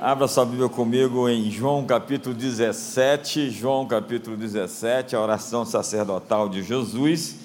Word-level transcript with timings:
Abra 0.00 0.26
sua 0.26 0.44
Bíblia 0.44 0.68
comigo 0.68 1.28
em 1.28 1.48
João 1.50 1.86
capítulo 1.86 2.34
17, 2.34 3.48
João 3.50 3.86
capítulo 3.86 4.36
17, 4.36 5.14
a 5.14 5.20
oração 5.20 5.64
sacerdotal 5.64 6.48
de 6.48 6.64
Jesus, 6.64 7.36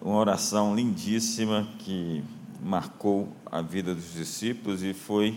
uma 0.00 0.16
oração 0.16 0.74
lindíssima 0.74 1.66
que 1.80 2.22
marcou 2.62 3.28
a 3.50 3.60
vida 3.60 3.92
dos 3.92 4.12
discípulos 4.12 4.84
e 4.84 4.94
foi 4.94 5.36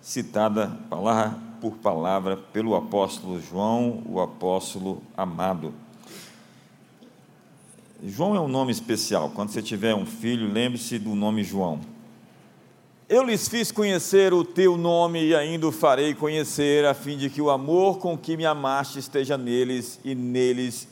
citada 0.00 0.78
palavra 0.88 1.38
por 1.60 1.72
palavra 1.76 2.38
pelo 2.38 2.74
apóstolo 2.74 3.38
João, 3.38 4.02
o 4.06 4.18
apóstolo 4.18 5.02
amado. 5.14 5.74
João 8.02 8.34
é 8.34 8.40
um 8.40 8.48
nome 8.48 8.72
especial. 8.72 9.30
Quando 9.30 9.50
você 9.50 9.62
tiver 9.62 9.94
um 9.94 10.06
filho, 10.06 10.50
lembre-se 10.50 10.98
do 10.98 11.14
nome 11.14 11.44
João. 11.44 11.95
Eu 13.08 13.22
lhes 13.22 13.46
fiz 13.46 13.70
conhecer 13.70 14.34
o 14.34 14.44
teu 14.44 14.76
nome 14.76 15.26
e 15.26 15.34
ainda 15.34 15.68
o 15.68 15.70
farei 15.70 16.12
conhecer, 16.12 16.84
a 16.84 16.92
fim 16.92 17.16
de 17.16 17.30
que 17.30 17.40
o 17.40 17.50
amor 17.50 17.98
com 17.98 18.18
que 18.18 18.36
me 18.36 18.44
amaste 18.44 18.98
esteja 18.98 19.38
neles 19.38 20.00
e 20.04 20.12
neles 20.12 20.88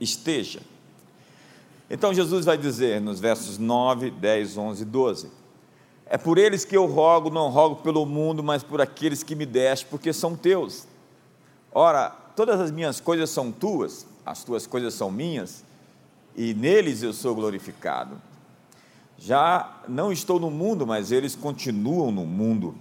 esteja. 0.00 0.62
Então 1.90 2.14
Jesus 2.14 2.46
vai 2.46 2.56
dizer 2.56 2.98
nos 2.98 3.20
versos 3.20 3.58
9, 3.58 4.10
10, 4.10 4.56
11 4.56 4.82
e 4.82 4.84
12: 4.86 5.30
É 6.06 6.16
por 6.16 6.38
eles 6.38 6.64
que 6.64 6.78
eu 6.78 6.86
rogo, 6.86 7.28
não 7.28 7.50
rogo 7.50 7.82
pelo 7.82 8.06
mundo, 8.06 8.42
mas 8.42 8.62
por 8.62 8.80
aqueles 8.80 9.22
que 9.22 9.34
me 9.34 9.44
deste, 9.44 9.84
porque 9.84 10.14
são 10.14 10.34
teus. 10.34 10.88
Ora, 11.72 12.08
todas 12.34 12.58
as 12.58 12.70
minhas 12.70 13.00
coisas 13.00 13.28
são 13.28 13.52
tuas, 13.52 14.06
as 14.24 14.42
tuas 14.44 14.66
coisas 14.66 14.94
são 14.94 15.10
minhas, 15.10 15.62
e 16.34 16.54
neles 16.54 17.02
eu 17.02 17.12
sou 17.12 17.34
glorificado. 17.34 18.29
Já 19.22 19.82
não 19.86 20.10
estou 20.10 20.40
no 20.40 20.50
mundo, 20.50 20.86
mas 20.86 21.12
eles 21.12 21.36
continuam 21.36 22.10
no 22.10 22.24
mundo. 22.24 22.74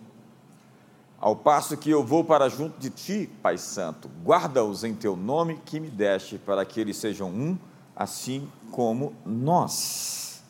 Ao 1.19 1.35
passo 1.35 1.75
que 1.75 1.89
eu 1.89 2.01
vou 2.01 2.23
para 2.23 2.47
junto 2.47 2.79
de 2.79 2.89
ti, 2.89 3.29
Pai 3.43 3.57
Santo, 3.57 4.09
guarda-os 4.23 4.85
em 4.85 4.95
teu 4.95 5.17
nome 5.17 5.59
que 5.65 5.81
me 5.81 5.89
deste, 5.89 6.37
para 6.37 6.63
que 6.63 6.79
eles 6.79 6.95
sejam 6.95 7.29
um, 7.29 7.57
assim 7.93 8.47
como 8.71 9.13
nós. 9.25 10.41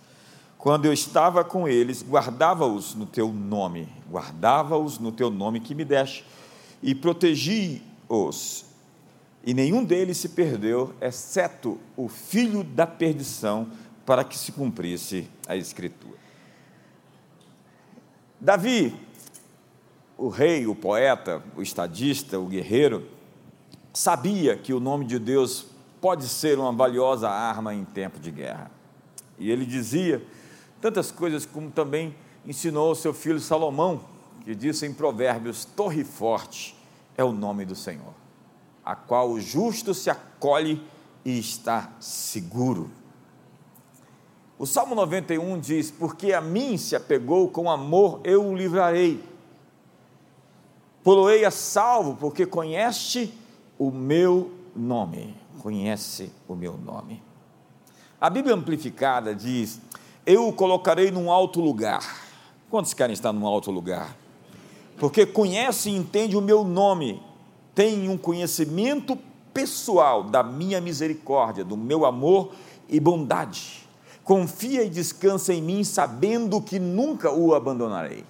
Quando 0.60 0.86
eu 0.86 0.94
estava 0.94 1.44
com 1.44 1.68
eles, 1.68 2.06
guardava-os 2.08 2.94
no 2.94 3.08
teu 3.08 3.34
nome, 3.34 3.90
guardava-os 4.08 5.00
no 5.00 5.12
teu 5.12 5.32
nome 5.32 5.60
que 5.60 5.74
me 5.74 5.84
deste, 5.84 6.24
e 6.84 6.94
protegi-os. 6.94 8.64
E 9.44 9.56
nenhum 9.56 9.84
deles 9.84 10.18
se 10.18 10.30
perdeu, 10.30 10.94
exceto 11.02 11.80
o 11.98 12.08
filho 12.08 12.64
da 12.64 12.86
perdição, 12.86 13.70
para 14.06 14.24
que 14.24 14.38
se 14.38 14.52
cumprisse 14.52 15.28
a 15.50 15.56
Escritura. 15.56 16.18
Davi, 18.40 18.96
o 20.16 20.30
rei, 20.30 20.68
o 20.68 20.76
poeta, 20.76 21.44
o 21.58 21.62
estadista, 21.62 22.40
o 22.40 22.46
guerreiro, 22.46 23.10
sabia 23.92 24.56
que 24.56 24.74
o 24.74 24.80
nome 24.80 25.06
de 25.06 25.18
Deus 25.18 25.66
pode 26.00 26.28
ser 26.30 26.60
uma 26.60 26.72
valiosa 26.72 27.28
arma 27.28 27.74
em 27.74 27.84
tempo 27.84 28.20
de 28.20 28.30
guerra. 28.30 28.70
E 29.40 29.50
ele 29.50 29.66
dizia 29.66 30.24
tantas 30.80 31.12
coisas 31.12 31.48
como 31.48 31.72
também 31.72 32.16
ensinou 32.46 32.94
seu 32.94 33.14
filho 33.14 33.40
Salomão, 33.40 34.02
que 34.46 34.54
disse 34.54 34.86
em 34.86 34.94
Provérbios: 34.94 35.66
Torre 35.66 36.04
forte 36.04 36.76
é 37.18 37.24
o 37.24 37.32
nome 37.32 37.66
do 37.66 37.76
Senhor, 37.76 38.14
a 38.86 38.96
qual 38.96 39.32
o 39.32 39.42
justo 39.42 39.96
se 39.96 40.12
acolhe 40.12 40.82
e 41.26 41.40
está 41.40 41.92
seguro. 42.00 42.99
O 44.60 44.66
Salmo 44.66 44.94
91 44.94 45.58
diz: 45.58 45.90
Porque 45.90 46.34
a 46.34 46.42
mim 46.42 46.78
se 46.78 46.94
apegou 46.94 47.48
com 47.48 47.72
amor, 47.72 48.20
eu 48.26 48.46
o 48.46 48.54
livrarei. 48.54 49.24
Poloei 51.02 51.46
a 51.46 51.50
salvo, 51.50 52.18
porque 52.18 52.46
conhece 52.46 53.34
o 53.78 53.90
meu 53.90 54.52
nome. 54.76 55.34
Conhece 55.60 56.30
o 56.46 56.56
meu 56.56 56.78
nome. 56.78 57.24
A 58.20 58.30
Bíblia 58.30 58.54
Amplificada 58.54 59.34
diz: 59.34 59.80
Eu 60.26 60.50
o 60.50 60.54
colocarei 60.54 61.10
num 61.10 61.32
alto 61.32 61.62
lugar. 61.62 62.28
Quantos 62.70 62.94
querem 62.94 63.14
estar 63.14 63.32
num 63.32 63.48
alto 63.48 63.72
lugar? 63.72 64.14
Porque 64.98 65.26
conhece 65.26 65.90
e 65.90 65.96
entende 65.96 66.36
o 66.36 66.42
meu 66.42 66.66
nome, 66.66 67.24
tem 67.74 68.10
um 68.10 68.18
conhecimento 68.18 69.18
pessoal 69.54 70.22
da 70.22 70.44
minha 70.44 70.82
misericórdia, 70.82 71.64
do 71.64 71.78
meu 71.78 72.06
amor 72.06 72.52
e 72.90 73.00
bondade 73.00 73.88
confia 74.30 74.84
e 74.84 74.90
descansa 74.92 75.52
em 75.52 75.60
mim, 75.60 75.84
sabendo 75.84 76.62
que 76.62 76.78
nunca 76.78 77.32
o 77.32 77.56
abandonarei. 77.56 78.24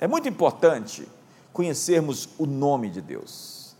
É 0.00 0.08
muito 0.08 0.28
importante 0.28 1.06
conhecermos 1.52 2.28
o 2.36 2.44
nome 2.44 2.90
de 2.90 3.00
Deus. 3.00 3.76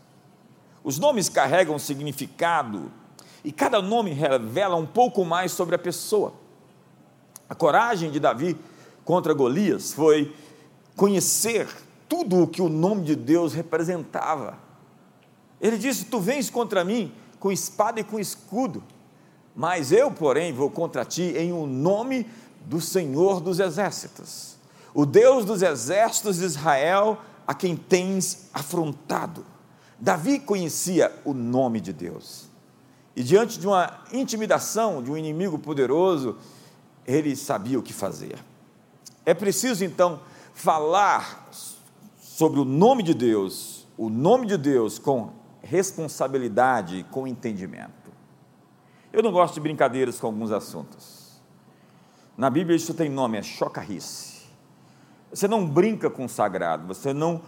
Os 0.81 0.97
nomes 0.97 1.27
carregam 1.27 1.77
significado 1.77 2.89
e 3.43 3.51
cada 3.51 3.81
nome 3.81 4.13
revela 4.13 4.77
um 4.77 4.85
pouco 4.85 5.25
mais 5.25 5.51
sobre 5.51 5.75
a 5.75 5.77
pessoa. 5.77 6.31
A 7.49 7.53
coragem 7.53 8.09
de 8.09 8.21
Davi 8.21 8.57
contra 9.03 9.33
Golias 9.33 9.91
foi 9.91 10.33
conhecer 10.95 11.67
tudo 12.07 12.43
o 12.43 12.47
que 12.47 12.61
o 12.61 12.69
nome 12.69 13.03
de 13.03 13.17
Deus 13.17 13.53
representava. 13.53 14.57
Ele 15.59 15.77
disse: 15.77 16.05
Tu 16.05 16.21
vens 16.21 16.49
contra 16.49 16.85
mim 16.85 17.11
com 17.37 17.51
espada 17.51 17.99
e 17.99 18.03
com 18.05 18.17
escudo 18.17 18.81
mas 19.57 19.91
eu, 19.91 20.11
porém, 20.11 20.53
vou 20.53 20.69
contra 20.69 21.03
ti 21.03 21.33
em 21.35 21.51
o 21.51 21.63
um 21.63 21.65
nome 21.65 22.29
do 22.67 22.79
Senhor 22.79 23.41
dos 23.41 23.59
Exércitos, 23.59 24.55
o 24.93 25.03
Deus 25.03 25.45
dos 25.45 25.63
exércitos 25.63 26.37
de 26.37 26.45
Israel, 26.45 27.17
a 27.45 27.55
quem 27.55 27.75
tens 27.75 28.49
afrontado. 28.53 29.43
Davi 29.99 30.39
conhecia 30.39 31.11
o 31.25 31.33
nome 31.33 31.81
de 31.81 31.91
Deus. 31.91 32.45
E 33.15 33.23
diante 33.23 33.59
de 33.59 33.65
uma 33.65 34.01
intimidação 34.13 35.01
de 35.01 35.11
um 35.11 35.17
inimigo 35.17 35.57
poderoso, 35.57 36.37
ele 37.05 37.35
sabia 37.35 37.79
o 37.79 37.83
que 37.83 37.93
fazer. 37.93 38.37
É 39.25 39.33
preciso 39.33 39.83
então 39.83 40.19
falar 40.53 41.49
sobre 42.19 42.59
o 42.59 42.65
nome 42.65 43.01
de 43.01 43.15
Deus, 43.15 43.87
o 43.97 44.07
nome 44.07 44.45
de 44.45 44.57
Deus 44.57 44.99
com 44.99 45.31
responsabilidade 45.63 46.97
e 46.97 47.03
com 47.03 47.27
entendimento. 47.27 48.06
Eu 49.17 49.23
não 49.23 49.31
gosto 49.31 49.55
de 49.55 49.59
brincadeiras 49.59 50.19
com 50.19 50.27
alguns 50.27 50.51
assuntos. 50.51 51.41
Na 52.37 52.51
Bíblia 52.51 52.75
isso 52.77 52.93
tem 52.93 53.09
nome, 53.09 53.39
é 53.39 53.41
chocarrice. 53.41 54.43
Você 55.31 55.47
não 55.47 55.67
brinca 55.67 56.07
com 56.07 56.25
o 56.25 56.29
sagrado, 56.29 56.85
você 56.85 57.15
não 57.15 57.41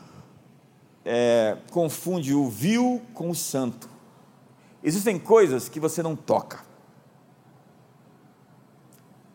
é, 1.05 1.57
confunde 1.69 2.33
o 2.33 2.49
vil 2.49 3.03
com 3.13 3.29
o 3.29 3.35
santo. 3.35 3.87
Existem 4.83 5.19
coisas 5.19 5.69
que 5.69 5.79
você 5.79 6.01
não 6.01 6.15
toca. 6.15 6.61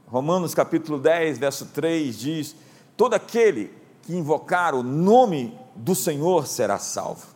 Romanos 0.09 0.57
capítulo 0.57 0.99
10, 0.99 1.39
verso 1.39 1.67
3 1.67 2.19
diz: 2.19 2.57
Todo 2.97 3.15
aquele 3.15 3.73
que 4.03 4.13
invocar 4.13 4.75
o 4.75 4.83
nome 4.83 5.57
do 5.77 5.95
Senhor 5.95 6.49
será 6.49 6.81
salvo. 6.81 7.29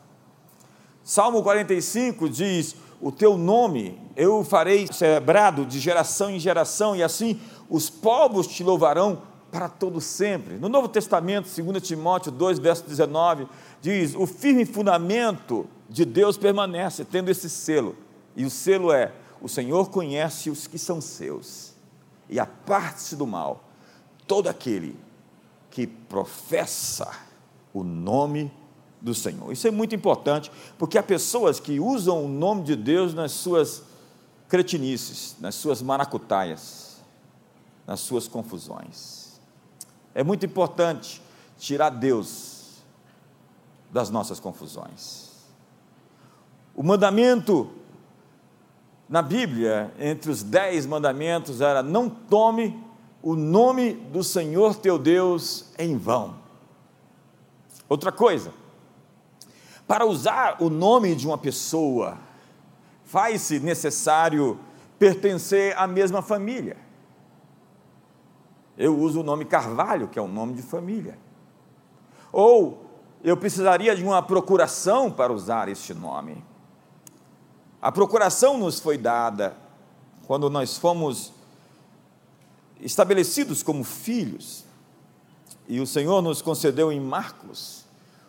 Salmo 1.05 1.41
45 1.41 2.29
diz: 2.29 2.75
o 3.01 3.13
teu 3.13 3.37
nome 3.39 4.01
eu 4.17 4.43
farei 4.45 4.87
celebrado 4.93 5.65
de 5.65 5.79
geração 5.79 6.31
em 6.31 6.41
geração, 6.41 6.97
e 6.97 7.03
assim 7.03 7.41
os 7.69 7.89
povos 7.89 8.47
te 8.47 8.65
louvarão 8.65 9.23
para 9.51 9.69
todo 9.69 10.01
sempre. 10.01 10.57
No 10.57 10.69
Novo 10.69 10.89
Testamento, 10.89 11.49
2 11.49 11.83
Timóteo 11.83 12.33
2, 12.33 12.59
verso 12.59 12.85
19, 12.87 13.47
diz: 13.81 14.15
o 14.15 14.27
firme 14.27 14.65
fundamento 14.65 15.67
de 15.89 16.05
Deus 16.05 16.37
permanece, 16.37 17.05
tendo 17.05 17.31
esse 17.31 17.49
selo. 17.49 17.97
E 18.37 18.45
o 18.45 18.51
selo 18.51 18.93
é: 18.93 19.13
o 19.41 19.49
Senhor 19.49 19.91
conhece 19.91 20.51
os 20.51 20.67
que 20.67 20.79
são 20.79 21.01
seus, 21.01 21.75
e 22.29 22.39
aparte-se 22.39 23.17
do 23.17 23.27
mal 23.27 23.65
todo 24.27 24.49
aquele 24.49 24.95
que 25.71 25.87
professa 25.87 27.11
o 27.73 27.83
nome 27.83 28.53
do 29.00 29.15
Senhor. 29.15 29.53
Isso 29.53 29.67
é 29.67 29.71
muito 29.71 29.95
importante, 29.95 30.50
porque 30.77 30.99
há 30.99 31.03
pessoas 31.03 31.61
que 31.61 31.79
usam 31.79 32.25
o 32.25 32.29
nome 32.29 32.62
de 32.62 32.75
Deus 32.75 33.15
nas 33.15 33.33
suas 33.33 33.83
cretinices, 34.49 35.37
nas 35.41 35.55
suas 35.55 35.83
maracutaias, 35.83 37.00
nas 37.87 38.00
suas 38.00 38.27
confusões. 38.27 39.41
É 40.15 40.23
muito 40.23 40.45
importante 40.45 41.23
tirar 41.59 41.91
Deus 41.91 42.83
das 43.91 44.11
nossas 44.11 44.41
confusões. 44.41 45.29
O 46.75 46.83
mandamento 46.83 47.71
na 49.09 49.23
Bíblia, 49.23 49.93
entre 49.99 50.31
os 50.31 50.43
dez 50.43 50.85
mandamentos, 50.85 51.61
era: 51.61 51.83
não 51.83 52.09
tome 52.09 52.79
o 53.23 53.35
nome 53.35 53.94
do 53.94 54.23
Senhor 54.23 54.77
teu 54.77 54.99
Deus 54.99 55.67
em 55.79 55.97
vão. 55.97 56.37
Outra 57.89 58.12
coisa, 58.12 58.53
para 59.88 60.05
usar 60.05 60.58
o 60.61 60.69
nome 60.69 61.14
de 61.14 61.26
uma 61.26 61.38
pessoa, 61.38 62.19
faz-se 63.05 63.58
necessário 63.58 64.61
pertencer 64.99 65.75
à 65.79 65.87
mesma 65.87 66.20
família. 66.20 66.76
Eu 68.76 68.96
uso 68.99 69.20
o 69.20 69.23
nome 69.23 69.46
Carvalho, 69.46 70.06
que 70.06 70.19
é 70.19 70.23
um 70.23 70.29
nome 70.29 70.52
de 70.52 70.62
família. 70.62 71.19
Ou 72.31 72.85
eu 73.25 73.35
precisaria 73.35 73.96
de 73.96 74.05
uma 74.05 74.23
procuração 74.23 75.11
para 75.11 75.32
usar 75.32 75.70
este 75.70 75.94
nome. 75.94 76.44
A 77.81 77.91
procuração 77.91 78.58
nos 78.58 78.79
foi 78.79 78.99
dada 78.99 79.56
quando 80.26 80.50
nós 80.50 80.76
fomos 80.76 81.32
estabelecidos 82.79 83.62
como 83.62 83.82
filhos, 83.82 84.64
e 85.67 85.81
o 85.81 85.87
Senhor 85.87 86.20
nos 86.20 86.43
concedeu 86.43 86.93
em 86.93 87.00
Marcos 87.00 87.78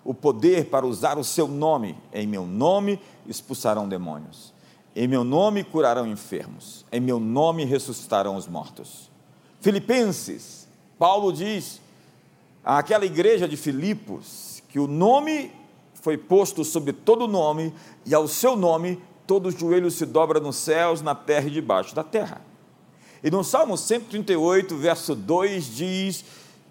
o 0.09 0.13
poder 0.15 0.65
para 0.71 0.87
usar 0.87 1.19
o 1.19 1.23
seu 1.23 1.47
nome. 1.47 1.95
Em 2.11 2.25
meu 2.25 2.43
nome 2.43 2.99
expulsarão 3.27 3.87
demônios, 3.87 4.51
em 4.95 5.07
meu 5.07 5.23
nome 5.23 5.63
curarão 5.63 6.07
enfermos, 6.07 6.83
em 6.91 6.99
meu 6.99 7.19
nome 7.19 7.63
ressuscitarão 7.63 8.35
os 8.35 8.47
mortos. 8.47 9.07
Filipenses, 9.61 10.67
Paulo 10.97 11.31
diz 11.31 11.79
àquela 12.65 13.05
igreja 13.05 13.47
de 13.47 13.55
Filipos 13.55 14.63
que 14.69 14.79
o 14.79 14.87
nome 14.87 15.51
foi 15.93 16.17
posto 16.17 16.65
sobre 16.65 16.91
todo 16.91 17.27
nome, 17.27 17.71
e 18.03 18.15
ao 18.15 18.27
seu 18.27 18.55
nome 18.55 18.99
todo 19.27 19.51
joelho 19.51 19.91
se 19.91 20.07
dobra 20.07 20.39
nos 20.39 20.55
céus, 20.55 21.03
na 21.03 21.13
terra 21.13 21.45
e 21.45 21.51
debaixo 21.51 21.93
da 21.93 22.03
terra. 22.03 22.41
E 23.23 23.29
no 23.29 23.43
Salmo 23.43 23.77
138, 23.77 24.75
verso 24.75 25.13
2 25.13 25.75
diz 25.75 26.25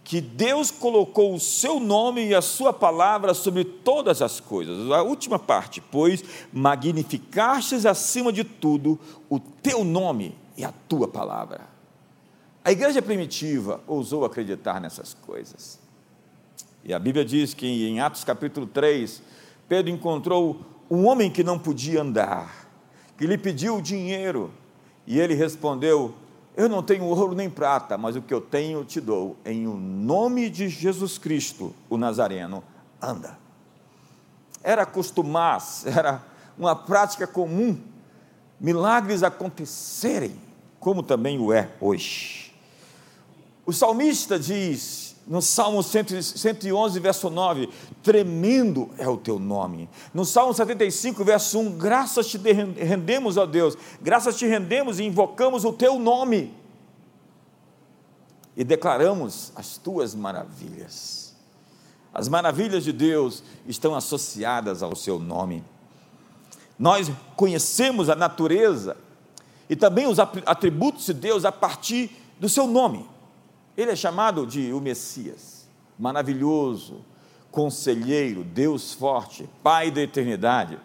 que 0.08 0.22
Deus 0.22 0.70
colocou 0.70 1.34
o 1.34 1.38
seu 1.38 1.78
nome 1.78 2.28
e 2.28 2.34
a 2.34 2.40
sua 2.40 2.72
palavra 2.72 3.34
sobre 3.34 3.62
todas 3.62 4.22
as 4.22 4.40
coisas. 4.40 4.90
A 4.90 5.02
última 5.02 5.38
parte, 5.38 5.82
pois 5.82 6.24
magnificastes 6.50 7.84
acima 7.84 8.32
de 8.32 8.42
tudo 8.42 8.98
o 9.28 9.38
teu 9.38 9.84
nome 9.84 10.34
e 10.56 10.64
a 10.64 10.72
tua 10.88 11.06
palavra. 11.06 11.60
A 12.64 12.72
igreja 12.72 13.02
primitiva 13.02 13.82
ousou 13.86 14.24
acreditar 14.24 14.80
nessas 14.80 15.12
coisas. 15.12 15.78
E 16.82 16.94
a 16.94 16.98
Bíblia 16.98 17.22
diz 17.22 17.52
que 17.52 17.66
em 17.66 18.00
Atos 18.00 18.24
capítulo 18.24 18.66
3, 18.66 19.22
Pedro 19.68 19.92
encontrou 19.92 20.62
um 20.90 21.06
homem 21.06 21.30
que 21.30 21.44
não 21.44 21.58
podia 21.58 22.00
andar, 22.00 22.66
que 23.18 23.26
lhe 23.26 23.36
pediu 23.36 23.78
dinheiro, 23.78 24.50
e 25.06 25.20
ele 25.20 25.34
respondeu: 25.34 26.14
Eu 26.58 26.68
não 26.68 26.82
tenho 26.82 27.04
ouro 27.04 27.36
nem 27.36 27.48
prata, 27.48 27.96
mas 27.96 28.16
o 28.16 28.20
que 28.20 28.34
eu 28.34 28.40
tenho 28.40 28.84
te 28.84 29.00
dou. 29.00 29.36
Em 29.44 29.68
o 29.68 29.76
nome 29.76 30.50
de 30.50 30.68
Jesus 30.68 31.16
Cristo, 31.16 31.72
o 31.88 31.96
Nazareno, 31.96 32.64
anda. 33.00 33.38
Era 34.60 34.84
costumar, 34.84 35.62
era 35.86 36.20
uma 36.58 36.74
prática 36.74 37.28
comum, 37.28 37.80
milagres 38.58 39.22
acontecerem, 39.22 40.34
como 40.80 41.00
também 41.00 41.38
o 41.38 41.52
é 41.52 41.70
hoje. 41.80 42.52
O 43.64 43.72
salmista 43.72 44.36
diz: 44.36 45.07
no 45.28 45.42
Salmo 45.42 45.82
111, 45.82 46.98
verso 47.00 47.28
9, 47.28 47.68
tremendo 48.02 48.88
é 48.96 49.06
o 49.06 49.18
teu 49.18 49.38
nome. 49.38 49.88
No 50.14 50.24
Salmo 50.24 50.54
75, 50.54 51.22
verso 51.22 51.58
1, 51.58 51.76
graças 51.76 52.26
te 52.28 52.38
rendemos, 52.38 53.36
ó 53.36 53.44
Deus, 53.44 53.76
graças 54.00 54.38
te 54.38 54.46
rendemos 54.46 54.98
e 54.98 55.04
invocamos 55.04 55.66
o 55.66 55.72
teu 55.72 55.98
nome. 55.98 56.54
E 58.56 58.64
declaramos 58.64 59.52
as 59.54 59.76
tuas 59.76 60.14
maravilhas. 60.14 61.36
As 62.12 62.26
maravilhas 62.26 62.82
de 62.82 62.92
Deus 62.92 63.42
estão 63.66 63.94
associadas 63.94 64.82
ao 64.82 64.96
seu 64.96 65.18
nome. 65.18 65.62
Nós 66.78 67.12
conhecemos 67.36 68.08
a 68.08 68.16
natureza 68.16 68.96
e 69.68 69.76
também 69.76 70.06
os 70.06 70.18
atributos 70.18 71.04
de 71.04 71.12
Deus 71.12 71.44
a 71.44 71.52
partir 71.52 72.10
do 72.40 72.48
seu 72.48 72.66
nome. 72.66 73.17
Ele 73.78 73.92
é 73.92 73.96
chamado 73.96 74.44
de 74.44 74.72
o 74.72 74.80
Messias, 74.80 75.68
maravilhoso, 75.96 77.04
conselheiro, 77.48 78.42
Deus 78.42 78.92
forte, 78.92 79.48
Pai 79.62 79.88
da 79.88 80.02
eternidade, 80.02 80.76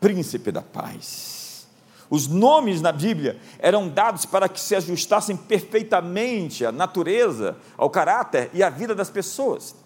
príncipe 0.00 0.50
da 0.50 0.62
paz. 0.62 1.68
Os 2.08 2.26
nomes 2.26 2.80
na 2.80 2.90
Bíblia 2.90 3.38
eram 3.58 3.86
dados 3.86 4.24
para 4.24 4.48
que 4.48 4.58
se 4.58 4.74
ajustassem 4.74 5.36
perfeitamente 5.36 6.64
à 6.64 6.72
natureza, 6.72 7.54
ao 7.76 7.90
caráter 7.90 8.48
e 8.54 8.62
à 8.62 8.70
vida 8.70 8.94
das 8.94 9.10
pessoas. 9.10 9.76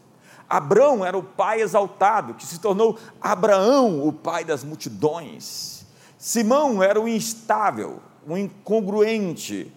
Abrão 0.49 1.05
era 1.05 1.19
o 1.19 1.23
pai 1.25 1.63
exaltado, 1.63 2.35
que 2.35 2.47
se 2.47 2.61
tornou 2.61 2.97
Abraão, 3.21 4.07
o 4.07 4.13
pai 4.13 4.45
das 4.45 4.63
multidões. 4.63 5.85
Simão 6.17 6.81
era 6.81 7.01
o 7.01 7.09
instável, 7.09 7.99
o 8.25 8.37
incongruente, 8.37 9.73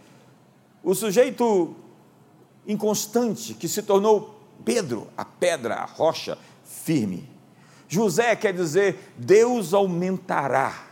o 0.84 0.94
sujeito 0.94 1.76
inconstante 2.68 3.54
que 3.54 3.68
se 3.68 3.82
tornou 3.82 4.36
Pedro, 4.64 5.08
a 5.18 5.26
pedra, 5.26 5.76
a 5.76 5.86
rocha 5.86 6.38
firme. 6.64 7.30
José 7.88 8.36
quer 8.36 8.54
dizer 8.54 9.14
Deus 9.18 9.74
aumentará. 9.74 10.88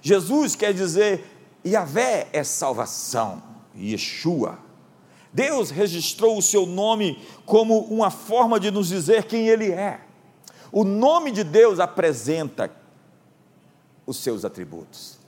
Jesus 0.00 0.54
quer 0.54 0.72
dizer 0.72 1.24
Yahvé 1.64 2.28
é 2.32 2.42
salvação, 2.42 3.42
Yeshua. 3.76 4.58
Deus 5.32 5.70
registrou 5.70 6.38
o 6.38 6.42
seu 6.42 6.66
nome 6.66 7.22
como 7.44 7.80
uma 7.80 8.10
forma 8.10 8.58
de 8.58 8.70
nos 8.70 8.88
dizer 8.88 9.24
quem 9.24 9.48
Ele 9.48 9.70
é. 9.70 10.00
O 10.72 10.84
nome 10.84 11.30
de 11.30 11.44
Deus 11.44 11.78
apresenta 11.78 12.70
os 14.06 14.16
seus 14.16 14.44
atributos. 14.44 15.18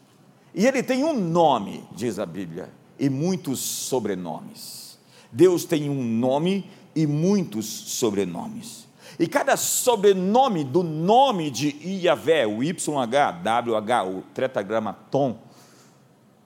E 0.55 0.67
Ele 0.67 0.83
tem 0.83 1.05
um 1.05 1.13
nome, 1.13 1.85
diz 1.93 2.19
a 2.19 2.27
Bíblia, 2.27 2.71
e 2.99 3.09
muitos 3.09 3.61
sobrenomes. 3.61 4.90
Deus 5.33 5.65
tem 5.65 5.89
um 5.89 6.03
nome 6.03 6.69
e 6.95 7.07
muitos 7.07 7.67
sobrenomes. 7.67 8.89
E 9.19 9.27
cada 9.27 9.57
sobrenome 9.57 10.65
do 10.65 10.83
nome 10.83 11.51
de 11.51 11.77
Iavé, 11.87 12.47
o 12.47 12.63
YH, 12.63 13.43
WH, 13.45 14.09
o 14.09 14.23
tetragramaton, 14.35 15.39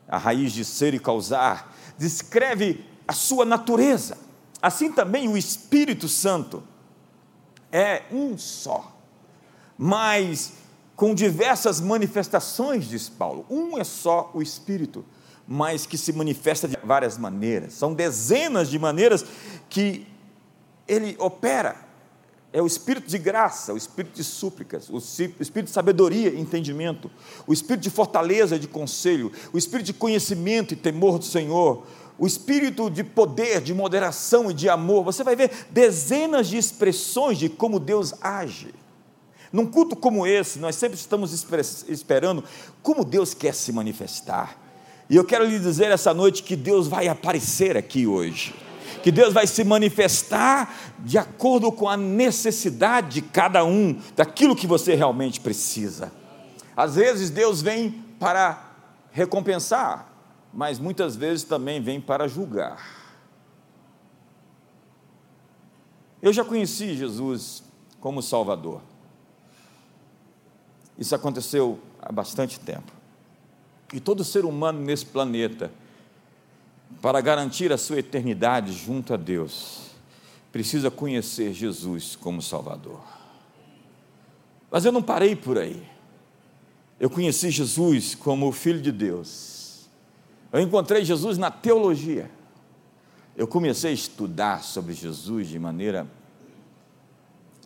a 0.08 0.18
raiz 0.18 0.52
de 0.52 0.64
ser 0.64 0.92
e 0.92 0.98
causar, 0.98 1.74
descreve 1.96 2.84
a 3.06 3.12
sua 3.12 3.44
natureza. 3.44 4.18
Assim 4.60 4.90
também 4.90 5.28
o 5.28 5.36
Espírito 5.36 6.08
Santo 6.08 6.62
é 7.70 8.02
um 8.10 8.36
só, 8.36 8.96
mas 9.76 10.54
com 10.96 11.14
diversas 11.14 11.80
manifestações, 11.80 12.88
diz 12.88 13.08
Paulo. 13.08 13.44
Um 13.50 13.78
é 13.78 13.84
só 13.84 14.30
o 14.32 14.40
Espírito 14.40 15.04
mas 15.46 15.86
que 15.86 15.98
se 15.98 16.12
manifesta 16.12 16.66
de 16.66 16.76
várias 16.82 17.18
maneiras. 17.18 17.74
São 17.74 17.92
dezenas 17.92 18.68
de 18.68 18.78
maneiras 18.78 19.24
que 19.68 20.06
ele 20.88 21.16
opera. 21.18 21.76
É 22.52 22.62
o 22.62 22.66
espírito 22.66 23.08
de 23.08 23.18
graça, 23.18 23.74
o 23.74 23.76
espírito 23.76 24.14
de 24.14 24.22
súplicas, 24.22 24.88
o 24.88 24.98
espírito 24.98 25.64
de 25.64 25.70
sabedoria 25.70 26.30
e 26.30 26.40
entendimento, 26.40 27.10
o 27.46 27.52
espírito 27.52 27.82
de 27.82 27.90
fortaleza 27.90 28.54
e 28.54 28.60
de 28.60 28.68
conselho, 28.68 29.32
o 29.52 29.58
espírito 29.58 29.86
de 29.86 29.92
conhecimento 29.92 30.72
e 30.72 30.76
temor 30.76 31.18
do 31.18 31.24
Senhor, 31.24 31.84
o 32.16 32.26
espírito 32.26 32.88
de 32.88 33.02
poder, 33.02 33.60
de 33.60 33.74
moderação 33.74 34.52
e 34.52 34.54
de 34.54 34.68
amor. 34.68 35.02
Você 35.02 35.24
vai 35.24 35.34
ver 35.34 35.50
dezenas 35.70 36.46
de 36.46 36.56
expressões 36.56 37.38
de 37.38 37.48
como 37.48 37.80
Deus 37.80 38.14
age. 38.22 38.72
Num 39.52 39.66
culto 39.66 39.96
como 39.96 40.24
esse, 40.24 40.60
nós 40.60 40.76
sempre 40.76 40.96
estamos 40.96 41.32
esperando 41.88 42.44
como 42.82 43.04
Deus 43.04 43.34
quer 43.34 43.54
se 43.54 43.72
manifestar. 43.72 44.63
E 45.08 45.16
eu 45.16 45.24
quero 45.24 45.44
lhe 45.44 45.58
dizer 45.58 45.90
essa 45.90 46.14
noite 46.14 46.42
que 46.42 46.56
Deus 46.56 46.88
vai 46.88 47.08
aparecer 47.08 47.76
aqui 47.76 48.06
hoje. 48.06 48.54
Que 49.02 49.12
Deus 49.12 49.34
vai 49.34 49.46
se 49.46 49.62
manifestar 49.62 50.74
de 51.00 51.18
acordo 51.18 51.70
com 51.70 51.88
a 51.88 51.96
necessidade 51.96 53.20
de 53.20 53.22
cada 53.22 53.64
um, 53.64 54.00
daquilo 54.16 54.56
que 54.56 54.66
você 54.66 54.94
realmente 54.94 55.40
precisa. 55.40 56.10
Às 56.74 56.94
vezes 56.96 57.28
Deus 57.28 57.60
vem 57.60 57.90
para 58.18 58.72
recompensar, 59.12 60.10
mas 60.52 60.78
muitas 60.78 61.14
vezes 61.14 61.44
também 61.44 61.82
vem 61.82 62.00
para 62.00 62.26
julgar. 62.26 63.04
Eu 66.22 66.32
já 66.32 66.42
conheci 66.42 66.96
Jesus 66.96 67.62
como 68.00 68.22
Salvador. 68.22 68.80
Isso 70.98 71.14
aconteceu 71.14 71.78
há 72.00 72.10
bastante 72.10 72.58
tempo. 72.58 72.90
E 73.94 74.00
todo 74.00 74.24
ser 74.24 74.44
humano 74.44 74.80
nesse 74.80 75.06
planeta, 75.06 75.70
para 77.00 77.20
garantir 77.20 77.72
a 77.72 77.78
sua 77.78 78.00
eternidade 78.00 78.72
junto 78.72 79.14
a 79.14 79.16
Deus, 79.16 79.82
precisa 80.50 80.90
conhecer 80.90 81.52
Jesus 81.52 82.16
como 82.16 82.42
Salvador. 82.42 83.00
Mas 84.68 84.84
eu 84.84 84.90
não 84.90 85.00
parei 85.00 85.36
por 85.36 85.56
aí. 85.56 85.80
Eu 86.98 87.08
conheci 87.08 87.52
Jesus 87.52 88.16
como 88.16 88.48
o 88.48 88.52
Filho 88.52 88.82
de 88.82 88.90
Deus. 88.90 89.88
Eu 90.52 90.58
encontrei 90.58 91.04
Jesus 91.04 91.38
na 91.38 91.52
teologia. 91.52 92.28
Eu 93.36 93.46
comecei 93.46 93.92
a 93.92 93.94
estudar 93.94 94.64
sobre 94.64 94.92
Jesus 94.92 95.46
de 95.46 95.58
maneira 95.60 96.04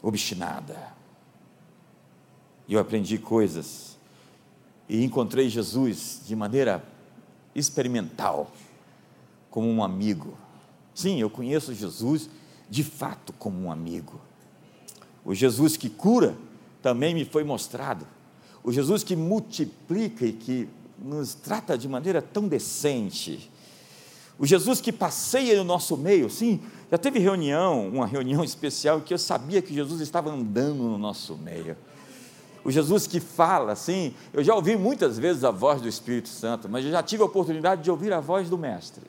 obstinada. 0.03 0.93
E 2.69 2.75
eu 2.75 2.81
aprendi 2.81 3.17
coisas 3.17 3.88
e 4.89 5.05
encontrei 5.05 5.49
Jesus 5.49 6.23
de 6.27 6.35
maneira 6.35 6.83
experimental, 7.55 8.51
como 9.51 9.69
um 9.69 9.83
amigo. 9.83 10.37
Sim, 10.95 11.21
eu 11.21 11.29
conheço 11.29 11.75
Jesus 11.75 12.31
de 12.71 12.83
fato 12.83 13.33
como 13.33 13.61
um 13.61 13.71
amigo. 13.71 14.21
O 15.25 15.35
Jesus 15.35 15.77
que 15.77 15.91
cura 15.91 16.37
também 16.83 17.15
me 17.15 17.25
foi 17.25 17.45
mostrado. 17.45 18.07
O 18.63 18.73
Jesus 18.73 19.03
que 19.03 19.15
multiplica 19.15 20.25
e 20.25 20.33
que 20.33 20.69
nos 20.99 21.35
trata 21.35 21.77
de 21.77 21.89
maneira 21.89 22.21
tão 22.21 22.49
decente. 22.49 23.51
O 24.39 24.47
Jesus 24.47 24.81
que 24.81 24.93
passeia 24.93 25.57
no 25.59 25.65
nosso 25.65 25.97
meio, 25.97 26.31
sim, 26.31 26.61
já 26.91 26.97
teve 26.97 27.19
reunião, 27.19 27.89
uma 27.89 28.07
reunião 28.07 28.43
especial 28.45 29.01
que 29.01 29.13
eu 29.13 29.19
sabia 29.19 29.61
que 29.61 29.75
Jesus 29.75 30.01
estava 30.01 30.31
andando 30.31 30.83
no 30.83 30.99
nosso 30.99 31.37
meio. 31.37 31.77
O 32.65 32.71
Jesus 32.71 33.07
que 33.07 33.21
fala, 33.21 33.75
sim, 33.75 34.15
eu 34.33 34.43
já 34.43 34.55
ouvi 34.55 34.77
muitas 34.77 35.19
vezes 35.19 35.45
a 35.45 35.51
voz 35.51 35.81
do 35.81 35.89
Espírito 35.89 36.29
Santo, 36.29 36.69
mas 36.69 36.85
eu 36.85 36.91
já 36.91 37.03
tive 37.03 37.23
a 37.23 37.27
oportunidade 37.27 37.83
de 37.83 37.91
ouvir 37.91 38.13
a 38.13 38.21
voz 38.21 38.51
do 38.51 38.59
Mestre. 38.59 39.05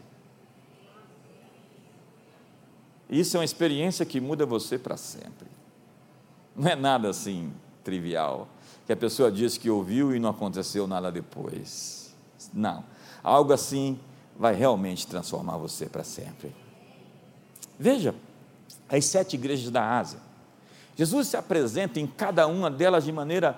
Isso 3.10 3.36
é 3.36 3.40
uma 3.40 3.46
experiência 3.46 4.06
que 4.06 4.22
muda 4.22 4.46
você 4.46 4.78
para 4.78 4.96
sempre. 4.96 5.48
Não 6.56 6.70
é 6.70 6.76
nada 6.76 7.10
assim 7.10 7.52
trivial, 7.84 8.48
que 8.86 8.94
a 8.94 8.98
pessoa 8.98 9.32
diz 9.32 9.58
que 9.58 9.70
ouviu 9.70 10.16
e 10.16 10.20
não 10.20 10.30
aconteceu 10.30 10.86
nada 10.86 11.12
depois. 11.12 12.16
Não. 12.54 12.84
Algo 13.24 13.52
assim 13.52 14.00
vai 14.38 14.54
realmente 14.54 15.08
transformar 15.08 15.58
você 15.58 15.88
para 15.88 16.04
sempre. 16.04 16.56
Veja 17.78 18.14
as 18.88 19.06
sete 19.06 19.36
igrejas 19.36 19.72
da 19.72 19.98
Ásia. 19.98 20.29
Jesus 21.00 21.30
se 21.30 21.38
apresenta 21.38 21.98
em 21.98 22.06
cada 22.06 22.46
uma 22.46 22.70
delas 22.70 23.06
de 23.06 23.12
maneira 23.14 23.58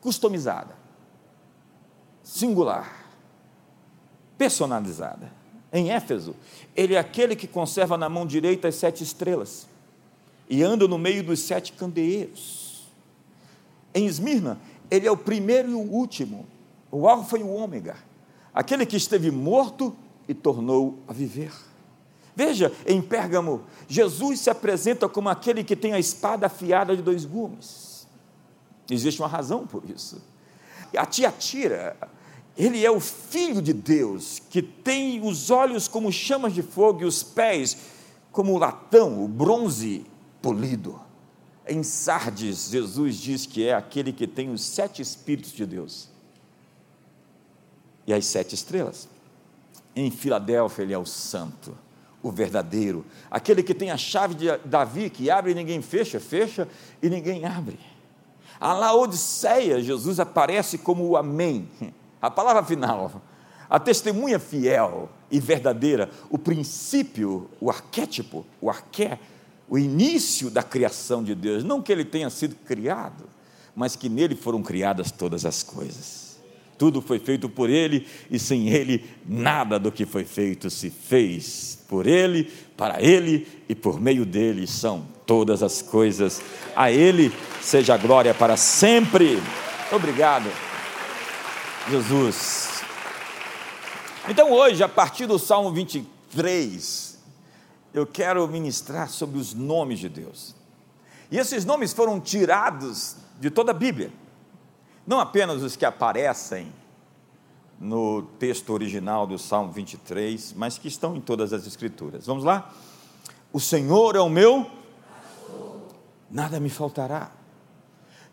customizada, 0.00 0.74
singular, 2.20 3.06
personalizada. 4.36 5.32
Em 5.72 5.92
Éfeso, 5.92 6.34
ele 6.74 6.96
é 6.96 6.98
aquele 6.98 7.36
que 7.36 7.46
conserva 7.46 7.96
na 7.96 8.08
mão 8.08 8.26
direita 8.26 8.66
as 8.66 8.74
sete 8.74 9.04
estrelas 9.04 9.68
e 10.48 10.64
anda 10.64 10.88
no 10.88 10.98
meio 10.98 11.22
dos 11.22 11.38
sete 11.38 11.74
candeeiros. 11.74 12.88
Em 13.94 14.06
Esmirna, 14.06 14.58
ele 14.90 15.06
é 15.06 15.12
o 15.12 15.16
primeiro 15.16 15.70
e 15.70 15.74
o 15.74 15.78
último, 15.78 16.44
o 16.90 17.08
Alfa 17.08 17.38
e 17.38 17.44
o 17.44 17.54
Ômega, 17.54 17.96
aquele 18.52 18.84
que 18.84 18.96
esteve 18.96 19.30
morto 19.30 19.94
e 20.26 20.34
tornou 20.34 20.98
a 21.06 21.12
viver. 21.12 21.69
Veja, 22.34 22.72
em 22.86 23.02
Pérgamo, 23.02 23.62
Jesus 23.88 24.40
se 24.40 24.50
apresenta 24.50 25.08
como 25.08 25.28
aquele 25.28 25.64
que 25.64 25.76
tem 25.76 25.92
a 25.92 25.98
espada 25.98 26.46
afiada 26.46 26.96
de 26.96 27.02
dois 27.02 27.24
gumes. 27.24 28.06
Existe 28.88 29.20
uma 29.20 29.28
razão 29.28 29.66
por 29.66 29.82
isso. 29.88 30.20
A 30.96 31.06
Tiatira, 31.06 31.96
ele 32.56 32.84
é 32.84 32.90
o 32.90 33.00
filho 33.00 33.62
de 33.62 33.72
Deus, 33.72 34.40
que 34.50 34.60
tem 34.60 35.20
os 35.26 35.50
olhos 35.50 35.86
como 35.86 36.12
chamas 36.12 36.52
de 36.52 36.62
fogo 36.62 37.02
e 37.02 37.04
os 37.04 37.22
pés 37.22 37.76
como 38.32 38.52
o 38.52 38.58
latão, 38.58 39.22
o 39.24 39.28
bronze 39.28 40.06
polido. 40.40 41.00
Em 41.66 41.82
Sardes, 41.82 42.70
Jesus 42.70 43.16
diz 43.16 43.46
que 43.46 43.66
é 43.66 43.74
aquele 43.74 44.12
que 44.12 44.26
tem 44.26 44.50
os 44.50 44.62
sete 44.62 45.02
Espíritos 45.02 45.52
de 45.52 45.64
Deus 45.66 46.08
e 48.06 48.12
as 48.12 48.26
sete 48.26 48.54
estrelas. 48.54 49.08
Em 49.94 50.10
Filadélfia, 50.10 50.82
ele 50.82 50.92
é 50.92 50.98
o 50.98 51.06
santo, 51.06 51.76
o 52.22 52.30
verdadeiro, 52.30 53.04
aquele 53.30 53.62
que 53.62 53.74
tem 53.74 53.90
a 53.90 53.96
chave 53.96 54.34
de 54.34 54.56
Davi, 54.64 55.10
que 55.10 55.30
abre 55.30 55.52
e 55.52 55.54
ninguém 55.54 55.80
fecha, 55.80 56.20
fecha 56.20 56.68
e 57.02 57.08
ninguém 57.08 57.44
abre. 57.44 57.78
A 58.60 58.74
Laodiceia, 58.74 59.80
Jesus 59.80 60.20
aparece 60.20 60.76
como 60.78 61.04
o 61.08 61.16
Amém, 61.16 61.68
a 62.20 62.30
palavra 62.30 62.62
final, 62.62 63.22
a 63.68 63.78
testemunha 63.78 64.38
fiel 64.38 65.08
e 65.30 65.40
verdadeira, 65.40 66.10
o 66.28 66.36
princípio, 66.36 67.48
o 67.60 67.70
arquétipo, 67.70 68.44
o 68.60 68.68
arqué, 68.68 69.18
o 69.68 69.78
início 69.78 70.50
da 70.50 70.62
criação 70.62 71.22
de 71.22 71.34
Deus, 71.34 71.64
não 71.64 71.80
que 71.80 71.92
ele 71.92 72.04
tenha 72.04 72.28
sido 72.28 72.56
criado, 72.56 73.24
mas 73.74 73.96
que 73.96 74.08
nele 74.08 74.34
foram 74.34 74.62
criadas 74.62 75.10
todas 75.10 75.46
as 75.46 75.62
coisas. 75.62 76.29
Tudo 76.80 77.02
foi 77.02 77.18
feito 77.18 77.46
por 77.46 77.68
ele 77.68 78.06
e 78.30 78.38
sem 78.38 78.70
ele 78.70 79.04
nada 79.26 79.78
do 79.78 79.92
que 79.92 80.06
foi 80.06 80.24
feito 80.24 80.70
se 80.70 80.88
fez. 80.88 81.78
Por 81.86 82.06
ele, 82.06 82.50
para 82.74 83.02
ele 83.02 83.46
e 83.68 83.74
por 83.74 84.00
meio 84.00 84.24
dele 84.24 84.66
são 84.66 85.06
todas 85.26 85.62
as 85.62 85.82
coisas. 85.82 86.40
A 86.74 86.90
ele 86.90 87.30
seja 87.60 87.92
a 87.92 87.98
glória 87.98 88.32
para 88.32 88.56
sempre. 88.56 89.42
Obrigado, 89.92 90.50
Jesus. 91.90 92.82
Então 94.26 94.50
hoje, 94.50 94.82
a 94.82 94.88
partir 94.88 95.26
do 95.26 95.38
Salmo 95.38 95.70
23, 95.72 97.18
eu 97.92 98.06
quero 98.06 98.48
ministrar 98.48 99.10
sobre 99.10 99.38
os 99.38 99.52
nomes 99.52 99.98
de 99.98 100.08
Deus. 100.08 100.54
E 101.30 101.36
esses 101.36 101.66
nomes 101.66 101.92
foram 101.92 102.18
tirados 102.18 103.16
de 103.38 103.50
toda 103.50 103.72
a 103.72 103.74
Bíblia, 103.74 104.10
não 105.10 105.18
apenas 105.18 105.60
os 105.64 105.74
que 105.74 105.84
aparecem 105.84 106.72
no 107.80 108.22
texto 108.38 108.70
original 108.70 109.26
do 109.26 109.40
Salmo 109.40 109.72
23, 109.72 110.52
mas 110.52 110.78
que 110.78 110.86
estão 110.86 111.16
em 111.16 111.20
todas 111.20 111.52
as 111.52 111.66
Escrituras. 111.66 112.26
Vamos 112.26 112.44
lá? 112.44 112.72
O 113.52 113.58
Senhor 113.58 114.14
é 114.14 114.20
o 114.20 114.28
meu, 114.28 114.70
nada 116.30 116.60
me 116.60 116.70
faltará. 116.70 117.32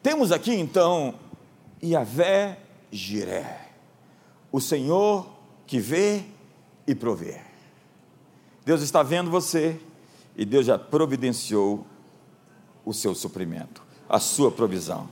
Temos 0.04 0.32
aqui 0.32 0.54
então 0.54 1.16
Yahvé 1.84 2.60
Jiré, 2.92 3.72
o 4.52 4.62
Senhor 4.62 5.28
que 5.66 5.80
vê 5.80 6.26
e 6.86 6.94
provê. 6.94 7.42
Deus 8.64 8.84
está 8.84 9.02
vendo 9.02 9.32
você 9.32 9.82
e 10.36 10.46
Deus 10.46 10.68
já 10.68 10.78
providenciou 10.78 11.88
o 12.86 12.94
seu 12.94 13.16
suprimento, 13.16 13.82
a 14.08 14.20
sua 14.20 14.52
provisão. 14.52 15.10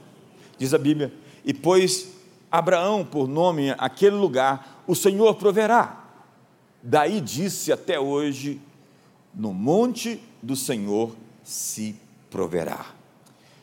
Diz 0.59 0.71
a 0.71 0.77
Bíblia: 0.77 1.24
e 1.45 1.53
pôs 1.53 2.09
Abraão 2.51 3.05
por 3.05 3.27
nome 3.27 3.73
aquele 3.77 4.15
lugar, 4.15 4.83
o 4.87 4.95
Senhor 4.95 5.35
proverá. 5.35 6.03
Daí 6.81 7.21
disse 7.21 7.71
até 7.71 7.99
hoje: 7.99 8.59
no 9.33 9.53
monte 9.53 10.21
do 10.41 10.55
Senhor 10.55 11.15
se 11.43 11.95
proverá. 12.29 12.87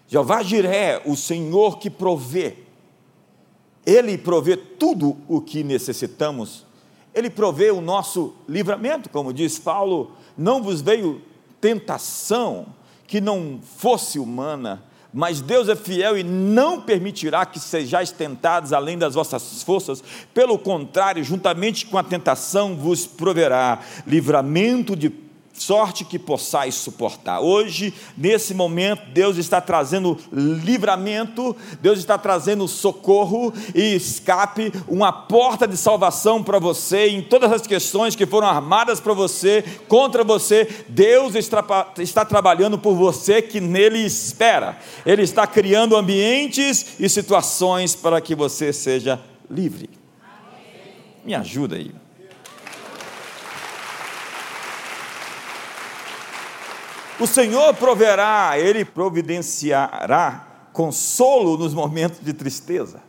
Jeová 0.09 0.43
Jiré, 0.43 1.03
o 1.05 1.17
Senhor 1.17 1.79
que 1.79 1.91
provê, 1.91 2.57
Ele 3.85 4.17
provê 4.17 4.57
tudo 4.57 5.17
o 5.29 5.41
que 5.41 5.65
necessitamos 5.65 6.65
ele 7.15 7.29
provê 7.29 7.71
o 7.71 7.81
nosso 7.81 8.35
livramento, 8.49 9.11
como 9.11 9.33
diz 9.33 9.59
Paulo, 9.59 10.13
não 10.37 10.63
vos 10.63 10.81
veio 10.81 11.21
tentação 11.61 12.67
que 13.07 13.21
não 13.21 13.61
fosse 13.63 14.19
humana, 14.19 14.83
mas 15.13 15.41
Deus 15.41 15.69
é 15.69 15.77
fiel 15.77 16.17
e 16.17 16.23
não 16.23 16.81
permitirá 16.81 17.45
que 17.45 17.61
sejais 17.61 18.11
tentados 18.11 18.73
além 18.73 18.97
das 18.97 19.15
vossas 19.15 19.63
forças, 19.63 20.03
pelo 20.33 20.59
contrário, 20.59 21.23
juntamente 21.23 21.87
com 21.87 21.99
a 21.99 22.03
tentação 22.03 22.75
vos 22.75 23.07
proverá 23.07 23.81
livramento 24.07 24.97
de 24.97 25.11
sorte 25.53 26.05
que 26.05 26.19
possais 26.19 26.75
suportar. 26.75 27.41
Hoje, 27.41 27.93
nesse 28.17 28.55
momento, 28.55 29.03
Deus 29.13 29.37
está 29.37 29.61
trazendo 29.61 30.19
livramento, 30.33 31.55
Deus 31.81 31.99
está 31.99 32.17
trazendo 32.17 32.67
socorro 32.67 33.53
e 33.75 33.95
escape, 33.95 34.73
uma 34.89 35.13
porta 35.13 35.67
de 35.67 35.77
salvação 35.77 36.43
para 36.43 36.59
você 36.59 37.09
em 37.09 37.23
todas 37.23 37.53
as 37.53 37.67
questões 37.67 38.17
que 38.17 38.27
foram 38.27 38.49
armadas 38.49 39.01
para 39.01 39.13
você, 39.13 39.63
contra 39.89 40.25
você. 40.25 40.85
Deus 40.89 41.35
está, 41.35 41.93
está 41.99 42.25
trabalhando 42.25 42.79
por 42.79 42.95
você 42.95 43.43
que 43.43 43.61
nele 43.61 43.99
espera. 43.99 44.79
Ele 45.05 45.23
está 45.23 45.47
criando 45.47 45.97
ambientes 45.97 46.99
e 46.99 47.09
situações 47.09 47.95
para 47.95 48.21
que 48.21 48.35
você 48.35 48.73
seja 48.73 49.21
livre. 49.51 49.91
Me 51.25 51.35
ajuda 51.35 51.77
aí. 51.77 52.02
O 57.23 57.27
Senhor 57.29 57.73
proverá, 57.75 58.59
Ele 58.59 58.85
providenciará 58.85 60.69
consolo 60.73 61.57
nos 61.57 61.73
momentos 61.73 62.19
de 62.19 62.33
tristeza, 62.33 63.01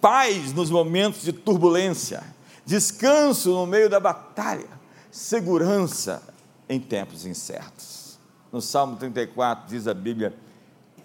paz 0.00 0.54
nos 0.54 0.70
momentos 0.70 1.20
de 1.24 1.32
turbulência, 1.34 2.22
descanso 2.64 3.50
no 3.50 3.66
meio 3.66 3.90
da 3.90 4.00
batalha, 4.00 4.70
segurança 5.10 6.22
em 6.66 6.80
tempos 6.80 7.26
incertos. 7.26 8.18
No 8.50 8.62
Salmo 8.62 8.96
34 8.96 9.68
diz 9.68 9.86
a 9.86 9.92
Bíblia: 9.92 10.34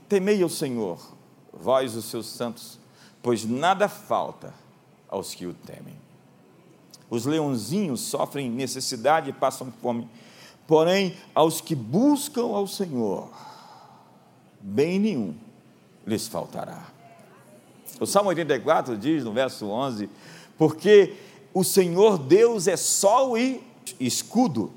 Temei 0.08 0.42
ao 0.42 0.48
Senhor, 0.48 1.06
vós 1.52 1.94
os 1.94 2.06
seus 2.06 2.28
santos, 2.28 2.80
pois 3.22 3.44
nada 3.44 3.90
falta 3.90 4.54
aos 5.10 5.36
que 5.36 5.46
o 5.46 5.54
temem. 5.54 5.98
Os 7.10 7.26
leãozinhos 7.26 8.00
sofrem 8.00 8.50
necessidade 8.50 9.30
e 9.30 9.34
passam 9.34 9.74
fome 9.82 10.08
Porém, 10.68 11.16
aos 11.36 11.60
que 11.60 11.76
buscam 11.76 12.56
ao 12.56 12.68
Senhor, 12.68 13.30
bem 14.62 15.00
nenhum 15.00 15.36
lhes 16.06 16.28
faltará. 16.28 16.88
O 18.00 18.06
Salmo 18.06 18.30
84 18.30 18.98
diz 18.98 19.24
no 19.24 19.34
verso 19.34 19.68
11: 19.68 20.10
Porque 20.58 21.16
o 21.54 21.64
Senhor 21.64 22.18
Deus 22.18 22.68
é 22.68 22.78
sol 22.78 23.38
e 23.38 23.62
escudo, 24.00 24.72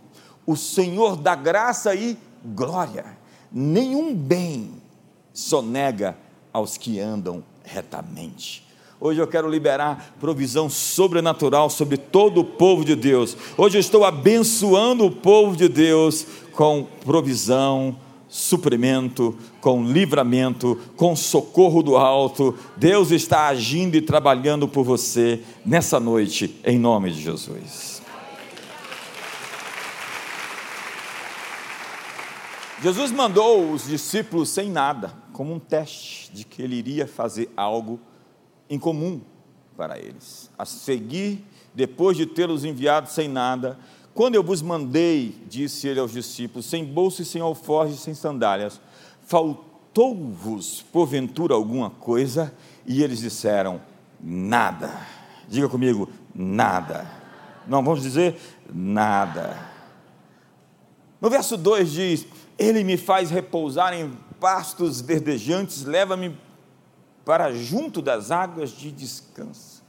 o 0.45 0.57
Senhor 0.57 1.17
dá 1.17 1.35
graça 1.35 1.95
e 1.95 2.19
glória. 2.45 3.17
nenhum 3.51 4.15
bem 4.15 4.83
sonega 5.33 6.17
aos 6.53 6.77
que 6.77 6.99
andam 6.99 7.45
retamente. 7.65 8.66
Hoje 8.99 9.21
eu 9.21 9.27
quero 9.27 9.51
liberar 9.51 10.17
provisão 10.19 10.71
sobrenatural 10.71 11.69
sobre 11.69 11.99
todo 11.99 12.41
o 12.41 12.45
povo 12.45 12.85
de 12.85 12.97
Deus. 12.97 13.37
Hoje 13.57 13.77
eu 13.77 13.81
estou 13.81 14.05
abençoando 14.05 15.05
o 15.05 15.11
povo 15.11 15.55
de 15.55 15.69
Deus 15.69 16.27
com 16.53 16.87
provisão, 17.05 17.95
suprimento, 18.27 19.37
com 19.61 19.85
livramento, 19.85 20.81
com 20.97 21.15
socorro 21.15 21.83
do 21.83 21.97
alto. 21.97 22.57
Deus 22.77 23.11
está 23.11 23.49
agindo 23.49 23.97
e 23.97 24.01
trabalhando 24.01 24.67
por 24.67 24.83
você 24.83 25.41
nessa 25.65 26.01
noite, 26.01 26.59
em 26.65 26.79
nome 26.79 27.11
de 27.11 27.21
Jesus. 27.21 28.03
Jesus 32.83 33.11
mandou 33.11 33.73
os 33.73 33.87
discípulos 33.87 34.49
sem 34.49 34.71
nada, 34.71 35.13
como 35.33 35.53
um 35.53 35.59
teste 35.59 36.31
de 36.33 36.45
que 36.45 36.63
ele 36.63 36.77
iria 36.77 37.07
fazer 37.07 37.51
algo 37.55 38.01
em 38.69 38.79
comum 38.79 39.21
para 39.77 39.99
eles. 39.99 40.51
A 40.59 40.65
seguir, 40.65 41.45
depois 41.75 42.17
de 42.17 42.27
tê-los 42.27 42.65
enviado 42.65 43.09
sem 43.09 43.29
nada, 43.29 43.79
quando 44.15 44.35
eu 44.35 44.43
vos 44.43 44.63
mandei, 44.63 45.35
disse 45.47 45.87
ele 45.87 46.01
aos 46.01 46.13
discípulos, 46.13 46.65
sem 46.65 46.85
bolsa 46.85 47.21
e 47.21 47.25
sem 47.25 47.43
alforje, 47.43 47.99
sem 47.99 48.15
sandálias, 48.15 48.81
faltou-vos 49.27 50.83
porventura 50.91 51.55
alguma 51.55 51.91
coisa? 51.91 52.55
E 52.87 53.03
eles 53.03 53.21
disseram: 53.21 53.81
nada. 54.21 54.91
Diga 55.49 55.69
comigo, 55.69 56.09
nada. 56.35 57.07
Não, 57.67 57.83
vamos 57.85 58.03
dizer 58.03 58.37
nada. 58.73 59.57
No 61.21 61.29
verso 61.29 61.57
2 61.57 61.93
diz: 61.93 62.27
Ele 62.59 62.83
me 62.85 62.97
faz 62.97 63.31
repousar 63.31 63.93
em 63.93 64.17
pastos 64.41 65.01
verdejantes, 65.01 65.85
leva-me 65.85 66.37
para 67.27 67.53
junto 67.53 68.01
das 68.01 68.31
águas 68.31 68.71
de 68.71 68.93
descanso. 68.93 69.83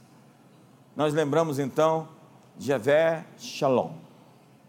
Nós 0.96 1.14
lembramos 1.14 1.60
então 1.60 2.08
de 2.58 2.66
Javé 2.66 3.24
Shalom. 3.38 3.92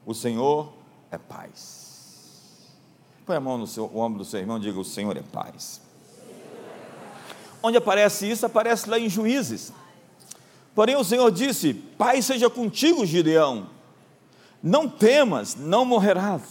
O 0.06 0.14
Senhor 0.14 0.72
é 1.10 1.18
paz. 1.18 2.70
Põe 3.26 3.38
a 3.38 3.40
mão 3.40 3.58
no 3.58 3.66
seu, 3.66 3.86
ombro 3.98 4.20
do 4.20 4.26
seu 4.26 4.40
irmão 4.40 4.58
e 4.58 4.62
diga: 4.62 4.80
O 4.80 4.86
Senhor 4.86 5.18
é 5.18 5.24
paz. 5.24 5.82
Onde 7.64 7.76
aparece 7.76 8.30
isso? 8.30 8.46
Aparece 8.46 8.88
lá 8.88 9.00
em 9.00 9.10
Juízes. 9.10 9.74
Porém, 10.76 10.96
o 10.96 11.04
Senhor 11.04 11.32
disse: 11.32 11.74
Pai 11.74 12.22
seja 12.22 12.52
contigo, 12.52 13.04
Gideão. 13.04 13.68
Não 14.62 14.88
temas, 14.88 15.56
não 15.56 15.84
morrerás. 15.84 16.44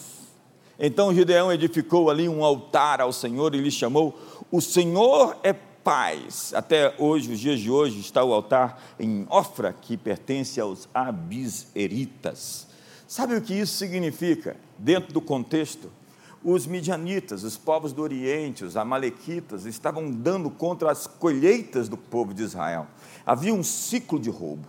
Então 0.81 1.15
Gideão 1.15 1.53
edificou 1.53 2.11
ali 2.11 2.29
um 2.29 2.45
altar 2.45 3.01
ao 3.01 3.13
Senhor 3.13 3.55
e 3.55 3.61
lhe 3.61 3.71
chamou: 3.71 4.19
O 4.51 4.61
Senhor 4.61 5.37
é 5.45 5.53
paz. 5.85 6.53
Até 6.55 6.95
hoje, 6.99 7.33
os 7.33 7.41
dias 7.41 7.61
de 7.61 7.71
hoje, 7.71 8.01
está 8.01 8.23
o 8.23 8.33
altar 8.33 8.83
em 8.99 9.27
Ofra, 9.31 9.73
que 9.73 9.97
pertence 9.97 10.61
aos 10.61 10.89
Abiseritas. 10.93 12.67
Sabe 13.07 13.37
o 13.37 13.43
que 13.43 13.55
isso 13.55 13.77
significa? 13.77 14.57
Dentro 14.79 15.13
do 15.13 15.21
contexto, 15.21 15.91
os 16.45 16.67
midianitas, 16.67 17.43
os 17.43 17.57
povos 17.57 17.93
do 17.93 18.03
Oriente, 18.03 18.65
os 18.65 18.77
amalequitas, 18.77 19.65
estavam 19.65 20.11
dando 20.11 20.51
contra 20.51 20.91
as 20.91 21.07
colheitas 21.07 21.89
do 21.89 21.97
povo 21.97 22.35
de 22.35 22.43
Israel. 22.43 22.87
Havia 23.25 23.55
um 23.55 23.63
ciclo 23.63 24.21
de 24.21 24.31
roubo. 24.31 24.69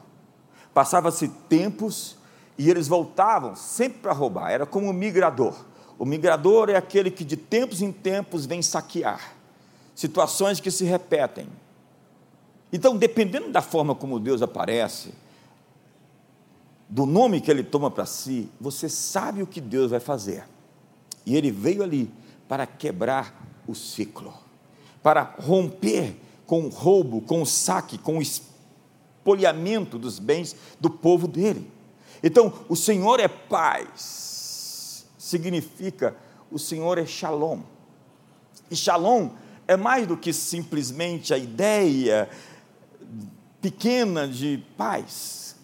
Passava-se 0.74 1.28
tempos 1.50 2.18
e 2.58 2.70
eles 2.70 2.88
voltavam 2.88 3.56
sempre 3.56 4.00
para 4.00 4.14
roubar. 4.14 4.52
Era 4.52 4.66
como 4.66 4.88
um 4.88 4.94
migrador. 4.94 5.54
O 5.98 6.06
migrador 6.06 6.70
é 6.70 6.76
aquele 6.76 7.12
que 7.12 7.26
de 7.26 7.36
tempos 7.36 7.82
em 7.82 7.92
tempos 7.92 8.46
vem 8.46 8.62
saquear 8.62 9.39
situações 10.00 10.62
que 10.62 10.72
se 10.72 10.86
repetem. 10.86 11.50
Então, 12.72 12.96
dependendo 12.96 13.52
da 13.52 13.62
forma 13.62 13.94
como 13.94 14.18
Deus 14.18 14.42
aparece, 14.42 15.14
do 16.88 17.06
nome 17.06 17.42
que 17.42 17.52
ele 17.52 17.64
toma 17.64 17.92
para 17.92 18.06
si, 18.06 18.50
você 18.62 18.88
sabe 18.88 19.44
o 19.44 19.48
que 19.48 19.60
Deus 19.60 19.92
vai 19.92 20.00
fazer. 20.00 20.46
E 21.26 21.36
ele 21.36 21.52
veio 21.52 21.84
ali 21.84 22.10
para 22.48 22.66
quebrar 22.66 23.46
o 23.68 23.76
ciclo, 23.76 24.34
para 25.04 25.36
romper 25.38 26.16
com 26.48 26.62
o 26.62 26.70
roubo, 26.70 27.20
com 27.20 27.42
o 27.42 27.46
saque, 27.46 27.98
com 27.98 28.20
o 28.20 28.22
espoliamento 28.22 30.00
dos 30.00 30.18
bens 30.18 30.56
do 30.80 30.90
povo 30.90 31.28
dele. 31.28 31.70
Então, 32.24 32.54
o 32.70 32.76
Senhor 32.78 33.20
é 33.20 33.28
paz, 33.28 35.06
significa 35.18 36.16
o 36.50 36.58
Senhor 36.58 36.98
é 36.98 37.06
shalom. 37.06 37.60
E 38.72 38.78
shalom 38.78 39.32
é 39.70 39.78
mais 39.78 40.08
do 40.08 40.18
que 40.18 40.34
simplesmente 40.34 41.32
a 41.32 41.38
ideia 41.38 42.28
pequena 43.62 44.28
de 44.28 44.64
paz. 44.76 45.56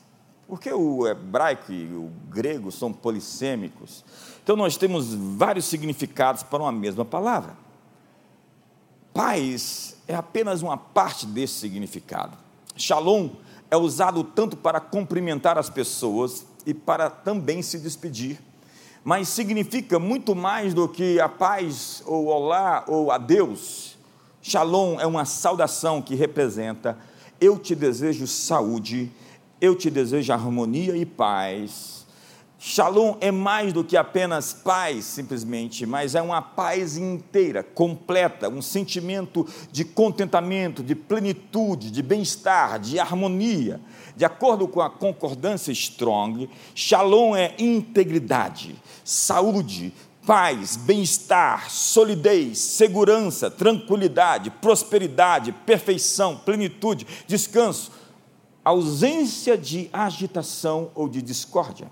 Porque 0.47 0.71
o 0.71 1.07
hebraico 1.07 1.71
e 1.71 1.85
o 1.87 2.11
grego 2.29 2.71
são 2.71 2.93
polissêmicos. 2.93 4.05
Então 4.43 4.55
nós 4.55 4.77
temos 4.77 5.11
vários 5.11 5.65
significados 5.65 6.43
para 6.43 6.61
uma 6.61 6.71
mesma 6.71 7.03
palavra. 7.03 7.57
Paz 9.11 9.97
é 10.07 10.13
apenas 10.13 10.61
uma 10.61 10.77
parte 10.77 11.25
desse 11.25 11.55
significado. 11.55 12.37
Shalom 12.77 13.31
é 13.71 13.75
usado 13.75 14.23
tanto 14.23 14.55
para 14.55 14.79
cumprimentar 14.79 15.57
as 15.57 15.67
pessoas 15.67 16.45
e 16.63 16.75
para 16.75 17.09
também 17.09 17.63
se 17.63 17.79
despedir 17.79 18.39
mas 19.05 19.29
significa 19.29 19.99
muito 19.99 20.35
mais 20.35 20.73
do 20.73 20.89
que 20.89 21.19
a 21.19 21.29
paz, 21.29 22.01
ou 22.07 22.25
olá, 22.25 22.83
ou 22.87 23.11
adeus. 23.11 23.94
Shalom 24.47 24.99
é 24.99 25.07
uma 25.07 25.25
saudação 25.25 26.03
que 26.03 26.13
representa: 26.13 26.95
eu 27.41 27.57
te 27.57 27.73
desejo 27.73 28.27
saúde, 28.27 29.11
eu 29.59 29.75
te 29.75 29.89
desejo 29.89 30.31
harmonia 30.31 30.95
e 30.95 31.03
paz. 31.03 32.05
Shalom 32.59 33.15
é 33.21 33.31
mais 33.31 33.73
do 33.73 33.83
que 33.83 33.97
apenas 33.97 34.53
paz, 34.53 35.05
simplesmente, 35.05 35.83
mas 35.87 36.13
é 36.13 36.21
uma 36.21 36.43
paz 36.43 36.95
inteira, 36.95 37.63
completa, 37.63 38.47
um 38.47 38.61
sentimento 38.61 39.47
de 39.71 39.83
contentamento, 39.83 40.83
de 40.83 40.93
plenitude, 40.93 41.89
de 41.89 42.03
bem-estar, 42.03 42.79
de 42.79 42.99
harmonia. 42.99 43.81
De 44.15 44.25
acordo 44.25 44.67
com 44.67 44.79
a 44.79 44.91
concordância 44.91 45.71
Strong, 45.71 46.47
Shalom 46.75 47.35
é 47.35 47.55
integridade, 47.57 48.75
saúde, 49.03 49.91
paz, 50.25 50.75
bem-estar, 50.75 51.69
solidez, 51.69 52.57
segurança, 52.57 53.51
tranquilidade, 53.51 54.49
prosperidade, 54.49 55.51
perfeição, 55.51 56.35
plenitude, 56.35 57.05
descanso, 57.27 57.91
ausência 58.63 59.55
de 59.55 59.89
agitação 59.93 60.89
ou 60.95 61.07
de 61.07 61.21
discórdia. 61.21 61.91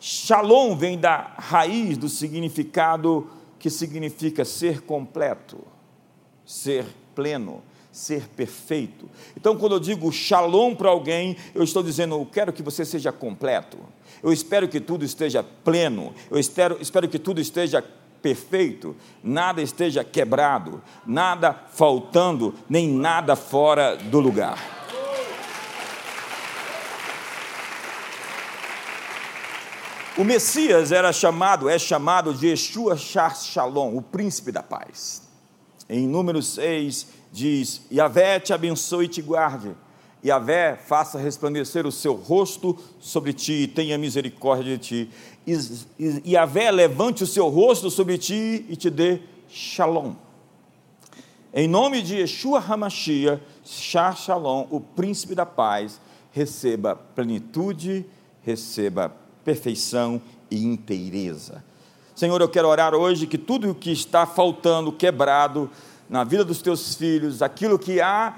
Shalom 0.00 0.76
vem 0.76 0.96
da 0.96 1.34
raiz 1.36 1.98
do 1.98 2.08
significado 2.08 3.28
que 3.58 3.68
significa 3.68 4.44
ser 4.44 4.82
completo, 4.82 5.58
ser 6.46 6.86
pleno, 7.14 7.62
ser 7.92 8.26
perfeito. 8.28 9.08
Então, 9.36 9.56
quando 9.56 9.74
eu 9.74 9.80
digo 9.80 10.10
shalom 10.10 10.74
para 10.74 10.88
alguém, 10.88 11.36
eu 11.54 11.62
estou 11.62 11.82
dizendo, 11.82 12.14
eu 12.14 12.26
quero 12.26 12.52
que 12.52 12.62
você 12.62 12.84
seja 12.84 13.12
completo. 13.12 13.76
Eu 14.22 14.32
espero 14.32 14.66
que 14.66 14.80
tudo 14.80 15.04
esteja 15.04 15.42
pleno. 15.42 16.14
Eu 16.30 16.38
espero, 16.38 16.78
espero 16.80 17.06
que 17.06 17.18
tudo 17.18 17.40
esteja 17.40 17.84
perfeito, 18.22 18.96
nada 19.22 19.60
esteja 19.60 20.04
quebrado, 20.04 20.80
nada 21.04 21.52
faltando, 21.72 22.54
nem 22.68 22.88
nada 22.88 23.34
fora 23.34 23.96
do 23.96 24.20
lugar. 24.20 24.56
O 30.16 30.24
Messias 30.24 30.92
era 30.92 31.12
chamado, 31.12 31.68
é 31.68 31.78
chamado 31.78 32.32
de 32.32 32.48
Yeshua 32.48 32.96
Shalom, 32.96 33.96
o 33.96 34.02
príncipe 34.02 34.52
da 34.52 34.62
paz. 34.62 35.22
Em 35.88 36.06
Números 36.06 36.54
6 36.54 37.21
diz: 37.32 37.82
Yahvé 37.90 38.38
te 38.38 38.52
abençoe 38.52 39.06
e 39.06 39.08
te 39.08 39.22
guarde 39.22 39.74
Yahvé 40.24 40.76
faça 40.76 41.18
resplandecer 41.18 41.84
o 41.84 41.90
seu 41.90 42.14
rosto 42.14 42.78
sobre 43.00 43.32
ti 43.32 43.52
e 43.52 43.66
tenha 43.66 43.98
misericórdia 43.98 44.78
de 44.78 44.78
ti. 44.78 45.10
Yahvé 46.24 46.70
levante 46.70 47.24
o 47.24 47.26
seu 47.26 47.48
rosto 47.48 47.90
sobre 47.90 48.16
ti 48.18 48.64
e 48.68 48.76
te 48.76 48.88
dê 48.88 49.18
shalom. 49.48 50.14
Em 51.52 51.66
nome 51.66 52.02
de 52.02 52.16
Yeshua 52.16 52.60
Hamashia, 52.60 53.42
Shah 53.64 54.14
Shalom, 54.14 54.66
o 54.70 54.80
príncipe 54.80 55.34
da 55.34 55.44
paz, 55.44 56.00
receba 56.30 56.96
plenitude, 56.96 58.06
receba 58.42 59.14
perfeição 59.44 60.22
e 60.50 60.64
inteireza. 60.64 61.62
Senhor, 62.14 62.40
eu 62.40 62.48
quero 62.48 62.68
orar 62.68 62.94
hoje 62.94 63.26
que 63.26 63.36
tudo 63.36 63.70
o 63.70 63.74
que 63.74 63.90
está 63.90 64.24
faltando, 64.24 64.92
quebrado 64.92 65.68
na 66.12 66.24
vida 66.24 66.44
dos 66.44 66.60
teus 66.60 66.94
filhos, 66.94 67.40
aquilo 67.40 67.78
que 67.78 67.98
há 67.98 68.36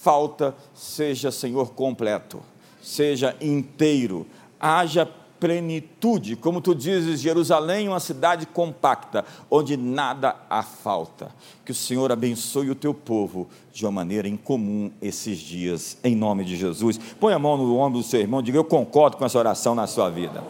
falta, 0.00 0.54
seja, 0.72 1.32
Senhor, 1.32 1.72
completo, 1.72 2.40
seja 2.80 3.36
inteiro, 3.40 4.24
haja 4.60 5.04
plenitude, 5.40 6.36
como 6.36 6.60
tu 6.60 6.72
dizes, 6.72 7.20
Jerusalém, 7.20 7.88
uma 7.88 7.98
cidade 7.98 8.46
compacta, 8.46 9.24
onde 9.50 9.76
nada 9.76 10.36
há 10.48 10.62
falta. 10.62 11.34
Que 11.64 11.72
o 11.72 11.74
Senhor 11.74 12.12
abençoe 12.12 12.70
o 12.70 12.76
teu 12.76 12.94
povo 12.94 13.48
de 13.72 13.84
uma 13.84 13.90
maneira 13.90 14.28
incomum 14.28 14.92
esses 15.02 15.36
dias, 15.38 15.98
em 16.04 16.14
nome 16.14 16.44
de 16.44 16.56
Jesus. 16.56 16.96
Põe 17.18 17.34
a 17.34 17.40
mão 17.40 17.56
no 17.56 17.76
ombro 17.76 17.98
do 17.98 18.06
seu 18.06 18.20
irmão, 18.20 18.40
diga: 18.40 18.56
Eu 18.56 18.64
concordo 18.64 19.16
com 19.16 19.24
essa 19.24 19.36
oração 19.36 19.74
na 19.74 19.88
sua 19.88 20.08
vida. 20.10 20.44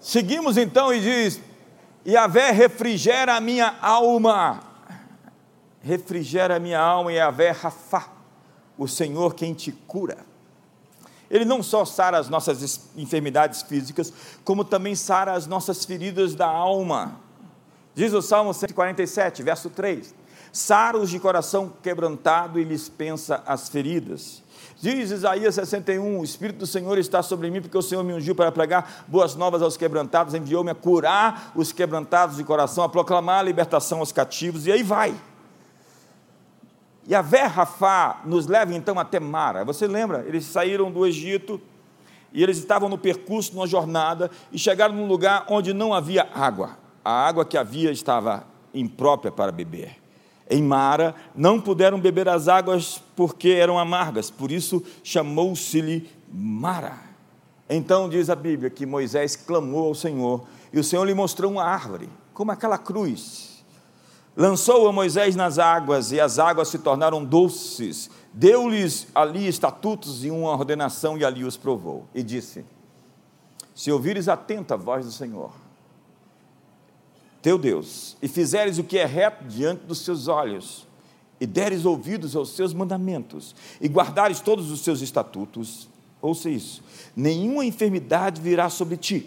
Seguimos 0.00 0.56
então 0.56 0.90
e 0.92 1.00
diz: 1.00 1.51
Yahvé 2.06 2.50
refrigera 2.50 3.36
a 3.36 3.40
minha 3.40 3.76
alma, 3.80 4.60
refrigera 5.80 6.56
a 6.56 6.60
minha 6.60 6.80
alma, 6.80 7.12
Yahvé 7.12 7.50
Rafá, 7.52 8.08
o 8.76 8.88
Senhor 8.88 9.34
quem 9.34 9.54
te 9.54 9.70
cura. 9.72 10.18
Ele 11.30 11.44
não 11.44 11.62
só 11.62 11.84
sara 11.84 12.18
as 12.18 12.28
nossas 12.28 12.90
enfermidades 12.96 13.62
físicas, 13.62 14.12
como 14.44 14.64
também 14.64 14.94
sara 14.94 15.32
as 15.32 15.46
nossas 15.46 15.84
feridas 15.84 16.34
da 16.34 16.46
alma. 16.46 17.20
Diz 17.94 18.12
o 18.12 18.20
Salmo 18.20 18.52
147, 18.52 19.42
verso 19.42 19.70
3: 19.70 20.14
Sara-os 20.52 21.08
de 21.08 21.18
coração 21.18 21.72
quebrantado 21.82 22.58
e 22.58 22.64
lhes 22.64 22.88
pensa 22.88 23.42
as 23.46 23.68
feridas. 23.68 24.41
Diz 24.82 25.12
Isaías 25.12 25.54
61: 25.54 26.18
O 26.18 26.24
Espírito 26.24 26.58
do 26.58 26.66
Senhor 26.66 26.98
está 26.98 27.22
sobre 27.22 27.48
mim, 27.48 27.62
porque 27.62 27.78
o 27.78 27.82
Senhor 27.82 28.02
me 28.02 28.12
ungiu 28.12 28.34
para 28.34 28.50
pregar 28.50 29.04
boas 29.06 29.36
novas 29.36 29.62
aos 29.62 29.76
quebrantados, 29.76 30.34
enviou-me 30.34 30.72
a 30.72 30.74
curar 30.74 31.52
os 31.54 31.70
quebrantados 31.70 32.36
de 32.36 32.42
coração, 32.42 32.82
a 32.82 32.88
proclamar 32.88 33.38
a 33.38 33.42
libertação 33.44 34.00
aos 34.00 34.10
cativos, 34.10 34.66
e 34.66 34.72
aí 34.72 34.82
vai. 34.82 35.14
E 37.06 37.14
a 37.14 37.20
Rafá 37.20 38.22
nos 38.24 38.48
leva 38.48 38.74
então 38.74 38.98
até 38.98 39.20
Mara. 39.20 39.64
Você 39.64 39.86
lembra? 39.86 40.24
Eles 40.26 40.46
saíram 40.46 40.90
do 40.90 41.06
Egito 41.06 41.60
e 42.32 42.42
eles 42.42 42.58
estavam 42.58 42.88
no 42.88 42.98
percurso, 42.98 43.54
numa 43.54 43.68
jornada, 43.68 44.32
e 44.50 44.58
chegaram 44.58 44.96
num 44.96 45.06
lugar 45.06 45.46
onde 45.48 45.72
não 45.72 45.94
havia 45.94 46.28
água. 46.34 46.76
A 47.04 47.24
água 47.24 47.44
que 47.44 47.56
havia 47.56 47.92
estava 47.92 48.44
imprópria 48.74 49.30
para 49.30 49.52
beber. 49.52 50.01
Em 50.52 50.62
Mara 50.62 51.14
não 51.34 51.58
puderam 51.58 51.98
beber 51.98 52.28
as 52.28 52.46
águas 52.46 53.02
porque 53.16 53.48
eram 53.48 53.78
amargas, 53.78 54.30
por 54.30 54.52
isso 54.52 54.82
chamou-se-lhe 55.02 56.10
Mara. 56.30 56.98
Então 57.70 58.06
diz 58.06 58.28
a 58.28 58.34
Bíblia 58.36 58.68
que 58.68 58.84
Moisés 58.84 59.34
clamou 59.34 59.86
ao 59.86 59.94
Senhor 59.94 60.44
e 60.70 60.78
o 60.78 60.84
Senhor 60.84 61.06
lhe 61.06 61.14
mostrou 61.14 61.52
uma 61.52 61.64
árvore, 61.64 62.06
como 62.34 62.52
aquela 62.52 62.76
cruz 62.76 63.52
lançou 64.36 64.86
a 64.86 64.92
Moisés 64.92 65.34
nas 65.34 65.58
águas, 65.58 66.12
e 66.12 66.20
as 66.20 66.38
águas 66.38 66.68
se 66.68 66.78
tornaram 66.78 67.24
doces. 67.24 68.10
Deu-lhes 68.32 69.06
ali 69.14 69.46
estatutos 69.46 70.22
e 70.22 70.30
uma 70.30 70.50
ordenação, 70.50 71.16
e 71.16 71.24
ali 71.24 71.44
os 71.44 71.56
provou. 71.56 72.06
E 72.14 72.22
disse: 72.22 72.64
Se 73.74 73.90
ouvires 73.90 74.28
atenta 74.28 74.74
a 74.74 74.76
voz 74.76 75.04
do 75.04 75.12
Senhor, 75.12 75.52
teu 77.42 77.58
Deus, 77.58 78.16
e 78.22 78.28
fizeres 78.28 78.78
o 78.78 78.84
que 78.84 78.96
é 78.96 79.04
reto 79.04 79.44
diante 79.44 79.84
dos 79.84 79.98
seus 79.98 80.28
olhos, 80.28 80.86
e 81.40 81.46
deres 81.46 81.84
ouvidos 81.84 82.36
aos 82.36 82.50
seus 82.50 82.72
mandamentos, 82.72 83.54
e 83.80 83.88
guardares 83.88 84.40
todos 84.40 84.70
os 84.70 84.80
seus 84.80 85.02
estatutos, 85.02 85.88
ouça 86.20 86.48
isso: 86.48 86.82
nenhuma 87.16 87.64
enfermidade 87.64 88.40
virá 88.40 88.70
sobre 88.70 88.96
ti, 88.96 89.26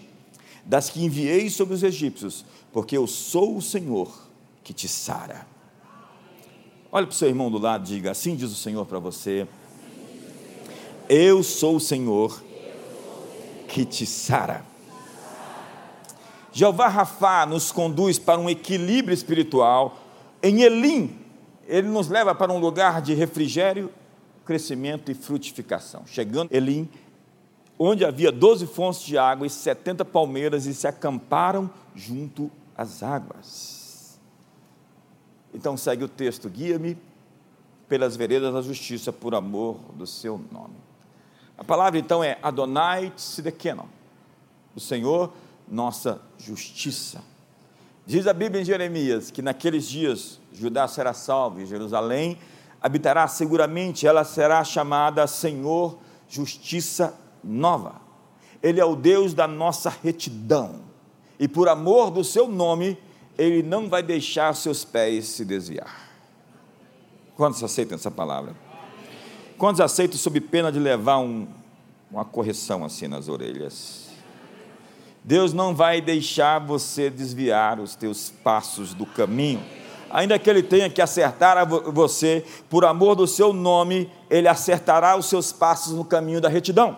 das 0.66 0.90
que 0.90 1.04
enviei 1.04 1.50
sobre 1.50 1.74
os 1.76 1.84
egípcios, 1.84 2.46
porque 2.72 2.98
eu 2.98 3.06
sou 3.06 3.58
o 3.58 3.62
Senhor 3.62 4.10
que 4.64 4.74
te 4.74 4.88
sara. 4.88 5.46
Olha 6.92 7.06
para 7.06 7.14
o 7.14 7.18
seu 7.18 7.28
irmão 7.28 7.52
do 7.52 7.58
lado 7.58 7.84
diga: 7.84 8.12
Assim 8.12 8.36
diz 8.36 8.50
o 8.50 8.56
Senhor 8.56 8.86
para 8.86 9.00
você. 9.00 9.46
Eu 11.10 11.44
sou 11.44 11.76
o 11.76 11.80
Senhor 11.80 12.42
que 13.68 13.84
te 13.84 14.06
sara. 14.06 14.66
Jeová 16.56 16.88
Rafá 16.88 17.46
nos 17.46 17.70
conduz 17.70 18.18
para 18.18 18.40
um 18.40 18.50
equilíbrio 18.50 19.14
espiritual. 19.14 19.98
Em 20.42 20.62
Elim, 20.62 21.20
ele 21.68 21.90
nos 21.90 22.08
leva 22.08 22.34
para 22.34 22.50
um 22.50 22.60
lugar 22.60 23.02
de 23.02 23.14
refrigério, 23.14 23.92
crescimento 24.46 25.12
e 25.12 25.14
frutificação. 25.14 26.04
Chegando 26.06 26.56
Elim, 26.56 26.90
onde 27.78 28.06
havia 28.06 28.32
doze 28.32 28.66
fontes 28.66 29.02
de 29.02 29.18
água 29.18 29.46
e 29.46 29.50
setenta 29.50 30.06
palmeiras, 30.06 30.66
e 30.66 30.74
se 30.74 30.88
acamparam 30.88 31.70
junto 31.94 32.50
às 32.74 33.04
águas. 33.04 34.18
Então 35.54 35.76
segue 35.76 36.06
o 36.06 36.08
texto: 36.08 36.48
guia-me 36.48 36.98
pelas 37.90 38.16
veredas 38.16 38.54
da 38.54 38.62
justiça 38.62 39.12
por 39.12 39.36
amor 39.36 39.78
do 39.94 40.08
seu 40.08 40.40
nome. 40.50 40.78
A 41.58 41.66
palavra 41.66 42.00
então 42.00 42.24
é 42.24 42.38
Adonai 42.42 43.12
Tzidekeno, 43.14 43.90
o 44.74 44.80
Senhor, 44.80 45.34
nossa 45.68 46.22
justiça. 46.38 47.22
Diz 48.06 48.28
a 48.28 48.34
Bíblia 48.34 48.62
em 48.62 48.66
Jeremias 48.66 49.32
que 49.32 49.42
naqueles 49.42 49.88
dias 49.88 50.40
Judá 50.54 50.88
será 50.88 51.14
salvo 51.14 51.60
e 51.60 51.66
Jerusalém 51.66 52.38
habitará 52.82 53.28
seguramente, 53.28 54.06
ela 54.06 54.24
será 54.24 54.64
chamada 54.64 55.26
Senhor 55.26 55.98
Justiça 56.30 57.16
Nova. 57.44 58.02
Ele 58.62 58.80
é 58.80 58.86
o 58.86 58.96
Deus 58.96 59.34
da 59.34 59.48
nossa 59.48 59.90
retidão 59.90 60.82
e 61.40 61.48
por 61.48 61.68
amor 61.68 62.12
do 62.12 62.24
seu 62.24 62.48
nome 62.48 62.98
ele 63.38 63.64
não 63.64 63.90
vai 63.90 64.04
deixar 64.04 64.54
seus 64.54 64.86
pés 64.86 65.26
se 65.26 65.44
desviar. 65.44 66.10
Quantos 67.36 67.64
aceitam 67.64 67.96
essa 67.96 68.12
palavra? 68.12 68.56
Quantos 69.58 69.82
aceitam 69.82 70.18
sob 70.18 70.40
pena 70.40 70.72
de 70.72 70.80
levar 70.80 71.18
um, 71.18 71.48
uma 72.12 72.24
correção 72.24 72.86
assim 72.86 73.08
nas 73.08 73.28
orelhas? 73.28 74.05
Deus 75.26 75.54
não 75.54 75.74
vai 75.74 76.02
deixar 76.02 76.60
você 76.60 77.10
desviar 77.10 77.80
os 77.80 77.96
teus 77.96 78.30
passos 78.30 78.94
do 78.94 79.08
caminho, 79.08 79.60
ainda 80.12 80.38
que 80.38 80.48
Ele 80.48 80.62
tenha 80.62 80.88
que 80.88 81.02
acertar 81.02 81.68
você, 81.68 82.46
por 82.70 82.86
amor 82.86 83.16
do 83.16 83.26
seu 83.26 83.52
nome, 83.52 84.08
Ele 84.30 84.48
acertará 84.48 85.18
os 85.18 85.26
seus 85.26 85.52
passos 85.52 85.94
no 85.94 86.06
caminho 86.06 86.40
da 86.40 86.48
retidão. 86.48 86.96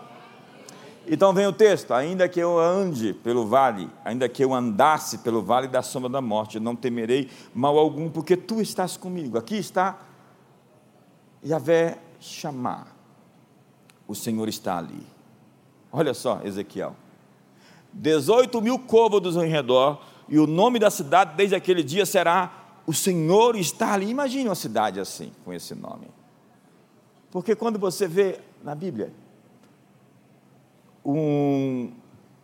Então 1.07 1.31
vem 1.31 1.47
o 1.47 1.53
texto: 1.53 1.93
ainda 1.93 2.27
que 2.27 2.37
eu 2.37 2.59
ande 2.59 3.13
pelo 3.13 3.47
vale, 3.47 3.89
ainda 4.03 4.27
que 4.27 4.43
eu 4.43 4.53
andasse 4.53 5.19
pelo 5.19 5.41
vale 5.41 5.69
da 5.69 5.81
sombra 5.81 6.09
da 6.09 6.19
morte, 6.19 6.59
não 6.59 6.75
temerei 6.75 7.29
mal 7.55 7.77
algum, 7.77 8.09
porque 8.09 8.35
tu 8.35 8.59
estás 8.59 8.97
comigo. 8.97 9.37
Aqui 9.37 9.55
está 9.55 9.99
Yahvé 11.45 11.97
chamar. 12.19 12.93
O 14.05 14.13
Senhor 14.13 14.49
está 14.49 14.77
ali. 14.79 15.07
Olha 15.93 16.13
só, 16.13 16.41
Ezequiel. 16.43 17.06
18 17.93 18.61
mil 18.61 18.79
côvados 18.79 19.35
em 19.35 19.47
redor, 19.47 20.01
e 20.29 20.39
o 20.39 20.47
nome 20.47 20.79
da 20.79 20.89
cidade 20.89 21.35
desde 21.35 21.55
aquele 21.55 21.83
dia 21.83 22.05
será 22.05 22.51
O 22.85 22.93
Senhor 22.93 23.55
está 23.57 23.93
ali. 23.93 24.09
Imagine 24.09 24.47
uma 24.47 24.55
cidade 24.55 24.99
assim, 24.99 25.31
com 25.43 25.53
esse 25.53 25.75
nome. 25.75 26.07
Porque 27.29 27.55
quando 27.55 27.77
você 27.77 28.07
vê 28.07 28.39
na 28.63 28.73
Bíblia, 28.73 29.11
um, 31.03 31.91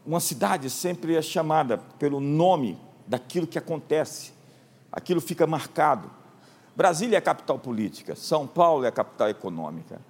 uma 0.06 0.20
cidade 0.20 0.70
sempre 0.70 1.16
é 1.16 1.22
chamada 1.22 1.78
pelo 1.98 2.20
nome 2.20 2.78
daquilo 3.08 3.48
que 3.48 3.58
acontece, 3.58 4.34
aquilo 4.92 5.22
fica 5.22 5.48
marcado. 5.48 6.10
Brasília 6.76 7.18
é 7.18 7.20
a 7.20 7.22
capital 7.22 7.60
política, 7.60 8.16
São 8.16 8.48
Paulo 8.48 8.86
é 8.86 8.88
a 8.88 8.92
capital 8.92 9.30
econômica. 9.30 10.02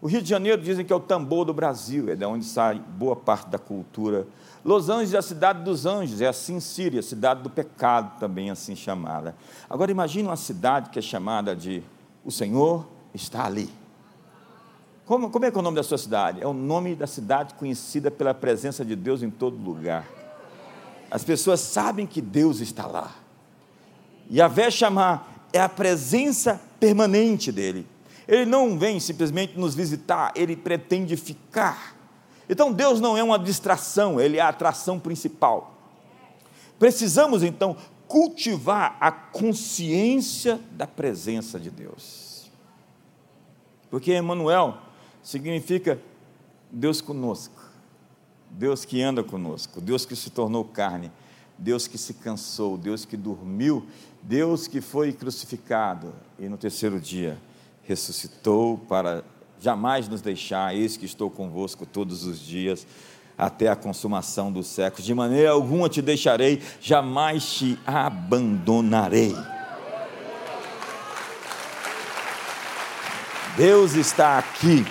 O 0.00 0.06
Rio 0.06 0.22
de 0.22 0.28
Janeiro 0.28 0.62
dizem 0.62 0.84
que 0.84 0.92
é 0.92 0.96
o 0.96 1.00
tambor 1.00 1.44
do 1.44 1.52
Brasil, 1.52 2.10
é 2.10 2.16
de 2.16 2.24
onde 2.24 2.44
sai 2.44 2.78
boa 2.78 3.14
parte 3.14 3.48
da 3.48 3.58
cultura. 3.58 4.26
Los 4.64 4.90
Angeles 4.90 5.14
é 5.14 5.18
a 5.18 5.22
cidade 5.22 5.62
dos 5.64 5.86
anjos, 5.86 6.20
é 6.20 6.28
a 6.28 6.32
Sin 6.32 6.60
City, 6.60 6.98
a 6.98 7.02
cidade 7.02 7.42
do 7.42 7.48
pecado, 7.48 8.18
também 8.18 8.50
assim 8.50 8.76
chamada. 8.76 9.34
Agora 9.68 9.90
imagine 9.90 10.28
uma 10.28 10.36
cidade 10.36 10.90
que 10.90 10.98
é 10.98 11.02
chamada 11.02 11.56
de 11.56 11.82
O 12.24 12.30
Senhor 12.30 12.86
está 13.14 13.46
ali. 13.46 13.70
Como, 15.06 15.30
como 15.30 15.44
é 15.44 15.50
que 15.50 15.56
é 15.56 15.60
o 15.60 15.62
nome 15.62 15.76
da 15.76 15.82
sua 15.82 15.98
cidade? 15.98 16.42
É 16.42 16.46
o 16.46 16.52
nome 16.52 16.94
da 16.94 17.06
cidade 17.06 17.54
conhecida 17.54 18.10
pela 18.10 18.34
presença 18.34 18.84
de 18.84 18.94
Deus 18.94 19.22
em 19.22 19.30
todo 19.30 19.56
lugar. 19.56 20.06
As 21.10 21.24
pessoas 21.24 21.58
sabem 21.60 22.06
que 22.06 22.20
Deus 22.20 22.60
está 22.60 22.86
lá. 22.86 23.12
E 24.28 24.40
a 24.40 24.46
vé 24.46 24.70
chamar 24.70 25.48
é 25.52 25.60
a 25.60 25.68
presença 25.68 26.60
permanente 26.78 27.50
dele. 27.50 27.86
Ele 28.28 28.44
não 28.44 28.78
vem 28.78 29.00
simplesmente 29.00 29.58
nos 29.58 29.74
visitar, 29.74 30.32
ele 30.36 30.54
pretende 30.54 31.16
ficar. 31.16 31.96
Então 32.50 32.72
Deus 32.72 33.00
não 33.00 33.16
é 33.16 33.22
uma 33.22 33.38
distração, 33.38 34.20
ele 34.20 34.36
é 34.36 34.40
a 34.40 34.48
atração 34.48 34.98
principal. 34.98 35.72
Precisamos 36.80 37.44
então 37.44 37.76
cultivar 38.08 38.96
a 39.00 39.12
consciência 39.12 40.60
da 40.72 40.84
presença 40.84 41.60
de 41.60 41.70
Deus. 41.70 42.50
Porque 43.88 44.16
Emmanuel 44.16 44.78
significa 45.22 46.00
Deus 46.72 47.00
conosco, 47.00 47.62
Deus 48.50 48.84
que 48.84 49.00
anda 49.00 49.22
conosco, 49.22 49.80
Deus 49.80 50.04
que 50.04 50.16
se 50.16 50.30
tornou 50.30 50.64
carne, 50.64 51.12
Deus 51.56 51.86
que 51.86 51.96
se 51.96 52.14
cansou, 52.14 52.76
Deus 52.76 53.04
que 53.04 53.16
dormiu, 53.16 53.86
Deus 54.20 54.66
que 54.66 54.80
foi 54.80 55.12
crucificado 55.12 56.12
e 56.36 56.48
no 56.48 56.56
terceiro 56.56 57.00
dia 57.00 57.38
ressuscitou 57.84 58.76
para 58.76 59.22
jamais 59.60 60.08
nos 60.08 60.20
deixar, 60.20 60.74
eis 60.74 60.96
que 60.96 61.04
estou 61.04 61.30
convosco 61.30 61.84
todos 61.84 62.24
os 62.24 62.40
dias, 62.40 62.86
até 63.36 63.68
a 63.68 63.76
consumação 63.76 64.50
dos 64.50 64.66
séculos. 64.66 65.04
De 65.04 65.14
maneira 65.14 65.50
alguma 65.50 65.88
te 65.88 66.02
deixarei, 66.02 66.62
jamais 66.80 67.44
te 67.44 67.78
abandonarei. 67.86 69.34
Deus 73.56 73.94
está 73.94 74.38
aqui. 74.38 74.84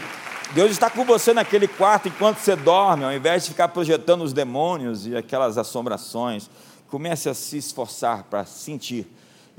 Deus 0.54 0.72
está 0.72 0.90
com 0.90 1.06
você 1.06 1.34
naquele 1.34 1.68
quarto 1.68 2.08
enquanto 2.08 2.38
você 2.38 2.56
dorme, 2.56 3.04
ao 3.04 3.14
invés 3.14 3.44
de 3.44 3.50
ficar 3.50 3.68
projetando 3.68 4.24
os 4.24 4.34
demônios 4.34 5.06
e 5.06 5.16
aquelas 5.16 5.58
assombrações. 5.58 6.50
Comece 6.88 7.30
a 7.30 7.36
se 7.36 7.58
esforçar 7.58 8.24
para 8.24 8.46
sentir 8.46 9.08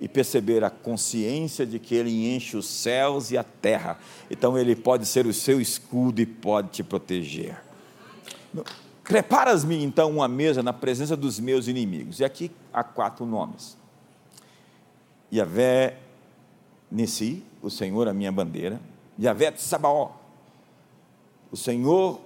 e 0.00 0.08
perceber 0.08 0.64
a 0.64 0.70
consciência 0.70 1.66
de 1.66 1.78
que 1.78 1.94
Ele 1.94 2.34
enche 2.34 2.56
os 2.56 2.66
céus 2.66 3.30
e 3.30 3.36
a 3.36 3.44
terra. 3.44 3.98
Então 4.30 4.56
Ele 4.56 4.74
pode 4.74 5.04
ser 5.04 5.26
o 5.26 5.34
seu 5.34 5.60
escudo 5.60 6.20
e 6.20 6.26
pode 6.26 6.70
te 6.70 6.82
proteger. 6.82 7.60
Preparas-me 9.04 9.82
então 9.82 10.10
uma 10.10 10.26
mesa 10.26 10.62
na 10.62 10.72
presença 10.72 11.16
dos 11.16 11.38
meus 11.38 11.68
inimigos. 11.68 12.20
E 12.20 12.24
aqui 12.24 12.50
há 12.72 12.82
quatro 12.82 13.26
nomes: 13.26 13.76
Yahvé 15.32 15.98
Nessi, 16.90 17.44
o 17.62 17.68
Senhor 17.68 18.08
a 18.08 18.14
minha 18.14 18.32
bandeira. 18.32 18.80
Yahvé 19.20 19.52
Sabaó, 19.56 20.12
o 21.52 21.56
Senhor 21.56 22.20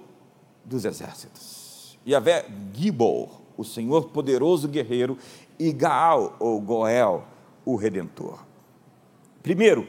dos 0.63 0.85
exércitos. 0.85 1.97
Yahvé 2.07 2.45
Gibor, 2.73 3.29
o 3.57 3.63
Senhor 3.63 4.05
poderoso 4.09 4.67
guerreiro. 4.67 5.17
E 5.57 5.71
Gaal, 5.71 6.35
ou 6.37 6.59
Goel, 6.59 7.23
o 7.65 7.75
Redentor. 7.75 8.39
Primeiro, 9.41 9.87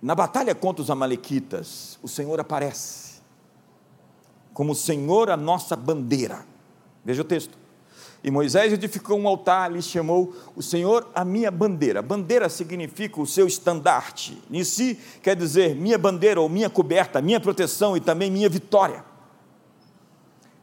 na 0.00 0.14
batalha 0.14 0.54
contra 0.54 0.82
os 0.82 0.90
Amalequitas, 0.90 1.98
o 2.02 2.08
Senhor 2.08 2.38
aparece 2.38 3.12
como 4.52 4.74
Senhor 4.74 5.30
a 5.30 5.36
nossa 5.36 5.74
bandeira. 5.74 6.44
Veja 7.04 7.22
o 7.22 7.24
texto. 7.24 7.62
E 8.24 8.30
Moisés 8.30 8.72
edificou 8.72 9.18
um 9.18 9.26
altar 9.26 9.74
e 9.74 9.82
chamou 9.82 10.32
o 10.54 10.62
Senhor 10.62 11.08
a 11.14 11.24
minha 11.24 11.50
bandeira. 11.50 12.00
Bandeira 12.00 12.48
significa 12.48 13.20
o 13.20 13.26
seu 13.26 13.46
estandarte. 13.46 14.40
Nissi 14.48 14.98
quer 15.22 15.34
dizer 15.34 15.74
minha 15.74 15.98
bandeira 15.98 16.40
ou 16.40 16.48
minha 16.48 16.70
coberta, 16.70 17.20
minha 17.20 17.40
proteção 17.40 17.96
e 17.96 18.00
também 18.00 18.30
minha 18.30 18.48
vitória. 18.48 19.04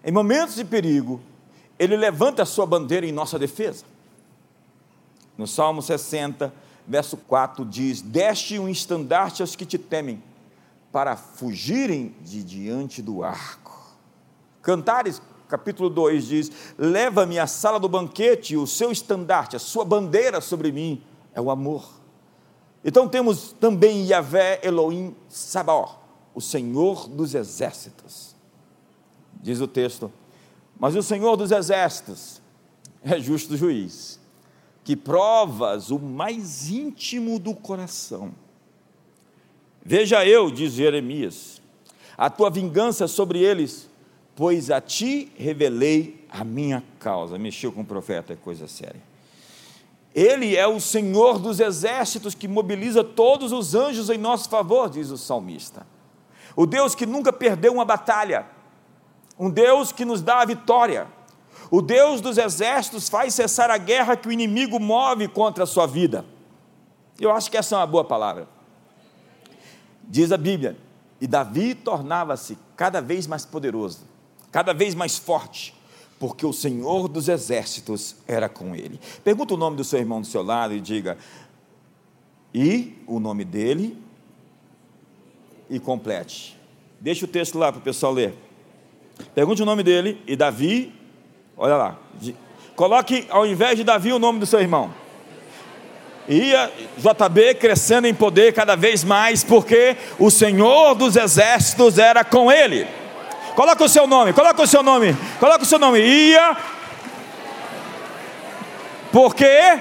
Em 0.04 0.12
momentos 0.12 0.56
de 0.56 0.64
perigo, 0.64 1.20
ele 1.78 1.98
levanta 1.98 2.44
a 2.44 2.46
sua 2.46 2.66
bandeira 2.66 3.06
em 3.06 3.12
nossa 3.12 3.38
defesa. 3.38 3.84
No 5.40 5.48
Salmo 5.48 5.82
60, 5.82 6.54
verso 6.86 7.16
4 7.16 7.64
diz: 7.64 8.02
Deste 8.02 8.60
um 8.60 8.68
estandarte 8.68 9.42
aos 9.42 9.56
que 9.56 9.66
te 9.66 9.78
temem, 9.78 10.22
para 10.92 11.16
fugirem 11.16 12.14
de 12.20 12.44
diante 12.44 13.02
do 13.02 13.24
arco. 13.24 13.96
Cantares, 14.62 15.22
capítulo 15.48 15.90
2 15.90 16.28
diz: 16.28 16.52
Leva-me 16.78 17.40
à 17.40 17.48
sala 17.48 17.80
do 17.80 17.88
banquete, 17.88 18.58
o 18.58 18.68
seu 18.68 18.92
estandarte, 18.92 19.56
a 19.56 19.60
sua 19.60 19.86
bandeira 19.86 20.42
sobre 20.42 20.74
mim 20.74 21.02
é 21.34 21.40
o 21.40 21.50
amor. 21.50 21.90
Então 22.84 23.08
temos 23.08 23.54
também 23.54 24.08
Yahvé 24.08 24.60
Elohim 24.62 25.16
Sabaoth, 25.30 26.00
o 26.36 26.42
Senhor 26.42 27.08
dos 27.08 27.34
exércitos. 27.34 28.36
Diz 29.42 29.62
o 29.62 29.68
texto: 29.70 30.12
Mas 30.78 30.98
o 30.98 31.02
Senhor 31.02 31.38
dos 31.38 31.52
exércitos 31.52 32.42
é 33.02 33.18
justo 33.18 33.56
juiz 33.56 34.19
que 34.90 34.96
provas 34.96 35.92
o 35.92 36.00
mais 36.00 36.72
íntimo 36.72 37.38
do 37.38 37.54
coração. 37.54 38.32
Veja 39.86 40.26
eu, 40.26 40.50
diz 40.50 40.74
Jeremias, 40.74 41.62
a 42.18 42.28
tua 42.28 42.50
vingança 42.50 43.08
sobre 43.08 43.38
eles, 43.38 43.88
pois 44.36 44.72
a 44.72 44.82
ti 44.82 45.32
revelei 45.38 46.26
a 46.28 46.44
minha 46.44 46.84
causa. 47.00 47.38
Mexeu 47.38 47.72
com 47.72 47.82
o 47.82 47.86
profeta, 47.86 48.34
é 48.34 48.36
coisa 48.36 48.68
séria. 48.68 49.00
Ele 50.16 50.58
é 50.58 50.66
o 50.68 50.80
Senhor 50.80 51.38
dos 51.38 51.60
exércitos 51.60 52.34
que 52.34 52.48
mobiliza 52.48 53.04
todos 53.04 53.52
os 53.52 53.76
anjos 53.76 54.10
em 54.10 54.18
nosso 54.18 54.50
favor, 54.50 54.90
diz 54.90 55.12
o 55.12 55.20
salmista. 55.20 55.86
O 56.56 56.66
Deus 56.66 56.96
que 56.96 57.06
nunca 57.06 57.32
perdeu 57.32 57.74
uma 57.74 57.86
batalha, 57.86 58.48
um 59.38 59.52
Deus 59.52 59.92
que 59.92 60.04
nos 60.04 60.24
dá 60.24 60.42
a 60.42 60.46
vitória 60.46 61.19
o 61.72 61.82
Deus 61.82 62.22
dos 62.22 62.38
exércitos 62.38 63.10
faz 63.10 63.34
cessar 63.34 63.70
a 63.70 63.78
guerra 63.78 64.18
que 64.18 64.28
o 64.28 64.32
inimigo 64.32 64.80
move 64.80 65.28
contra 65.28 65.64
a 65.64 65.68
sua 65.68 65.86
vida. 65.86 66.26
Eu 67.20 67.32
acho 67.32 67.52
que 67.52 67.58
essa 67.58 67.76
é 67.76 67.78
uma 67.78 67.88
boa 67.88 68.04
palavra. 68.04 68.48
Diz 70.04 70.32
a 70.32 70.38
Bíblia: 70.38 70.78
e 71.22 71.28
Davi 71.28 71.76
tornava-se 71.76 72.58
cada 72.76 73.02
vez 73.02 73.28
mais 73.28 73.46
poderoso, 73.46 74.00
cada 74.52 74.74
vez 74.74 74.96
mais 74.96 75.18
forte, 75.18 75.76
porque 76.20 76.46
o 76.46 76.54
Senhor 76.54 77.08
dos 77.08 77.28
exércitos 77.28 78.16
era 78.28 78.50
com 78.50 78.76
ele. 78.76 79.00
Pergunta 79.24 79.54
o 79.54 79.58
nome 79.58 79.78
do 79.78 79.84
seu 79.84 80.00
irmão 80.00 80.22
do 80.22 80.28
seu 80.28 80.42
lado 80.42 80.74
e 80.74 80.80
diga: 80.80 81.18
e 82.54 82.98
o 83.06 83.20
nome 83.20 83.46
dele, 83.46 84.02
e 85.70 85.80
complete. 85.80 86.58
Deixa 87.00 87.26
o 87.26 87.28
texto 87.28 87.58
lá 87.58 87.72
para 87.72 87.80
o 87.80 87.84
pessoal 87.84 88.12
ler. 88.12 88.34
Pergunte 89.36 89.62
o 89.62 89.66
nome 89.66 89.84
dele, 89.84 90.22
e 90.26 90.36
Davi 90.36 90.99
Olha 91.60 91.76
lá. 91.76 91.96
Coloque 92.74 93.28
ao 93.30 93.46
invés 93.46 93.76
de 93.76 93.84
Davi 93.84 94.14
o 94.14 94.20
nome 94.20 94.40
do 94.40 94.46
seu 94.46 94.62
irmão. 94.62 94.90
Ia 96.30 96.72
JB 96.98 97.56
crescendo 97.56 98.08
em 98.08 98.14
poder 98.14 98.54
cada 98.54 98.78
vez 98.78 99.04
mais, 99.04 99.44
porque 99.44 99.98
o 100.18 100.32
Senhor 100.32 100.96
dos 100.96 101.18
exércitos 101.18 101.98
era 101.98 102.24
com 102.24 102.50
ele. 102.50 102.88
Coloca 103.56 103.84
o 103.84 103.90
seu 103.90 104.08
nome, 104.08 104.32
coloca 104.32 104.62
o 104.62 104.68
seu 104.68 104.82
nome, 104.82 105.14
coloca 105.38 105.64
o 105.64 105.66
seu 105.66 105.78
nome. 105.78 106.00
Ia, 106.00 106.56
porque 109.12 109.80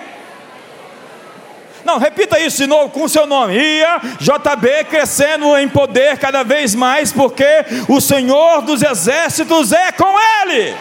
não, 1.85 1.99
repita 1.99 2.41
isso 2.41 2.57
de 2.57 2.67
novo 2.67 2.91
com 2.91 3.05
o 3.05 3.09
seu 3.09 3.25
nome. 3.25 3.55
Ia 3.57 4.01
JB 4.19 4.85
crescendo 4.91 5.57
em 5.57 5.69
poder 5.69 6.19
cada 6.19 6.43
vez 6.43 6.75
mais, 6.75 7.13
porque 7.13 7.65
o 7.89 8.01
Senhor 8.01 8.63
dos 8.63 8.83
exércitos 8.83 9.71
é 9.71 9.93
com 9.93 10.19
ele. 10.43 10.75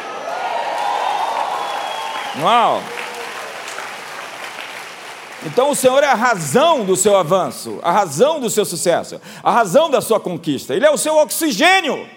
Uau! 2.42 2.82
Então 5.46 5.70
o 5.70 5.76
Senhor 5.76 6.04
é 6.04 6.08
a 6.08 6.16
razão 6.16 6.84
do 6.84 6.96
seu 6.96 7.16
avanço, 7.16 7.80
a 7.82 7.92
razão 7.92 8.40
do 8.40 8.50
seu 8.50 8.66
sucesso, 8.66 9.22
a 9.42 9.52
razão 9.52 9.90
da 9.90 10.02
sua 10.02 10.20
conquista. 10.20 10.76
Ele 10.76 10.86
é 10.86 10.92
o 10.92 10.98
seu 10.98 11.16
oxigênio. 11.18 12.08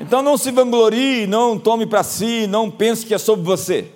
Então 0.00 0.20
não 0.20 0.36
se 0.36 0.50
vanglorie, 0.50 1.26
não 1.26 1.58
tome 1.58 1.86
para 1.86 2.02
si, 2.02 2.46
não 2.46 2.70
pense 2.70 3.04
que 3.06 3.14
é 3.14 3.18
sobre 3.18 3.44
você. 3.44 3.90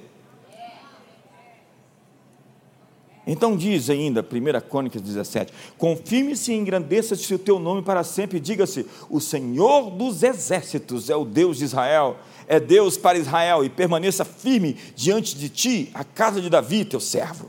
Então 3.26 3.56
diz 3.56 3.90
ainda, 3.90 4.22
1 4.22 4.68
Crônicas 4.68 5.02
17: 5.02 5.52
Confirme-se 5.76 6.52
e 6.52 6.56
engrandeça-se 6.56 7.34
o 7.34 7.38
teu 7.38 7.58
nome 7.58 7.82
para 7.82 8.02
sempre, 8.02 8.40
diga-se: 8.40 8.86
O 9.08 9.20
Senhor 9.20 9.90
dos 9.90 10.22
exércitos 10.22 11.10
é 11.10 11.16
o 11.16 11.24
Deus 11.24 11.58
de 11.58 11.64
Israel 11.64 12.16
é 12.50 12.58
Deus 12.58 12.98
para 12.98 13.16
Israel, 13.16 13.64
e 13.64 13.70
permaneça 13.70 14.24
firme 14.24 14.72
diante 14.96 15.38
de 15.38 15.48
ti, 15.48 15.88
a 15.94 16.02
casa 16.02 16.40
de 16.40 16.50
Davi, 16.50 16.84
teu 16.84 16.98
servo. 16.98 17.48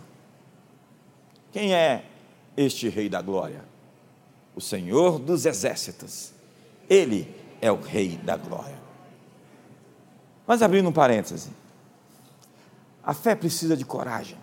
Quem 1.51 1.73
é 1.73 2.05
este 2.55 2.87
Rei 2.87 3.09
da 3.09 3.19
Glória? 3.19 3.65
O 4.55 4.61
Senhor 4.61 5.17
dos 5.17 5.47
Exércitos. 5.47 6.33
Ele 6.87 7.27
é 7.59 7.71
o 7.71 7.81
Rei 7.81 8.09
da 8.17 8.37
Glória. 8.37 8.79
Mas 10.45 10.61
abrindo 10.61 10.89
um 10.89 10.93
parêntese, 10.93 11.49
a 13.03 13.15
fé 13.15 13.33
precisa 13.33 13.75
de 13.75 13.83
coragem. 13.83 14.37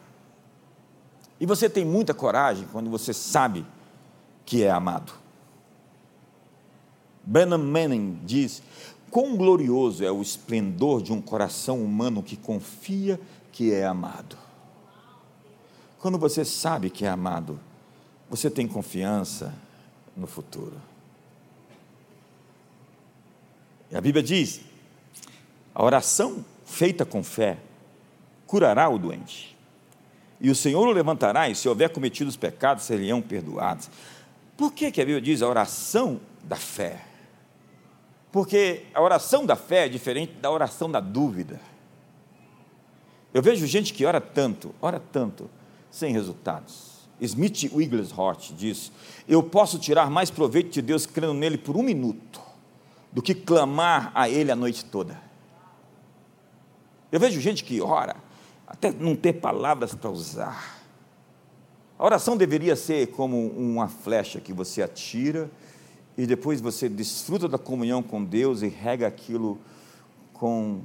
E 1.38 1.46
você 1.46 1.70
tem 1.70 1.84
muita 1.84 2.12
coragem 2.12 2.66
quando 2.72 2.90
você 2.90 3.12
sabe 3.14 3.64
que 4.44 4.64
é 4.64 4.70
amado. 4.72 5.12
Brennan 7.22 7.58
Manning 7.58 8.22
diz: 8.24 8.60
Quão 9.10 9.36
glorioso 9.36 10.04
é 10.04 10.10
o 10.10 10.20
esplendor 10.20 11.02
de 11.02 11.12
um 11.12 11.20
coração 11.20 11.82
humano 11.82 12.22
que 12.22 12.36
confia 12.36 13.18
que 13.50 13.72
é 13.72 13.84
amado. 13.84 14.36
Quando 15.98 16.18
você 16.18 16.44
sabe 16.44 16.90
que 16.90 17.04
é 17.04 17.08
amado, 17.08 17.58
você 18.30 18.50
tem 18.50 18.68
confiança 18.68 19.54
no 20.16 20.26
futuro. 20.26 20.76
E 23.90 23.96
a 23.96 24.00
Bíblia 24.00 24.22
diz: 24.22 24.60
a 25.74 25.82
oração 25.82 26.44
feita 26.64 27.04
com 27.04 27.22
fé 27.24 27.58
curará 28.46 28.88
o 28.88 28.98
doente. 28.98 29.56
E 30.40 30.50
o 30.50 30.54
Senhor 30.54 30.86
o 30.86 30.92
levantará, 30.92 31.48
e 31.48 31.54
se 31.54 31.68
houver 31.68 31.90
cometido 31.90 32.28
os 32.28 32.36
pecados, 32.36 32.84
seriam 32.84 33.20
perdoados. 33.20 33.90
Por 34.56 34.72
que, 34.72 34.92
que 34.92 35.00
a 35.00 35.04
Bíblia 35.04 35.20
diz 35.20 35.42
a 35.42 35.48
oração 35.48 36.20
da 36.44 36.56
fé? 36.56 37.07
Porque 38.30 38.84
a 38.94 39.00
oração 39.00 39.46
da 39.46 39.56
fé 39.56 39.86
é 39.86 39.88
diferente 39.88 40.32
da 40.34 40.50
oração 40.50 40.90
da 40.90 41.00
dúvida. 41.00 41.60
Eu 43.32 43.42
vejo 43.42 43.66
gente 43.66 43.92
que 43.92 44.04
ora 44.04 44.20
tanto, 44.20 44.74
ora 44.80 45.00
tanto, 45.00 45.50
sem 45.90 46.12
resultados. 46.12 46.98
Smith 47.20 47.70
Wigglesworth 47.72 48.52
diz: 48.54 48.92
Eu 49.26 49.42
posso 49.42 49.78
tirar 49.78 50.10
mais 50.10 50.30
proveito 50.30 50.70
de 50.70 50.82
Deus 50.82 51.06
crendo 51.06 51.34
nele 51.34 51.58
por 51.58 51.76
um 51.76 51.82
minuto 51.82 52.40
do 53.12 53.22
que 53.22 53.34
clamar 53.34 54.12
a 54.14 54.28
Ele 54.28 54.52
a 54.52 54.56
noite 54.56 54.84
toda. 54.84 55.20
Eu 57.10 57.18
vejo 57.18 57.40
gente 57.40 57.64
que 57.64 57.80
ora, 57.80 58.16
até 58.66 58.92
não 58.92 59.16
ter 59.16 59.34
palavras 59.34 59.94
para 59.94 60.10
usar. 60.10 60.78
A 61.98 62.04
oração 62.04 62.36
deveria 62.36 62.76
ser 62.76 63.08
como 63.08 63.48
uma 63.48 63.88
flecha 63.88 64.40
que 64.40 64.52
você 64.52 64.82
atira 64.82 65.50
e 66.18 66.26
depois 66.26 66.60
você 66.60 66.88
desfruta 66.88 67.46
da 67.46 67.56
comunhão 67.56 68.02
com 68.02 68.24
Deus 68.24 68.60
e 68.62 68.66
rega 68.66 69.06
aquilo 69.06 69.56
com 70.34 70.80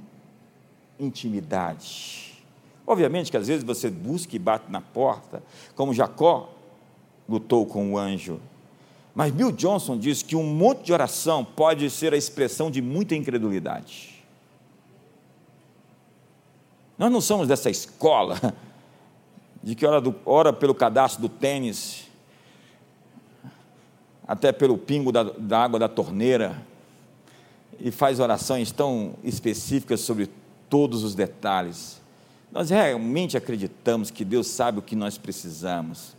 intimidade. 1.00 2.44
Obviamente 2.86 3.32
que 3.32 3.38
às 3.38 3.48
vezes 3.48 3.64
você 3.64 3.90
busca 3.90 4.36
e 4.36 4.40
bate 4.40 4.72
na 4.72 4.80
porta, 4.80 5.42
como 5.76 5.92
Jacó 5.92 6.54
lutou 7.28 7.66
com 7.66 7.94
o 7.94 7.98
anjo. 7.98 8.40
Mas 9.16 9.32
Bill 9.32 9.52
Johnson 9.52 9.98
diz 9.98 10.22
que 10.22 10.36
um 10.36 10.44
monte 10.44 10.84
de 10.84 10.94
oração 10.94 11.44
pode 11.44 11.90
ser 11.90 12.14
a 12.14 12.18
expressão 12.18 12.70
de 12.70 12.82
muita 12.82 13.16
incredulidade. 13.16 14.24
Nós 16.96 17.12
não 17.12 17.22
somos 17.22 17.48
dessa 17.48 17.72
escola 17.72 18.40
de 19.64 19.74
que 19.74 19.84
ora, 19.84 20.00
do, 20.00 20.14
ora 20.26 20.54
pelo 20.54 20.76
cadastro 20.76 21.24
do 21.24 21.30
tênis, 21.30 22.03
até 24.34 24.52
pelo 24.52 24.80
pingo 24.80 25.12
da, 25.12 25.22
da 25.22 25.64
água 25.64 25.78
da 25.78 25.88
torneira, 25.88 26.60
e 27.80 27.92
faz 27.92 28.20
orações 28.20 28.72
tão 28.72 29.14
específicas 29.24 30.00
sobre 30.00 30.28
todos 30.68 31.04
os 31.04 31.14
detalhes. 31.14 32.02
Nós 32.52 32.72
realmente 32.72 33.38
acreditamos 33.38 34.10
que 34.10 34.26
Deus 34.26 34.48
sabe 34.48 34.80
o 34.80 34.82
que 34.82 34.96
nós 34.96 35.20
precisamos. 35.20 36.16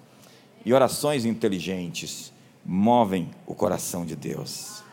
E 0.65 0.73
orações 0.73 1.25
inteligentes 1.25 2.33
movem 2.65 3.33
o 3.49 3.55
coração 3.55 4.07
de 4.07 4.15
Deus. 4.15 4.85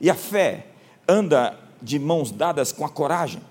E 0.00 0.08
a 0.08 0.14
fé 0.14 0.68
anda 1.06 1.58
de 1.82 1.98
mãos 1.98 2.30
dadas 2.30 2.72
com 2.72 2.86
a 2.86 2.88
coragem. 2.88 3.42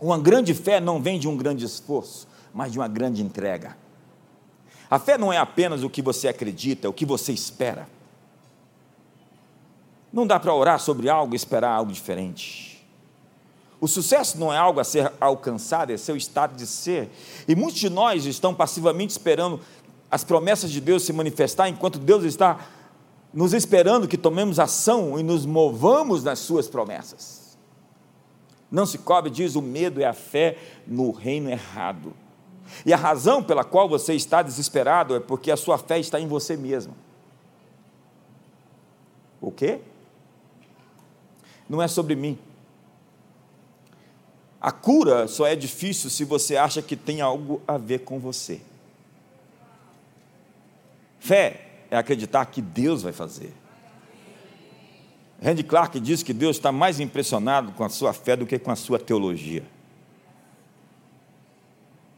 Uma 0.00 0.20
grande 0.20 0.54
fé 0.54 0.78
não 0.78 1.02
vem 1.02 1.18
de 1.18 1.26
um 1.26 1.36
grande 1.36 1.64
esforço, 1.64 2.28
mas 2.54 2.70
de 2.70 2.78
uma 2.78 2.86
grande 2.86 3.22
entrega. 3.22 3.76
A 4.90 4.98
fé 4.98 5.18
não 5.18 5.32
é 5.32 5.36
apenas 5.36 5.82
o 5.82 5.90
que 5.90 6.00
você 6.00 6.28
acredita, 6.28 6.86
é 6.86 6.90
o 6.90 6.92
que 6.92 7.04
você 7.04 7.32
espera. 7.32 7.88
Não 10.12 10.26
dá 10.26 10.40
para 10.40 10.54
orar 10.54 10.80
sobre 10.80 11.08
algo 11.10 11.34
e 11.34 11.36
esperar 11.36 11.72
algo 11.72 11.92
diferente. 11.92 12.86
O 13.80 13.86
sucesso 13.86 14.38
não 14.38 14.52
é 14.52 14.56
algo 14.56 14.80
a 14.80 14.84
ser 14.84 15.12
alcançado, 15.20 15.92
é 15.92 15.96
seu 15.96 16.16
estado 16.16 16.56
de 16.56 16.66
ser. 16.66 17.10
E 17.46 17.54
muitos 17.54 17.78
de 17.78 17.88
nós 17.88 18.24
estão 18.24 18.54
passivamente 18.54 19.10
esperando 19.10 19.60
as 20.10 20.24
promessas 20.24 20.70
de 20.70 20.80
Deus 20.80 21.04
se 21.04 21.12
manifestar, 21.12 21.68
enquanto 21.68 21.98
Deus 21.98 22.24
está 22.24 22.58
nos 23.32 23.52
esperando 23.52 24.08
que 24.08 24.16
tomemos 24.16 24.58
ação 24.58 25.18
e 25.18 25.22
nos 25.22 25.44
movamos 25.44 26.24
nas 26.24 26.38
suas 26.38 26.66
promessas. 26.66 27.56
Não 28.70 28.86
se 28.86 28.98
cobre, 28.98 29.30
diz, 29.30 29.54
o 29.54 29.62
medo 29.62 30.00
é 30.00 30.06
a 30.06 30.14
fé 30.14 30.58
no 30.86 31.10
reino 31.10 31.50
errado. 31.50 32.14
E 32.84 32.92
a 32.92 32.96
razão 32.96 33.42
pela 33.42 33.64
qual 33.64 33.88
você 33.88 34.14
está 34.14 34.42
desesperado 34.42 35.14
é 35.14 35.20
porque 35.20 35.50
a 35.50 35.56
sua 35.56 35.78
fé 35.78 35.98
está 35.98 36.20
em 36.20 36.26
você 36.26 36.56
mesmo. 36.56 36.94
O 39.40 39.50
quê? 39.50 39.80
Não 41.68 41.82
é 41.82 41.88
sobre 41.88 42.14
mim. 42.16 42.38
A 44.60 44.72
cura 44.72 45.28
só 45.28 45.46
é 45.46 45.54
difícil 45.54 46.10
se 46.10 46.24
você 46.24 46.56
acha 46.56 46.82
que 46.82 46.96
tem 46.96 47.20
algo 47.20 47.62
a 47.66 47.78
ver 47.78 48.00
com 48.00 48.18
você. 48.18 48.60
Fé 51.20 51.66
é 51.90 51.96
acreditar 51.96 52.44
que 52.46 52.60
Deus 52.60 53.02
vai 53.02 53.12
fazer. 53.12 53.52
Randy 55.42 55.62
Clark 55.62 56.00
diz 56.00 56.22
que 56.22 56.32
Deus 56.32 56.56
está 56.56 56.72
mais 56.72 56.98
impressionado 56.98 57.72
com 57.72 57.84
a 57.84 57.88
sua 57.88 58.12
fé 58.12 58.34
do 58.34 58.46
que 58.46 58.58
com 58.58 58.72
a 58.72 58.76
sua 58.76 58.98
teologia. 58.98 59.64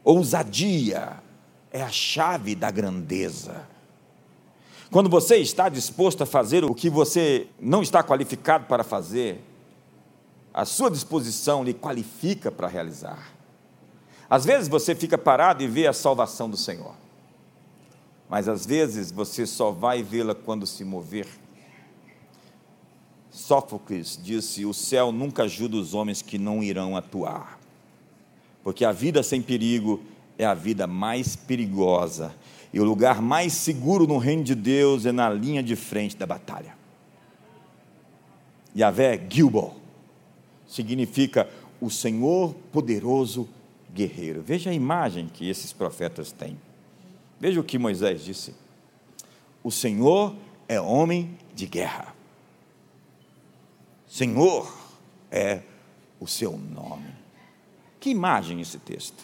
Ousadia 0.03 1.21
é 1.71 1.81
a 1.81 1.89
chave 1.89 2.55
da 2.55 2.71
grandeza. 2.71 3.67
Quando 4.91 5.09
você 5.09 5.37
está 5.37 5.69
disposto 5.69 6.23
a 6.23 6.25
fazer 6.25 6.65
o 6.65 6.75
que 6.75 6.89
você 6.89 7.47
não 7.59 7.81
está 7.81 8.03
qualificado 8.03 8.65
para 8.65 8.83
fazer, 8.83 9.41
a 10.53 10.65
sua 10.65 10.91
disposição 10.91 11.63
lhe 11.63 11.73
qualifica 11.73 12.51
para 12.51 12.67
realizar. 12.67 13.31
Às 14.29 14.43
vezes 14.43 14.67
você 14.67 14.93
fica 14.93 15.17
parado 15.17 15.63
e 15.63 15.67
vê 15.67 15.87
a 15.87 15.93
salvação 15.93 16.49
do 16.49 16.57
Senhor, 16.57 16.93
mas 18.29 18.47
às 18.47 18.65
vezes 18.65 19.11
você 19.11 19.45
só 19.45 19.71
vai 19.71 20.03
vê-la 20.03 20.35
quando 20.35 20.65
se 20.65 20.83
mover. 20.83 21.27
Sófocles 23.29 24.19
disse: 24.21 24.65
O 24.65 24.73
céu 24.73 25.11
nunca 25.11 25.43
ajuda 25.43 25.77
os 25.77 25.93
homens 25.93 26.21
que 26.21 26.37
não 26.37 26.61
irão 26.61 26.97
atuar, 26.97 27.57
porque 28.63 28.85
a 28.85 28.91
vida 28.91 29.23
sem 29.23 29.41
perigo 29.41 30.01
é 30.37 30.45
a 30.45 30.53
vida 30.53 30.87
mais 30.87 31.35
perigosa, 31.35 32.33
e 32.73 32.79
o 32.79 32.83
lugar 32.83 33.21
mais 33.21 33.53
seguro 33.53 34.07
no 34.07 34.17
reino 34.17 34.43
de 34.43 34.55
Deus 34.55 35.05
é 35.05 35.11
na 35.11 35.29
linha 35.29 35.61
de 35.61 35.75
frente 35.75 36.15
da 36.15 36.25
batalha. 36.25 36.75
Yahvé 38.75 39.21
Gilbert 39.29 39.73
significa 40.67 41.49
o 41.81 41.89
Senhor 41.89 42.55
poderoso 42.71 43.49
guerreiro. 43.93 44.41
Veja 44.41 44.69
a 44.69 44.73
imagem 44.73 45.27
que 45.27 45.49
esses 45.49 45.73
profetas 45.73 46.31
têm. 46.31 46.57
Veja 47.39 47.59
o 47.59 47.63
que 47.63 47.77
Moisés 47.77 48.23
disse: 48.23 48.55
O 49.61 49.71
Senhor 49.71 50.33
é 50.67 50.79
homem 50.79 51.37
de 51.53 51.65
guerra. 51.65 52.15
Senhor 54.07 54.71
é 55.29 55.61
o 56.19 56.27
seu 56.27 56.57
nome. 56.57 57.20
Que 58.01 58.09
imagem 58.09 58.59
esse 58.59 58.79
texto? 58.79 59.23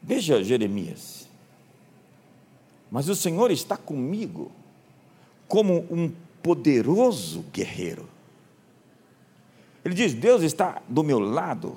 Veja 0.00 0.44
Jeremias. 0.44 1.28
Mas 2.88 3.08
o 3.08 3.16
Senhor 3.16 3.50
está 3.50 3.76
comigo 3.76 4.52
como 5.48 5.84
um 5.90 6.12
poderoso 6.40 7.44
guerreiro. 7.52 8.08
Ele 9.84 9.92
diz: 9.92 10.14
Deus 10.14 10.42
está 10.42 10.80
do 10.88 11.02
meu 11.02 11.18
lado, 11.18 11.76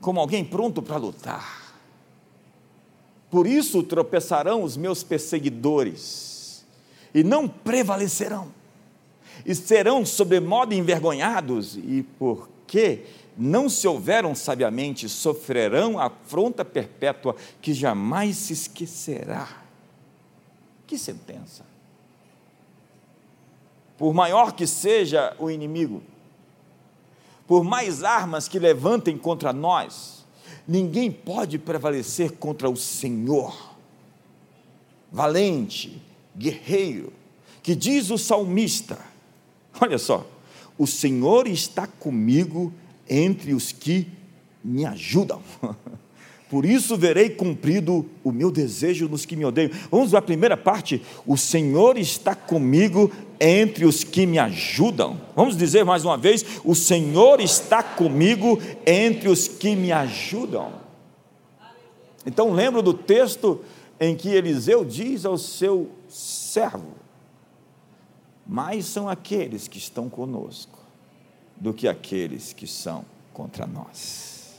como 0.00 0.18
alguém 0.18 0.44
pronto 0.44 0.82
para 0.82 0.96
lutar. 0.96 1.72
Por 3.30 3.46
isso 3.46 3.84
tropeçarão 3.84 4.64
os 4.64 4.76
meus 4.76 5.04
perseguidores, 5.04 6.66
e 7.14 7.22
não 7.22 7.46
prevalecerão, 7.46 8.52
e 9.48 9.54
serão 9.54 10.06
sobremodo 10.06 10.72
envergonhados, 10.72 11.76
e 11.76 12.04
porque 12.16 13.00
não 13.36 13.68
se 13.68 13.88
houveram 13.88 14.32
sabiamente, 14.36 15.08
sofrerão 15.08 15.98
afronta 15.98 16.64
perpétua 16.64 17.34
que 17.60 17.74
jamais 17.74 18.36
se 18.36 18.52
esquecerá. 18.52 19.64
Que 20.86 20.96
sentença! 20.96 21.68
por 23.98 24.14
maior 24.14 24.52
que 24.52 24.66
seja 24.66 25.34
o 25.40 25.50
inimigo, 25.50 26.00
por 27.48 27.64
mais 27.64 28.04
armas 28.04 28.46
que 28.46 28.58
levantem 28.58 29.18
contra 29.18 29.52
nós, 29.52 30.24
ninguém 30.66 31.10
pode 31.10 31.58
prevalecer 31.58 32.32
contra 32.32 32.70
o 32.70 32.76
Senhor, 32.76 33.74
valente, 35.10 36.00
guerreiro, 36.36 37.12
que 37.60 37.74
diz 37.74 38.10
o 38.10 38.16
salmista: 38.16 38.98
olha 39.80 39.98
só, 39.98 40.26
o 40.76 40.86
Senhor 40.86 41.46
está 41.46 41.86
comigo 41.86 42.72
entre 43.08 43.54
os 43.54 43.72
que 43.72 44.06
me 44.62 44.84
ajudam. 44.84 45.42
Por 46.50 46.64
isso 46.64 46.96
verei 46.96 47.28
cumprido 47.28 48.06
o 48.24 48.32
meu 48.32 48.50
desejo 48.50 49.06
nos 49.06 49.26
que 49.26 49.36
me 49.36 49.44
odeiam. 49.44 49.70
Vamos 49.90 50.14
à 50.14 50.22
primeira 50.22 50.56
parte. 50.56 51.02
O 51.26 51.36
Senhor 51.36 51.98
está 51.98 52.34
comigo 52.34 53.12
entre 53.38 53.84
os 53.84 54.02
que 54.02 54.24
me 54.24 54.38
ajudam. 54.38 55.20
Vamos 55.36 55.58
dizer 55.58 55.84
mais 55.84 56.06
uma 56.06 56.16
vez: 56.16 56.44
o 56.64 56.74
Senhor 56.74 57.40
está 57.40 57.82
comigo 57.82 58.58
entre 58.86 59.28
os 59.28 59.46
que 59.46 59.76
me 59.76 59.92
ajudam. 59.92 60.72
Então 62.24 62.52
lembro 62.52 62.80
do 62.80 62.94
texto 62.94 63.60
em 64.00 64.16
que 64.16 64.30
Eliseu 64.30 64.86
diz 64.86 65.26
ao 65.26 65.36
seu 65.36 65.88
servo: 66.08 66.97
Mais 68.48 68.86
são 68.86 69.08
aqueles 69.08 69.68
que 69.68 69.76
estão 69.76 70.08
conosco 70.08 70.78
do 71.54 71.74
que 71.74 71.86
aqueles 71.86 72.54
que 72.54 72.66
são 72.66 73.04
contra 73.34 73.66
nós. 73.66 74.54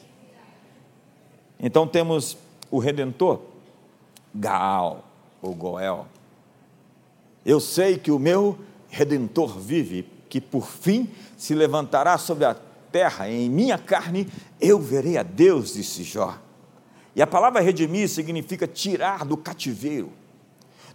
Então 1.60 1.88
temos 1.88 2.38
o 2.70 2.78
Redentor, 2.78 3.42
Gaal 4.34 5.04
ou 5.42 5.56
Goel. 5.56 6.08
Eu 7.46 7.60
sei 7.60 7.98
que 7.98 8.12
o 8.12 8.20
meu 8.20 8.60
Redentor 8.90 9.58
vive, 9.58 10.08
que 10.30 10.40
por 10.40 10.68
fim 10.68 11.10
se 11.36 11.56
levantará 11.56 12.18
sobre 12.18 12.46
a 12.46 12.56
terra, 12.92 13.30
em 13.30 13.50
minha 13.50 13.78
carne 13.78 14.28
eu 14.62 14.80
verei 14.80 15.18
a 15.18 15.24
Deus, 15.24 15.74
disse 15.74 16.04
Jó. 16.04 16.38
E 17.16 17.22
a 17.22 17.28
palavra 17.28 17.60
redimir 17.62 18.08
significa 18.08 18.68
tirar 18.68 19.26
do 19.26 19.36
cativeiro, 19.36 20.12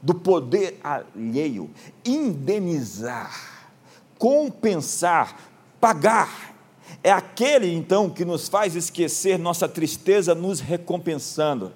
do 0.04 0.14
poder 0.14 0.78
alheio, 0.84 1.70
indenizar, 2.04 3.72
compensar, 4.18 5.34
pagar. 5.80 6.54
É 7.02 7.10
aquele 7.10 7.72
então 7.72 8.10
que 8.10 8.22
nos 8.22 8.46
faz 8.46 8.76
esquecer 8.76 9.38
nossa 9.38 9.66
tristeza, 9.66 10.34
nos 10.34 10.60
recompensando. 10.60 11.72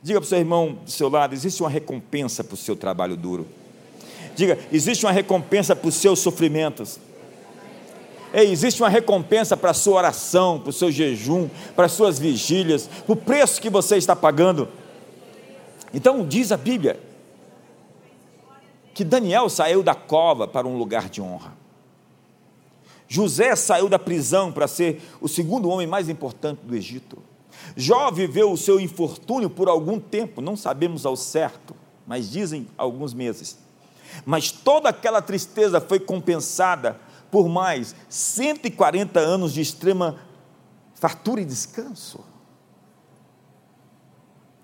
Diga 0.00 0.20
para 0.20 0.26
o 0.26 0.28
seu 0.28 0.38
irmão 0.38 0.78
do 0.84 0.90
seu 0.90 1.08
lado: 1.08 1.34
existe 1.34 1.60
uma 1.60 1.68
recompensa 1.68 2.44
para 2.44 2.54
o 2.54 2.56
seu 2.56 2.76
trabalho 2.76 3.16
duro. 3.16 3.44
Diga, 4.36 4.56
existe 4.70 5.04
uma 5.04 5.10
recompensa 5.10 5.74
para 5.74 5.88
os 5.88 5.96
seus 5.96 6.20
sofrimentos. 6.20 7.00
Ei, 8.32 8.52
existe 8.52 8.80
uma 8.80 8.88
recompensa 8.88 9.56
para 9.56 9.72
a 9.72 9.74
sua 9.74 9.96
oração, 9.96 10.60
para 10.60 10.70
o 10.70 10.72
seu 10.72 10.92
jejum, 10.92 11.48
para 11.74 11.86
as 11.86 11.92
suas 11.92 12.20
vigílias, 12.20 12.88
para 13.04 13.12
o 13.12 13.16
preço 13.16 13.60
que 13.60 13.68
você 13.68 13.96
está 13.96 14.14
pagando. 14.14 14.68
Então, 15.92 16.24
diz 16.24 16.52
a 16.52 16.56
Bíblia 16.56 17.07
que 18.98 19.04
Daniel 19.04 19.48
saiu 19.48 19.80
da 19.80 19.94
cova 19.94 20.48
para 20.48 20.66
um 20.66 20.76
lugar 20.76 21.08
de 21.08 21.22
honra. 21.22 21.56
José 23.06 23.54
saiu 23.54 23.88
da 23.88 23.96
prisão 23.96 24.50
para 24.50 24.66
ser 24.66 25.00
o 25.20 25.28
segundo 25.28 25.68
homem 25.68 25.86
mais 25.86 26.08
importante 26.08 26.62
do 26.64 26.74
Egito. 26.74 27.16
Jó 27.76 28.10
viveu 28.10 28.50
o 28.50 28.56
seu 28.56 28.80
infortúnio 28.80 29.48
por 29.48 29.68
algum 29.68 30.00
tempo, 30.00 30.40
não 30.40 30.56
sabemos 30.56 31.06
ao 31.06 31.14
certo, 31.14 31.76
mas 32.08 32.28
dizem 32.28 32.66
alguns 32.76 33.14
meses. 33.14 33.56
Mas 34.26 34.50
toda 34.50 34.88
aquela 34.88 35.22
tristeza 35.22 35.80
foi 35.80 36.00
compensada 36.00 36.98
por 37.30 37.48
mais 37.48 37.94
140 38.08 39.20
anos 39.20 39.52
de 39.52 39.60
extrema 39.60 40.18
fartura 40.94 41.40
e 41.40 41.44
descanso. 41.44 42.18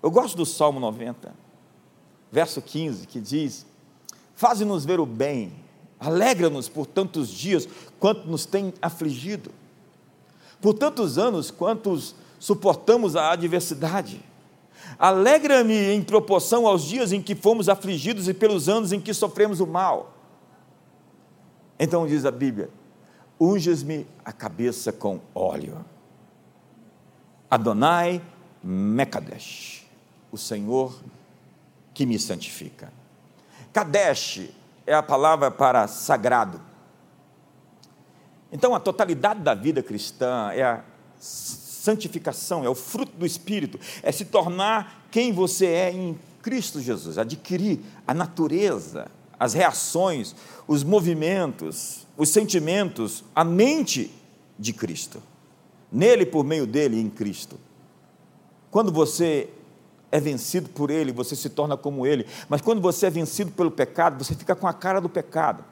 Eu 0.03 0.11
gosto 0.11 0.35
do 0.35 0.45
Salmo 0.45 0.81
90, 0.81 1.33
verso 2.29 2.61
15, 2.61 3.07
que 3.07 3.21
diz: 3.21 3.65
Faze-nos 4.35 4.83
ver 4.85 4.99
o 4.99 5.05
bem, 5.05 5.53
alegra-nos 5.99 6.67
por 6.67 6.85
tantos 6.85 7.29
dias 7.29 7.67
quanto 7.99 8.27
nos 8.27 8.45
tem 8.45 8.73
afligido, 8.81 9.49
por 10.61 10.73
tantos 10.73 11.17
anos 11.17 11.49
quantos 11.49 12.15
suportamos 12.39 13.15
a 13.15 13.31
adversidade. 13.31 14.21
Alegra-me 14.99 15.93
em 15.93 16.03
proporção 16.03 16.67
aos 16.67 16.83
dias 16.83 17.11
em 17.11 17.21
que 17.21 17.33
fomos 17.33 17.69
afligidos 17.69 18.27
e 18.27 18.33
pelos 18.33 18.69
anos 18.69 18.91
em 18.91 18.99
que 18.99 19.13
sofremos 19.13 19.59
o 19.59 19.65
mal. 19.65 20.13
Então 21.79 22.05
diz 22.05 22.25
a 22.25 22.31
Bíblia: 22.31 22.69
unges-me 23.39 24.05
a 24.23 24.31
cabeça 24.31 24.91
com 24.91 25.19
óleo. 25.33 25.83
Adonai 27.49 28.21
Mekadesh, 28.63 29.85
o 30.31 30.37
Senhor 30.37 30.99
que 31.93 32.05
me 32.05 32.19
santifica. 32.19 32.91
Kadesh 33.75 34.51
é 34.87 34.93
a 34.93 35.03
palavra 35.03 35.51
para 35.51 35.85
sagrado. 35.85 36.61
Então 38.49 38.73
a 38.73 38.79
totalidade 38.79 39.41
da 39.41 39.53
vida 39.53 39.83
cristã 39.83 40.49
é 40.53 40.63
a 40.63 40.81
santificação, 41.19 42.63
é 42.63 42.69
o 42.69 42.73
fruto 42.73 43.11
do 43.17 43.25
Espírito, 43.25 43.77
é 44.01 44.13
se 44.13 44.23
tornar 44.23 45.05
quem 45.11 45.33
você 45.33 45.65
é 45.65 45.91
em 45.91 46.17
Cristo 46.41 46.79
Jesus, 46.79 47.17
adquirir 47.17 47.81
a 48.07 48.13
natureza, 48.13 49.11
as 49.37 49.53
reações, 49.53 50.33
os 50.65 50.81
movimentos, 50.81 52.07
os 52.15 52.29
sentimentos, 52.29 53.25
a 53.35 53.43
mente 53.43 54.09
de 54.57 54.71
Cristo. 54.71 55.21
Nele, 55.91 56.25
por 56.25 56.45
meio 56.45 56.65
dele, 56.65 56.97
em 56.97 57.09
Cristo. 57.09 57.59
Quando 58.71 58.89
você 58.89 59.49
é 60.15 60.19
vencido 60.19 60.69
por 60.69 60.89
ele, 60.89 61.11
você 61.11 61.35
se 61.35 61.49
torna 61.49 61.75
como 61.75 62.05
ele. 62.05 62.25
Mas 62.47 62.61
quando 62.61 62.81
você 62.81 63.07
é 63.07 63.09
vencido 63.09 63.51
pelo 63.51 63.71
pecado, 63.71 64.23
você 64.23 64.35
fica 64.35 64.55
com 64.55 64.67
a 64.67 64.73
cara 64.73 64.99
do 64.99 65.09
pecado. 65.09 65.63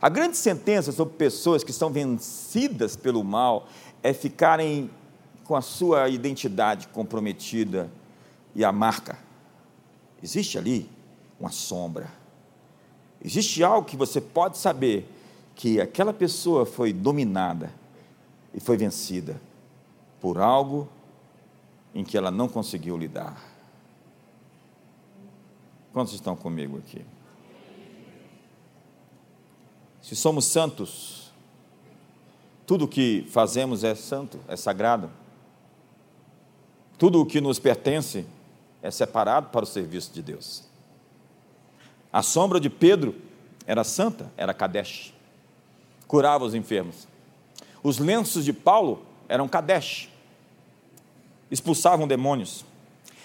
A 0.00 0.08
grande 0.08 0.36
sentença 0.36 0.92
sobre 0.92 1.14
pessoas 1.14 1.64
que 1.64 1.72
são 1.72 1.90
vencidas 1.90 2.96
pelo 2.96 3.24
mal 3.24 3.68
é 4.02 4.12
ficarem 4.12 4.90
com 5.44 5.56
a 5.56 5.62
sua 5.62 6.08
identidade 6.08 6.88
comprometida 6.88 7.90
e 8.54 8.64
a 8.64 8.72
marca. 8.72 9.18
Existe 10.22 10.58
ali 10.58 10.88
uma 11.38 11.50
sombra 11.50 12.24
Existe 13.24 13.64
algo 13.64 13.88
que 13.88 13.96
você 13.96 14.20
pode 14.20 14.58
saber 14.58 15.08
que 15.54 15.80
aquela 15.80 16.12
pessoa 16.12 16.66
foi 16.66 16.92
dominada 16.92 17.72
e 18.52 18.60
foi 18.60 18.76
vencida 18.76 19.40
por 20.20 20.38
algo 20.38 20.86
em 21.94 22.04
que 22.04 22.18
ela 22.18 22.30
não 22.30 22.48
conseguiu 22.48 22.98
lidar. 22.98 23.40
Quantos 25.92 26.12
estão 26.12 26.34
comigo 26.34 26.78
aqui? 26.78 27.04
Se 30.02 30.16
somos 30.16 30.44
santos, 30.44 31.32
tudo 32.66 32.84
o 32.84 32.88
que 32.88 33.26
fazemos 33.30 33.84
é 33.84 33.94
santo, 33.94 34.40
é 34.48 34.56
sagrado. 34.56 35.10
Tudo 36.98 37.20
o 37.20 37.26
que 37.26 37.40
nos 37.40 37.58
pertence 37.58 38.26
é 38.82 38.90
separado 38.90 39.50
para 39.50 39.64
o 39.64 39.66
serviço 39.66 40.12
de 40.12 40.20
Deus. 40.20 40.64
A 42.12 42.22
sombra 42.22 42.60
de 42.60 42.68
Pedro 42.68 43.14
era 43.66 43.82
santa, 43.84 44.30
era 44.36 44.52
Kadesh. 44.52 45.12
Curava 46.06 46.44
os 46.44 46.54
enfermos. 46.54 47.08
Os 47.82 47.98
lenços 47.98 48.44
de 48.44 48.52
Paulo 48.52 49.04
eram 49.28 49.48
Kadesh. 49.48 50.10
Expulsavam 51.54 52.08
demônios. 52.08 52.64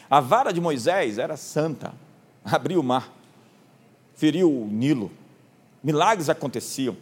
A 0.08 0.20
vara 0.20 0.54
de 0.54 0.62
Moisés 0.62 1.18
era 1.18 1.36
santa. 1.36 1.92
Abriu 2.46 2.80
o 2.80 2.84
mar. 2.84 3.12
Feriu 4.16 4.52
o 4.52 4.68
Nilo. 4.68 5.12
Milagres 5.84 6.30
aconteciam. 6.30 6.96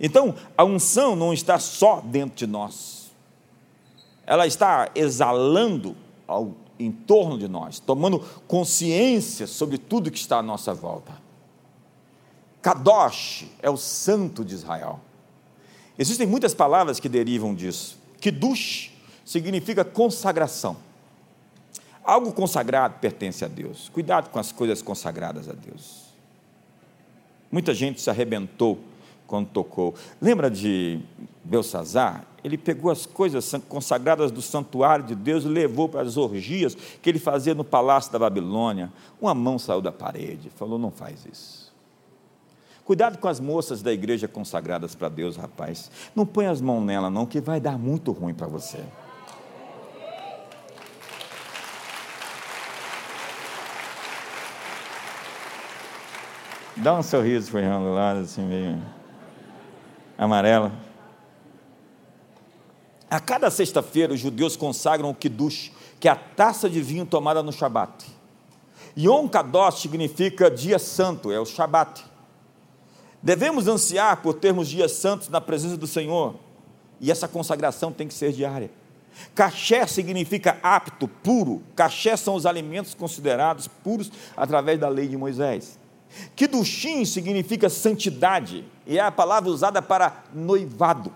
Então, 0.00 0.34
a 0.56 0.64
unção 0.64 1.14
não 1.14 1.34
está 1.34 1.58
só 1.58 2.00
dentro 2.00 2.34
de 2.34 2.46
nós. 2.46 3.10
Ela 4.24 4.46
está 4.46 4.90
exalando 4.94 5.94
ao 6.26 6.54
em 6.78 6.90
torno 6.90 7.36
de 7.36 7.46
nós, 7.46 7.78
tomando 7.78 8.20
consciência 8.48 9.46
sobre 9.46 9.76
tudo 9.76 10.10
que 10.10 10.16
está 10.16 10.38
à 10.38 10.42
nossa 10.42 10.72
volta. 10.72 11.12
Kadosh 12.62 13.44
é 13.60 13.68
o 13.68 13.76
santo 13.76 14.42
de 14.42 14.54
Israel. 14.54 14.98
Existem 15.98 16.26
muitas 16.26 16.54
palavras 16.54 16.98
que 16.98 17.06
derivam 17.06 17.54
disso. 17.54 17.98
Kiddush 18.18 18.90
significa 19.30 19.84
consagração. 19.84 20.76
Algo 22.02 22.32
consagrado 22.32 22.98
pertence 22.98 23.44
a 23.44 23.48
Deus. 23.48 23.88
Cuidado 23.88 24.28
com 24.28 24.40
as 24.40 24.50
coisas 24.50 24.82
consagradas 24.82 25.48
a 25.48 25.52
Deus. 25.52 26.06
Muita 27.52 27.72
gente 27.72 28.00
se 28.00 28.10
arrebentou 28.10 28.80
quando 29.28 29.46
tocou. 29.46 29.94
Lembra 30.20 30.50
de 30.50 31.00
Belsazar? 31.44 32.26
ele 32.42 32.56
pegou 32.56 32.90
as 32.90 33.04
coisas 33.04 33.54
consagradas 33.68 34.30
do 34.30 34.40
santuário 34.40 35.04
de 35.04 35.14
Deus 35.14 35.44
e 35.44 35.48
levou 35.48 35.90
para 35.90 36.00
as 36.00 36.16
orgias 36.16 36.74
que 36.74 37.10
ele 37.10 37.18
fazia 37.18 37.54
no 37.54 37.62
palácio 37.62 38.10
da 38.10 38.18
Babilônia. 38.18 38.90
Uma 39.20 39.34
mão 39.34 39.58
saiu 39.58 39.82
da 39.82 39.92
parede, 39.92 40.50
falou: 40.56 40.78
não 40.78 40.90
faz 40.90 41.26
isso. 41.30 41.70
Cuidado 42.82 43.18
com 43.18 43.28
as 43.28 43.38
moças 43.38 43.82
da 43.82 43.92
igreja 43.92 44.26
consagradas 44.26 44.94
para 44.94 45.10
Deus, 45.10 45.36
rapaz. 45.36 45.90
Não 46.16 46.24
põe 46.24 46.46
as 46.46 46.62
mãos 46.62 46.82
nela, 46.82 47.10
não, 47.10 47.26
que 47.26 47.42
vai 47.42 47.60
dar 47.60 47.78
muito 47.78 48.10
ruim 48.10 48.32
para 48.32 48.46
você. 48.46 48.82
Dá 56.76 56.94
um 56.94 57.02
sorriso 57.02 57.50
para 57.50 57.78
o 57.78 57.94
lado, 57.94 58.20
assim, 58.20 58.42
meio 58.42 58.80
amarelo. 60.16 60.70
A 63.10 63.18
cada 63.18 63.50
sexta-feira, 63.50 64.12
os 64.12 64.20
judeus 64.20 64.56
consagram 64.56 65.10
o 65.10 65.14
Kiddush, 65.14 65.72
que 65.98 66.08
é 66.08 66.12
a 66.12 66.16
taça 66.16 66.70
de 66.70 66.80
vinho 66.80 67.04
tomada 67.04 67.42
no 67.42 67.52
Shabat. 67.52 68.06
Yom 68.96 69.28
Kadosh 69.28 69.80
significa 69.80 70.48
dia 70.48 70.78
santo, 70.78 71.32
é 71.32 71.40
o 71.40 71.44
Shabat. 71.44 72.04
Devemos 73.20 73.66
ansiar 73.66 74.22
por 74.22 74.34
termos 74.34 74.68
dias 74.68 74.92
santos 74.92 75.28
na 75.28 75.40
presença 75.40 75.76
do 75.76 75.88
Senhor, 75.88 76.36
e 77.00 77.10
essa 77.10 77.26
consagração 77.26 77.92
tem 77.92 78.06
que 78.06 78.14
ser 78.14 78.32
diária. 78.32 78.70
Caché 79.34 79.86
significa 79.88 80.58
apto, 80.62 81.08
puro. 81.08 81.62
Caché 81.74 82.16
são 82.16 82.36
os 82.36 82.46
alimentos 82.46 82.94
considerados 82.94 83.66
puros 83.66 84.10
através 84.36 84.78
da 84.78 84.88
lei 84.88 85.08
de 85.08 85.16
Moisés. 85.16 85.79
Kiddushim 86.34 87.04
significa 87.04 87.68
santidade, 87.68 88.64
e 88.86 88.98
é 88.98 89.00
a 89.00 89.10
palavra 89.10 89.50
usada 89.50 89.80
para 89.80 90.24
noivado. 90.34 91.12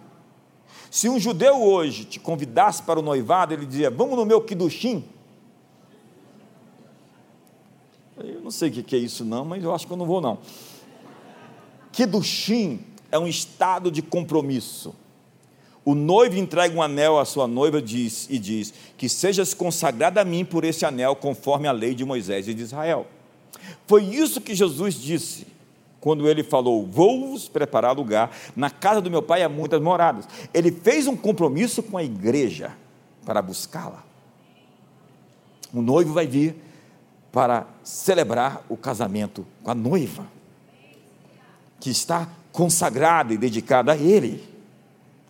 Se 0.91 1.09
um 1.09 1.19
judeu 1.19 1.61
hoje 1.61 2.05
te 2.05 2.21
convidasse 2.21 2.83
para 2.83 3.01
o 3.01 3.03
noivado, 3.03 3.53
ele 3.53 3.67
dizia: 3.67 3.91
Vamos 3.91 4.17
no 4.17 4.25
meu 4.25 4.41
Kiddushim. 4.41 5.05
Eu 8.17 8.41
não 8.41 8.51
sei 8.51 8.69
o 8.71 8.73
que 8.73 8.95
é 8.95 8.99
isso, 8.99 9.25
não, 9.25 9.45
mas 9.45 9.63
eu 9.63 9.75
acho 9.75 9.87
que 9.87 9.93
eu 9.93 9.97
não 9.97 10.07
vou, 10.07 10.21
não. 10.21 10.39
Kiddushim 11.91 12.81
é 13.11 13.19
um 13.19 13.27
estado 13.27 13.91
de 13.91 14.03
compromisso. 14.03 14.95
o 15.85 15.95
noivo 15.95 16.37
entrega 16.37 16.75
um 16.77 16.83
anel 16.83 17.19
à 17.19 17.25
sua 17.25 17.49
noiva 17.49 17.83
diz, 17.83 18.29
e 18.31 18.39
diz: 18.39 18.73
Que 18.97 19.09
sejas 19.09 19.53
consagrada 19.53 20.21
a 20.21 20.25
mim 20.25 20.45
por 20.45 20.65
esse 20.65 20.87
anel, 20.87 21.17
conforme 21.17 21.67
a 21.67 21.73
lei 21.73 21.95
de 21.95 22.05
Moisés 22.05 22.47
e 22.47 22.55
de 22.55 22.63
Israel. 22.63 23.07
Foi 23.87 24.03
isso 24.03 24.41
que 24.41 24.55
Jesus 24.55 24.95
disse 24.95 25.47
quando 26.05 26.29
ele 26.29 26.43
falou: 26.43 26.87
Vou-vos 26.87 27.49
preparar 27.49 27.97
lugar, 27.97 28.31
na 28.55 28.69
casa 28.69 29.01
do 29.01 29.11
meu 29.11 29.23
pai 29.23 29.43
há 29.43 29.49
muitas 29.49 29.81
moradas. 29.81 30.29
Ele 30.53 30.71
fez 30.71 31.07
um 31.07 31.17
compromisso 31.17 31.83
com 31.83 31.97
a 31.97 32.05
igreja 32.05 32.73
para 33.25 33.41
buscá-la. 33.41 34.05
O 35.73 35.81
noivo 35.81 36.13
vai 36.13 36.27
vir 36.27 36.57
para 37.33 37.67
celebrar 37.83 38.63
o 38.69 38.77
casamento 38.77 39.47
com 39.63 39.71
a 39.71 39.75
noiva, 39.75 40.27
que 41.81 41.89
está 41.89 42.29
consagrada 42.53 43.33
e 43.33 43.39
dedicada 43.39 43.93
a 43.93 43.97
ele. 43.97 44.47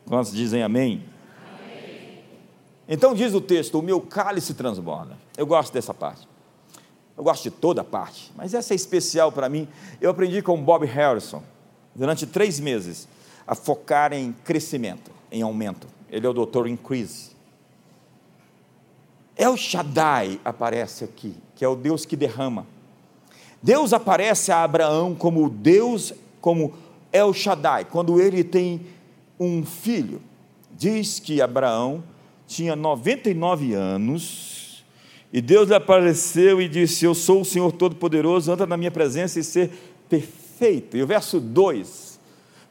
Quantos 0.07 0.33
dizem 0.33 0.63
amém? 0.63 1.05
amém? 1.55 2.25
Então 2.89 3.15
diz 3.15 3.33
o 3.33 3.41
texto: 3.41 3.79
o 3.79 3.83
meu 3.83 4.01
cálice 4.01 4.55
transborda. 4.55 5.17
Eu 5.37 5.47
gosto 5.47 5.73
dessa 5.73 5.95
parte. 5.95 6.34
Eu 7.17 7.23
gosto 7.23 7.45
de 7.45 7.51
toda 7.51 7.85
parte, 7.85 8.33
mas 8.37 8.55
essa 8.55 8.75
é 8.75 8.77
especial 8.77 9.31
para 9.31 9.49
mim. 9.49 9.69
Eu 10.01 10.11
aprendi 10.11 10.43
com 10.43 10.61
Bob 10.63 10.85
Harrison, 10.85 11.43
durante 11.95 12.27
três 12.27 12.59
meses, 12.59 13.09
a 13.47 13.55
focar 13.55 14.13
em 14.13 14.33
crescimento, 14.45 15.11
em 15.31 15.43
aumento. 15.43 15.87
Ele 16.11 16.27
é 16.27 16.29
o 16.29 16.33
doutor 16.33 16.67
Increase. 16.67 17.31
El 19.37 19.57
Shaddai 19.57 20.41
aparece 20.45 21.05
aqui, 21.05 21.35
que 21.55 21.65
é 21.65 21.69
o 21.69 21.77
Deus 21.77 22.05
que 22.05 22.17
derrama. 22.17 22.67
Deus 23.63 23.93
aparece 23.93 24.53
a 24.53 24.63
Abraão 24.63 25.15
como 25.15 25.49
Deus, 25.49 26.13
como 26.41 26.75
El 27.13 27.33
Shaddai, 27.33 27.85
quando 27.85 28.21
ele 28.21 28.45
tem 28.45 28.87
um 29.39 29.65
filho. 29.65 30.21
Diz 30.77 31.19
que 31.19 31.41
Abraão 31.41 32.03
tinha 32.47 32.77
99 32.77 33.73
anos 33.75 34.54
e 35.35 35.41
Deus 35.41 35.69
lhe 35.69 35.75
apareceu 35.75 36.63
e 36.63 36.69
disse: 36.69 37.05
Eu 37.05 37.13
sou 37.13 37.41
o 37.41 37.45
Senhor 37.45 37.73
Todo-Poderoso, 37.73 38.53
anda 38.53 38.65
na 38.65 38.77
minha 38.77 38.93
presença 38.93 39.41
e 39.41 39.43
ser 39.43 39.69
perfeito. 40.09 40.97
E 40.97 41.03
o 41.03 41.07
verso 41.09 41.41
2: 41.41 42.21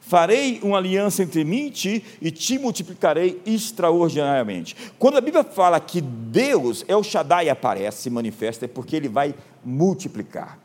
Farei 0.00 0.60
uma 0.62 0.78
aliança 0.78 1.22
entre 1.22 1.44
mim 1.44 1.66
e 1.66 1.70
ti 1.70 2.04
e 2.22 2.30
te 2.30 2.58
multiplicarei 2.58 3.38
extraordinariamente. 3.44 4.74
Quando 4.98 5.18
a 5.18 5.20
Bíblia 5.20 5.44
fala 5.44 5.78
que 5.78 6.00
Deus 6.00 6.86
é 6.88 6.96
o 6.96 7.02
Shaddai 7.02 7.50
aparece, 7.50 8.04
se 8.04 8.08
manifesta, 8.08 8.64
é 8.64 8.68
porque 8.68 8.96
ele 8.96 9.10
vai 9.10 9.34
multiplicar. 9.62 10.58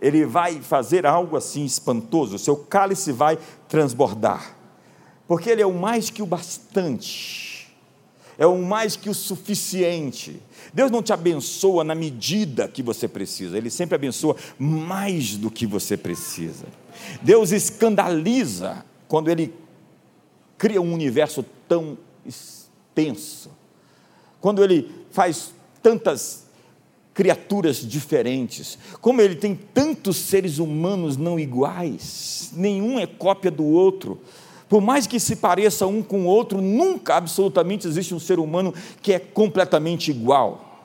Ele 0.00 0.24
vai 0.24 0.62
fazer 0.62 1.04
algo 1.04 1.36
assim 1.36 1.66
espantoso, 1.66 2.38
seu 2.38 2.56
cálice 2.56 3.12
vai 3.12 3.38
transbordar 3.68 4.54
porque 5.26 5.50
Ele 5.50 5.62
é 5.62 5.66
o 5.66 5.72
mais 5.72 6.10
que 6.10 6.22
o 6.22 6.26
bastante, 6.26 7.43
é 8.38 8.46
o 8.46 8.58
mais 8.58 8.96
que 8.96 9.08
o 9.08 9.14
suficiente. 9.14 10.40
Deus 10.72 10.90
não 10.90 11.02
te 11.02 11.12
abençoa 11.12 11.84
na 11.84 11.94
medida 11.94 12.68
que 12.68 12.82
você 12.82 13.06
precisa, 13.06 13.56
Ele 13.56 13.70
sempre 13.70 13.94
abençoa 13.94 14.36
mais 14.58 15.36
do 15.36 15.50
que 15.50 15.66
você 15.66 15.96
precisa. 15.96 16.66
Deus 17.22 17.52
escandaliza 17.52 18.84
quando 19.08 19.30
Ele 19.30 19.52
cria 20.56 20.80
um 20.80 20.92
universo 20.92 21.44
tão 21.68 21.98
extenso, 22.24 23.50
quando 24.40 24.62
Ele 24.62 24.90
faz 25.10 25.52
tantas 25.82 26.44
criaturas 27.12 27.76
diferentes, 27.76 28.76
como 29.00 29.20
Ele 29.20 29.36
tem 29.36 29.54
tantos 29.54 30.16
seres 30.16 30.58
humanos 30.58 31.16
não 31.16 31.38
iguais, 31.38 32.50
nenhum 32.54 32.98
é 32.98 33.06
cópia 33.06 33.50
do 33.50 33.64
outro 33.64 34.20
por 34.74 34.80
mais 34.80 35.06
que 35.06 35.20
se 35.20 35.36
pareça 35.36 35.86
um 35.86 36.02
com 36.02 36.22
o 36.22 36.26
outro, 36.26 36.60
nunca 36.60 37.14
absolutamente 37.14 37.86
existe 37.86 38.12
um 38.12 38.18
ser 38.18 38.40
humano 38.40 38.74
que 39.00 39.12
é 39.12 39.20
completamente 39.20 40.10
igual. 40.10 40.82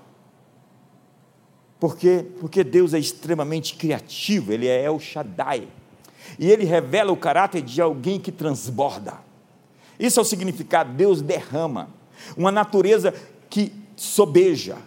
Por 1.80 1.98
quê? 1.98 2.24
Porque 2.40 2.64
Deus 2.64 2.94
é 2.94 3.00
extremamente 3.00 3.74
criativo, 3.74 4.54
Ele 4.54 4.68
é 4.68 4.84
El 4.84 5.00
Shaddai. 5.00 5.68
E 6.38 6.52
Ele 6.52 6.66
revela 6.66 7.12
o 7.12 7.18
caráter 7.18 7.64
de 7.64 7.82
alguém 7.82 8.20
que 8.20 8.32
transborda. 8.32 9.16
Isso 10.00 10.20
é 10.20 10.22
o 10.22 10.26
significado, 10.26 10.94
Deus 10.94 11.20
derrama. 11.20 11.90
Uma 12.38 12.52
natureza 12.52 13.12
que 13.50 13.74
sobeja. 13.96 14.78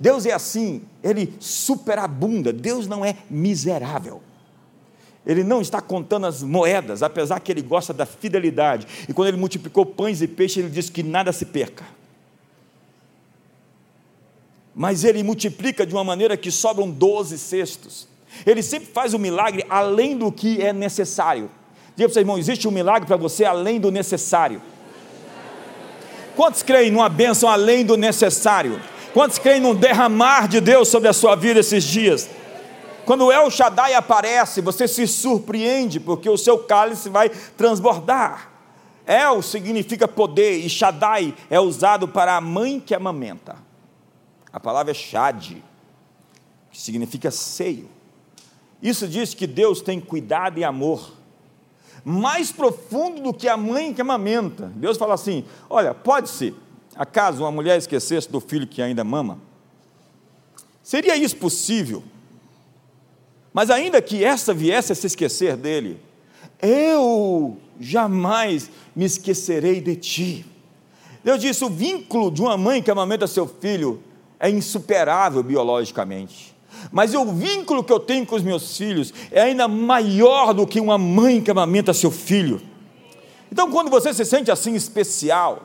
Deus 0.00 0.26
é 0.26 0.32
assim, 0.32 0.82
Ele 1.00 1.32
superabunda, 1.38 2.52
Deus 2.52 2.88
não 2.88 3.04
é 3.04 3.18
miserável. 3.30 4.20
Ele 5.28 5.44
não 5.44 5.60
está 5.60 5.78
contando 5.82 6.26
as 6.26 6.42
moedas, 6.42 7.02
apesar 7.02 7.38
que 7.38 7.52
ele 7.52 7.60
gosta 7.60 7.92
da 7.92 8.06
fidelidade. 8.06 8.86
E 9.06 9.12
quando 9.12 9.28
ele 9.28 9.36
multiplicou 9.36 9.84
pães 9.84 10.22
e 10.22 10.26
peixes, 10.26 10.56
ele 10.56 10.70
disse 10.70 10.90
que 10.90 11.02
nada 11.02 11.30
se 11.34 11.44
perca. 11.44 11.84
Mas 14.74 15.04
ele 15.04 15.22
multiplica 15.22 15.84
de 15.84 15.92
uma 15.92 16.02
maneira 16.02 16.34
que 16.34 16.50
sobram 16.50 16.90
12 16.90 17.36
cestos. 17.38 18.08
Ele 18.46 18.62
sempre 18.62 18.88
faz 18.88 19.12
o 19.12 19.18
um 19.18 19.20
milagre 19.20 19.66
além 19.68 20.16
do 20.16 20.32
que 20.32 20.62
é 20.62 20.72
necessário. 20.72 21.50
Diga 21.94 22.08
para 22.08 22.14
seu 22.14 22.22
irmão: 22.22 22.38
existe 22.38 22.66
um 22.66 22.70
milagre 22.70 23.06
para 23.06 23.16
você 23.16 23.44
além 23.44 23.78
do 23.78 23.90
necessário. 23.90 24.62
Quantos 26.34 26.62
creem 26.62 26.90
numa 26.90 27.08
bênção 27.08 27.50
além 27.50 27.84
do 27.84 27.98
necessário? 27.98 28.80
Quantos 29.12 29.38
creem 29.38 29.60
num 29.60 29.74
derramar 29.74 30.48
de 30.48 30.60
Deus 30.60 30.88
sobre 30.88 31.08
a 31.08 31.12
sua 31.12 31.34
vida 31.34 31.60
esses 31.60 31.84
dias? 31.84 32.30
Quando 33.08 33.32
El 33.32 33.50
Shaddai 33.50 33.94
aparece, 33.94 34.60
você 34.60 34.86
se 34.86 35.06
surpreende, 35.06 35.98
porque 35.98 36.28
o 36.28 36.36
seu 36.36 36.58
cálice 36.58 37.08
vai 37.08 37.30
transbordar. 37.30 38.50
El 39.06 39.40
significa 39.40 40.06
poder, 40.06 40.58
e 40.58 40.68
Shaddai 40.68 41.34
é 41.48 41.58
usado 41.58 42.06
para 42.06 42.36
a 42.36 42.40
mãe 42.42 42.78
que 42.78 42.94
amamenta. 42.94 43.56
A 44.52 44.60
palavra 44.60 44.90
é 44.90 44.94
Shad, 44.94 45.56
que 46.70 46.78
significa 46.78 47.30
seio. 47.30 47.88
Isso 48.82 49.08
diz 49.08 49.32
que 49.32 49.46
Deus 49.46 49.80
tem 49.80 49.98
cuidado 49.98 50.58
e 50.58 50.64
amor 50.64 51.14
mais 52.04 52.52
profundo 52.52 53.22
do 53.22 53.32
que 53.32 53.48
a 53.48 53.56
mãe 53.56 53.94
que 53.94 54.02
amamenta. 54.02 54.70
Deus 54.76 54.98
fala 54.98 55.14
assim: 55.14 55.46
olha, 55.70 55.94
pode 55.94 56.28
ser, 56.28 56.54
acaso 56.94 57.42
uma 57.42 57.50
mulher 57.50 57.78
esquecesse 57.78 58.30
do 58.30 58.38
filho 58.38 58.66
que 58.66 58.82
ainda 58.82 59.02
mama? 59.02 59.38
Seria 60.82 61.16
isso 61.16 61.38
possível? 61.38 62.04
Mas 63.52 63.70
ainda 63.70 64.00
que 64.00 64.24
essa 64.24 64.52
viesse 64.52 64.92
a 64.92 64.94
se 64.94 65.06
esquecer 65.06 65.56
dele, 65.56 66.00
eu 66.60 67.56
jamais 67.80 68.70
me 68.94 69.04
esquecerei 69.04 69.80
de 69.80 69.96
ti. 69.96 70.46
Deus 71.24 71.40
disse: 71.40 71.64
o 71.64 71.70
vínculo 71.70 72.30
de 72.30 72.40
uma 72.40 72.56
mãe 72.56 72.82
que 72.82 72.90
amamenta 72.90 73.26
seu 73.26 73.46
filho 73.46 74.02
é 74.38 74.48
insuperável 74.48 75.42
biologicamente. 75.42 76.56
Mas 76.92 77.14
o 77.14 77.24
vínculo 77.24 77.82
que 77.82 77.92
eu 77.92 77.98
tenho 77.98 78.24
com 78.24 78.36
os 78.36 78.42
meus 78.42 78.76
filhos 78.76 79.12
é 79.30 79.42
ainda 79.42 79.66
maior 79.66 80.54
do 80.54 80.66
que 80.66 80.80
uma 80.80 80.96
mãe 80.96 81.40
que 81.40 81.50
amamenta 81.50 81.92
seu 81.92 82.10
filho. 82.10 82.60
Então, 83.50 83.70
quando 83.70 83.90
você 83.90 84.12
se 84.14 84.24
sente 84.24 84.50
assim 84.50 84.74
especial, 84.74 85.62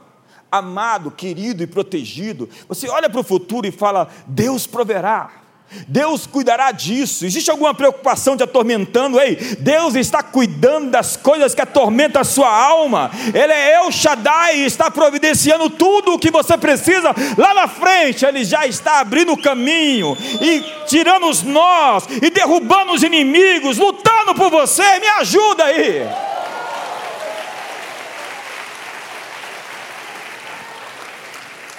amado, 0.51 1.11
querido 1.11 1.61
e 1.61 1.67
protegido, 1.67 2.49
você 2.67 2.87
olha 2.89 3.09
para 3.09 3.19
o 3.19 3.23
futuro 3.23 3.67
e 3.67 3.71
fala: 3.71 4.07
Deus 4.27 4.65
proverá. 4.65 5.42
Deus 5.87 6.25
cuidará 6.25 6.71
disso. 6.71 7.25
Existe 7.25 7.49
alguma 7.51 7.73
preocupação 7.73 8.37
te 8.37 8.43
atormentando? 8.43 9.19
Ei, 9.19 9.35
Deus 9.59 9.95
está 9.95 10.23
cuidando 10.23 10.91
das 10.91 11.15
coisas 11.15 11.53
que 11.53 11.61
atormentam 11.61 12.21
a 12.21 12.25
sua 12.25 12.49
alma. 12.49 13.11
Ele 13.33 13.53
é 13.53 13.75
El 13.75 13.91
Shaddai 13.91 14.59
está 14.59 14.89
providenciando 14.89 15.69
tudo 15.69 16.13
o 16.13 16.19
que 16.19 16.31
você 16.31 16.57
precisa 16.57 17.13
lá 17.37 17.53
na 17.53 17.67
frente. 17.67 18.25
Ele 18.25 18.43
já 18.43 18.65
está 18.65 18.99
abrindo 18.99 19.33
o 19.33 19.41
caminho 19.41 20.17
e 20.41 20.63
tirando 20.87 21.27
os 21.27 21.43
nós 21.43 22.05
e 22.21 22.29
derrubando 22.29 22.93
os 22.93 23.03
inimigos, 23.03 23.77
lutando 23.77 24.35
por 24.35 24.49
você. 24.49 24.99
Me 24.99 25.07
ajuda 25.07 25.65
aí. 25.65 26.07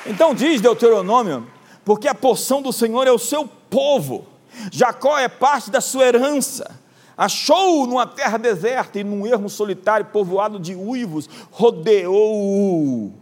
Então 0.07 0.35
diz 0.35 0.61
Deuteronômio, 0.61 1.47
porque 1.85 2.09
a 2.09 2.15
porção 2.15 2.61
do 2.61 2.73
Senhor 2.73 3.07
é 3.07 3.13
o 3.13 3.19
seu 3.19 3.49
povo. 3.75 4.25
Jacó 4.71 5.19
é 5.19 5.29
parte 5.29 5.69
da 5.69 5.81
sua 5.81 6.05
herança. 6.05 6.81
Achou-o 7.17 7.87
numa 7.87 8.07
terra 8.07 8.39
deserta 8.39 9.01
e 9.01 9.05
num 9.05 9.27
ermo 9.27 9.49
solitário, 9.49 10.07
povoado 10.07 10.61
de 10.61 10.75
uivos, 10.75 11.29
rodeou-o. 11.51 13.13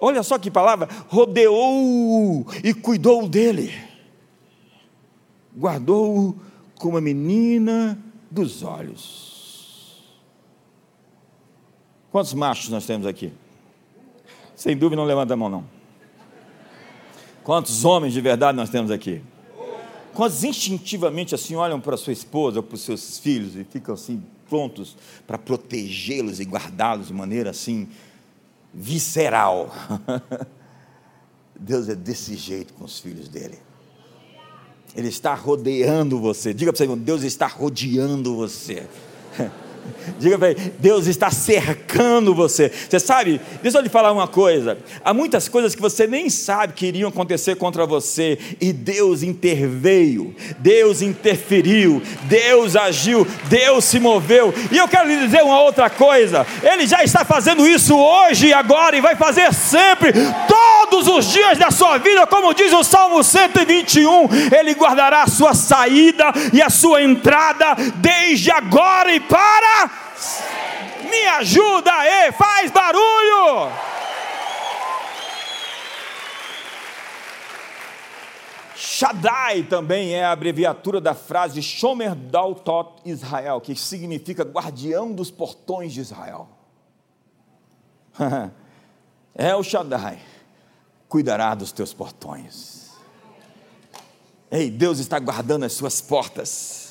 Olha 0.00 0.22
só 0.24 0.38
que 0.38 0.50
palavra: 0.50 0.88
rodeou-o 1.08 2.44
e 2.64 2.74
cuidou 2.74 3.28
dele. 3.28 3.72
Guardou-o 5.56 6.36
como 6.76 6.96
a 6.96 7.00
menina 7.00 7.98
dos 8.30 8.62
olhos. 8.62 10.02
Quantos 12.10 12.34
machos 12.34 12.68
nós 12.68 12.84
temos 12.84 13.06
aqui? 13.06 13.32
Sem 14.54 14.76
dúvida, 14.76 15.00
não 15.00 15.06
levanta 15.06 15.34
a 15.34 15.36
mão, 15.36 15.48
não. 15.48 15.64
Quantos 17.42 17.84
homens 17.84 18.12
de 18.12 18.20
verdade 18.20 18.56
nós 18.56 18.70
temos 18.70 18.90
aqui? 18.90 19.22
Quantos 20.14 20.44
instintivamente 20.44 21.34
assim 21.34 21.54
olham 21.54 21.80
para 21.80 21.96
sua 21.96 22.12
esposa 22.12 22.58
ou 22.58 22.62
para 22.62 22.74
os 22.74 22.82
seus 22.82 23.18
filhos 23.18 23.56
e 23.56 23.64
ficam 23.64 23.94
assim 23.94 24.22
prontos 24.48 24.96
para 25.26 25.38
protegê-los 25.38 26.38
e 26.40 26.44
guardá-los 26.44 27.08
de 27.08 27.14
maneira 27.14 27.50
assim 27.50 27.88
visceral. 28.72 29.74
Deus 31.58 31.88
é 31.88 31.94
desse 31.94 32.36
jeito 32.36 32.74
com 32.74 32.84
os 32.84 32.98
filhos 32.98 33.28
dele. 33.28 33.58
Ele 34.94 35.08
está 35.08 35.34
rodeando 35.34 36.20
você. 36.20 36.52
Diga 36.52 36.72
para 36.72 36.84
você, 36.84 36.96
Deus 36.96 37.22
está 37.22 37.46
rodeando 37.46 38.36
você. 38.36 38.86
Diga 40.18 40.38
para 40.38 40.50
ele, 40.50 40.72
Deus 40.78 41.06
está 41.06 41.30
cercando 41.30 42.34
você. 42.34 42.70
Você 42.88 43.00
sabe, 43.00 43.40
deixa 43.62 43.78
eu 43.78 43.82
lhe 43.82 43.88
falar 43.88 44.12
uma 44.12 44.28
coisa. 44.28 44.78
Há 45.04 45.12
muitas 45.12 45.48
coisas 45.48 45.74
que 45.74 45.82
você 45.82 46.06
nem 46.06 46.30
sabe 46.30 46.74
que 46.74 46.86
iriam 46.86 47.08
acontecer 47.08 47.56
contra 47.56 47.86
você, 47.86 48.38
e 48.60 48.72
Deus 48.72 49.22
interveio, 49.22 50.34
Deus 50.58 51.02
interferiu, 51.02 52.02
Deus 52.24 52.76
agiu, 52.76 53.26
Deus 53.48 53.84
se 53.84 53.98
moveu. 53.98 54.54
E 54.70 54.78
eu 54.78 54.86
quero 54.86 55.08
lhe 55.08 55.18
dizer 55.18 55.42
uma 55.42 55.60
outra 55.60 55.90
coisa: 55.90 56.46
Ele 56.62 56.86
já 56.86 57.02
está 57.02 57.24
fazendo 57.24 57.66
isso 57.66 57.96
hoje 57.96 58.48
e 58.48 58.52
agora, 58.52 58.96
e 58.96 59.00
vai 59.00 59.16
fazer 59.16 59.52
sempre, 59.52 60.12
todos 60.46 61.08
os 61.08 61.32
dias 61.32 61.58
da 61.58 61.70
sua 61.70 61.98
vida, 61.98 62.26
como 62.26 62.54
diz 62.54 62.72
o 62.72 62.84
Salmo 62.84 63.22
121, 63.22 64.28
Ele 64.56 64.74
guardará 64.74 65.22
a 65.22 65.28
sua 65.28 65.54
saída 65.54 66.32
e 66.52 66.62
a 66.62 66.70
sua 66.70 67.02
entrada, 67.02 67.74
desde 67.96 68.50
agora 68.50 69.14
e 69.14 69.20
para 69.20 69.71
me 71.10 71.26
ajuda 71.28 71.92
aí, 71.92 72.32
faz 72.32 72.70
barulho. 72.70 73.70
Shaddai 79.02 79.64
também 79.64 80.14
é 80.14 80.24
a 80.24 80.32
abreviatura 80.32 81.00
da 81.00 81.14
frase 81.14 81.60
Shomer 81.60 82.14
Daltot 82.14 83.02
Israel, 83.04 83.60
que 83.60 83.74
significa 83.74 84.44
guardião 84.44 85.12
dos 85.12 85.30
portões 85.30 85.92
de 85.92 86.00
Israel. 86.00 86.48
é 89.34 89.54
o 89.54 89.62
Shaddai, 89.62 90.20
cuidará 91.08 91.54
dos 91.54 91.72
teus 91.72 91.92
portões. 91.92 92.90
Ei, 94.50 94.70
Deus 94.70 94.98
está 94.98 95.18
guardando 95.18 95.64
as 95.64 95.72
suas 95.72 96.00
portas. 96.00 96.81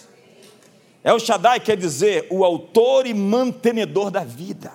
El 1.03 1.19
Shaddai 1.19 1.59
quer 1.59 1.77
dizer 1.77 2.27
o 2.29 2.45
autor 2.45 3.07
e 3.07 3.13
mantenedor 3.13 4.11
da 4.11 4.23
vida, 4.23 4.73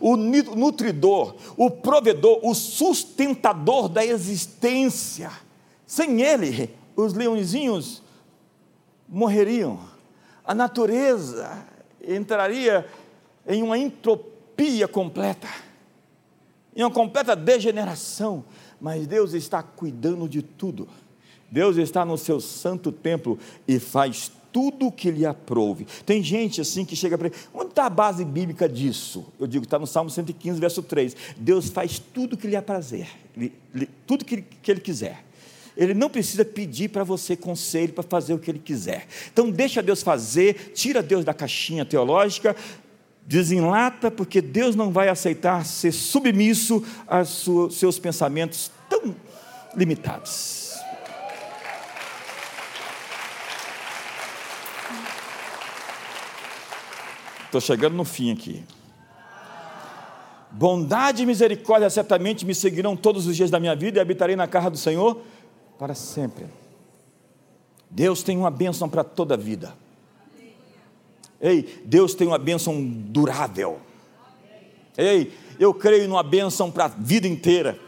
o 0.00 0.16
nutridor, 0.16 1.34
o 1.56 1.70
provedor, 1.70 2.40
o 2.42 2.54
sustentador 2.54 3.88
da 3.88 4.04
existência. 4.04 5.30
Sem 5.86 6.22
ele, 6.22 6.74
os 6.96 7.12
leõezinhos 7.12 8.02
morreriam, 9.08 9.78
a 10.44 10.54
natureza 10.54 11.66
entraria 12.06 12.86
em 13.46 13.62
uma 13.62 13.76
entropia 13.76 14.88
completa, 14.88 15.48
em 16.74 16.82
uma 16.82 16.90
completa 16.90 17.36
degeneração, 17.36 18.44
mas 18.80 19.06
Deus 19.06 19.32
está 19.32 19.62
cuidando 19.62 20.28
de 20.28 20.40
tudo. 20.40 20.88
Deus 21.50 21.76
está 21.76 22.04
no 22.04 22.18
seu 22.18 22.40
santo 22.40 22.92
templo 22.92 23.38
e 23.66 23.78
faz 23.78 24.30
tudo 24.52 24.90
que 24.90 25.10
lhe 25.10 25.26
aprouve. 25.26 25.86
Tem 26.04 26.22
gente 26.22 26.60
assim 26.60 26.84
que 26.84 26.96
chega 26.96 27.16
para 27.16 27.28
ele, 27.28 27.36
onde 27.54 27.70
está 27.70 27.86
a 27.86 27.90
base 27.90 28.24
bíblica 28.24 28.68
disso? 28.68 29.26
Eu 29.38 29.46
digo, 29.46 29.64
está 29.64 29.78
no 29.78 29.86
Salmo 29.86 30.10
115, 30.10 30.60
verso 30.60 30.82
3. 30.82 31.16
Deus 31.36 31.68
faz 31.68 31.98
tudo 31.98 32.36
que 32.36 32.46
lhe 32.46 32.56
aprazer, 32.56 33.08
tudo 34.06 34.24
que, 34.24 34.42
que 34.42 34.70
ele 34.70 34.80
quiser. 34.80 35.24
Ele 35.76 35.94
não 35.94 36.10
precisa 36.10 36.44
pedir 36.44 36.88
para 36.88 37.04
você 37.04 37.36
conselho 37.36 37.92
para 37.92 38.02
fazer 38.02 38.34
o 38.34 38.38
que 38.38 38.50
ele 38.50 38.58
quiser. 38.58 39.06
Então 39.32 39.48
deixa 39.48 39.80
Deus 39.80 40.02
fazer, 40.02 40.72
tira 40.74 41.00
Deus 41.00 41.24
da 41.24 41.32
caixinha 41.32 41.84
teológica, 41.84 42.56
desenlata, 43.24 44.10
porque 44.10 44.40
Deus 44.40 44.74
não 44.74 44.90
vai 44.90 45.08
aceitar 45.08 45.64
ser 45.64 45.92
submisso 45.92 46.82
aos 47.06 47.46
seus 47.70 47.98
pensamentos 47.98 48.72
tão 48.88 49.14
limitados. 49.76 50.67
Estou 57.48 57.62
chegando 57.62 57.94
no 57.94 58.04
fim 58.04 58.30
aqui. 58.30 58.62
Bondade 60.50 61.22
e 61.22 61.26
misericórdia 61.26 61.88
certamente 61.88 62.44
me 62.44 62.54
seguirão 62.54 62.94
todos 62.94 63.26
os 63.26 63.34
dias 63.34 63.50
da 63.50 63.58
minha 63.58 63.74
vida 63.74 63.98
e 63.98 64.00
habitarei 64.02 64.36
na 64.36 64.46
casa 64.46 64.68
do 64.68 64.76
Senhor 64.76 65.22
para 65.78 65.94
sempre. 65.94 66.44
Deus 67.90 68.22
tem 68.22 68.36
uma 68.36 68.50
bênção 68.50 68.86
para 68.86 69.02
toda 69.02 69.32
a 69.32 69.36
vida. 69.36 69.74
Ei, 71.40 71.82
Deus 71.86 72.14
tem 72.14 72.26
uma 72.26 72.38
bênção 72.38 72.82
durável. 72.82 73.80
Ei, 74.96 75.32
eu 75.58 75.72
creio 75.72 76.06
numa 76.06 76.22
bênção 76.22 76.70
para 76.70 76.84
a 76.84 76.88
vida 76.88 77.26
inteira. 77.26 77.78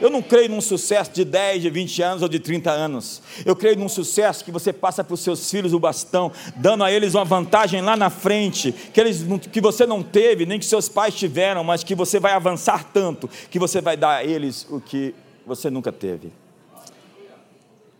Eu 0.00 0.10
não 0.10 0.20
creio 0.20 0.50
num 0.50 0.60
sucesso 0.60 1.12
de 1.12 1.24
10, 1.24 1.62
de 1.62 1.70
20 1.70 2.02
anos 2.02 2.22
ou 2.22 2.28
de 2.28 2.38
30 2.38 2.70
anos. 2.70 3.22
Eu 3.44 3.54
creio 3.54 3.78
num 3.78 3.88
sucesso 3.88 4.44
que 4.44 4.50
você 4.50 4.72
passa 4.72 5.04
para 5.04 5.14
os 5.14 5.20
seus 5.20 5.50
filhos 5.50 5.72
o 5.72 5.78
bastão, 5.78 6.32
dando 6.56 6.84
a 6.84 6.90
eles 6.90 7.14
uma 7.14 7.24
vantagem 7.24 7.80
lá 7.80 7.96
na 7.96 8.10
frente, 8.10 8.72
que, 8.72 9.00
eles, 9.00 9.24
que 9.50 9.60
você 9.60 9.86
não 9.86 10.02
teve, 10.02 10.46
nem 10.46 10.58
que 10.58 10.64
seus 10.64 10.88
pais 10.88 11.14
tiveram, 11.14 11.62
mas 11.62 11.84
que 11.84 11.94
você 11.94 12.18
vai 12.18 12.32
avançar 12.32 12.84
tanto, 12.92 13.28
que 13.50 13.58
você 13.58 13.80
vai 13.80 13.96
dar 13.96 14.16
a 14.16 14.24
eles 14.24 14.66
o 14.70 14.80
que 14.80 15.14
você 15.46 15.70
nunca 15.70 15.92
teve. 15.92 16.32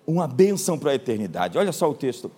Uma 0.07 0.27
bênção 0.27 0.79
para 0.79 0.91
a 0.91 0.95
eternidade. 0.95 1.57
Olha 1.57 1.73
só 1.73 1.89
o 1.89 1.95
texto. 1.95 2.31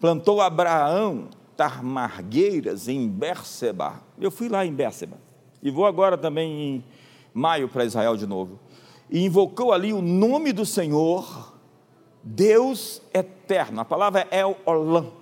Plantou 0.00 0.40
Abraão 0.40 1.28
tarmargueiras 1.56 2.86
em 2.86 3.08
Bérseba. 3.08 4.00
Eu 4.20 4.30
fui 4.30 4.48
lá 4.48 4.64
em 4.64 4.72
Bérseba. 4.72 5.16
E 5.62 5.70
vou 5.70 5.86
agora 5.86 6.16
também 6.16 6.50
em 6.52 6.84
maio 7.34 7.68
para 7.68 7.84
Israel 7.84 8.16
de 8.16 8.26
novo 8.26 8.58
e 9.10 9.24
invocou 9.24 9.72
ali 9.72 9.92
o 9.92 10.02
nome 10.02 10.52
do 10.52 10.66
Senhor, 10.66 11.54
Deus 12.22 13.02
eterno. 13.12 13.80
A 13.80 13.84
palavra 13.84 14.26
é 14.30 14.40
El 14.40 14.56
Olam, 14.64 15.12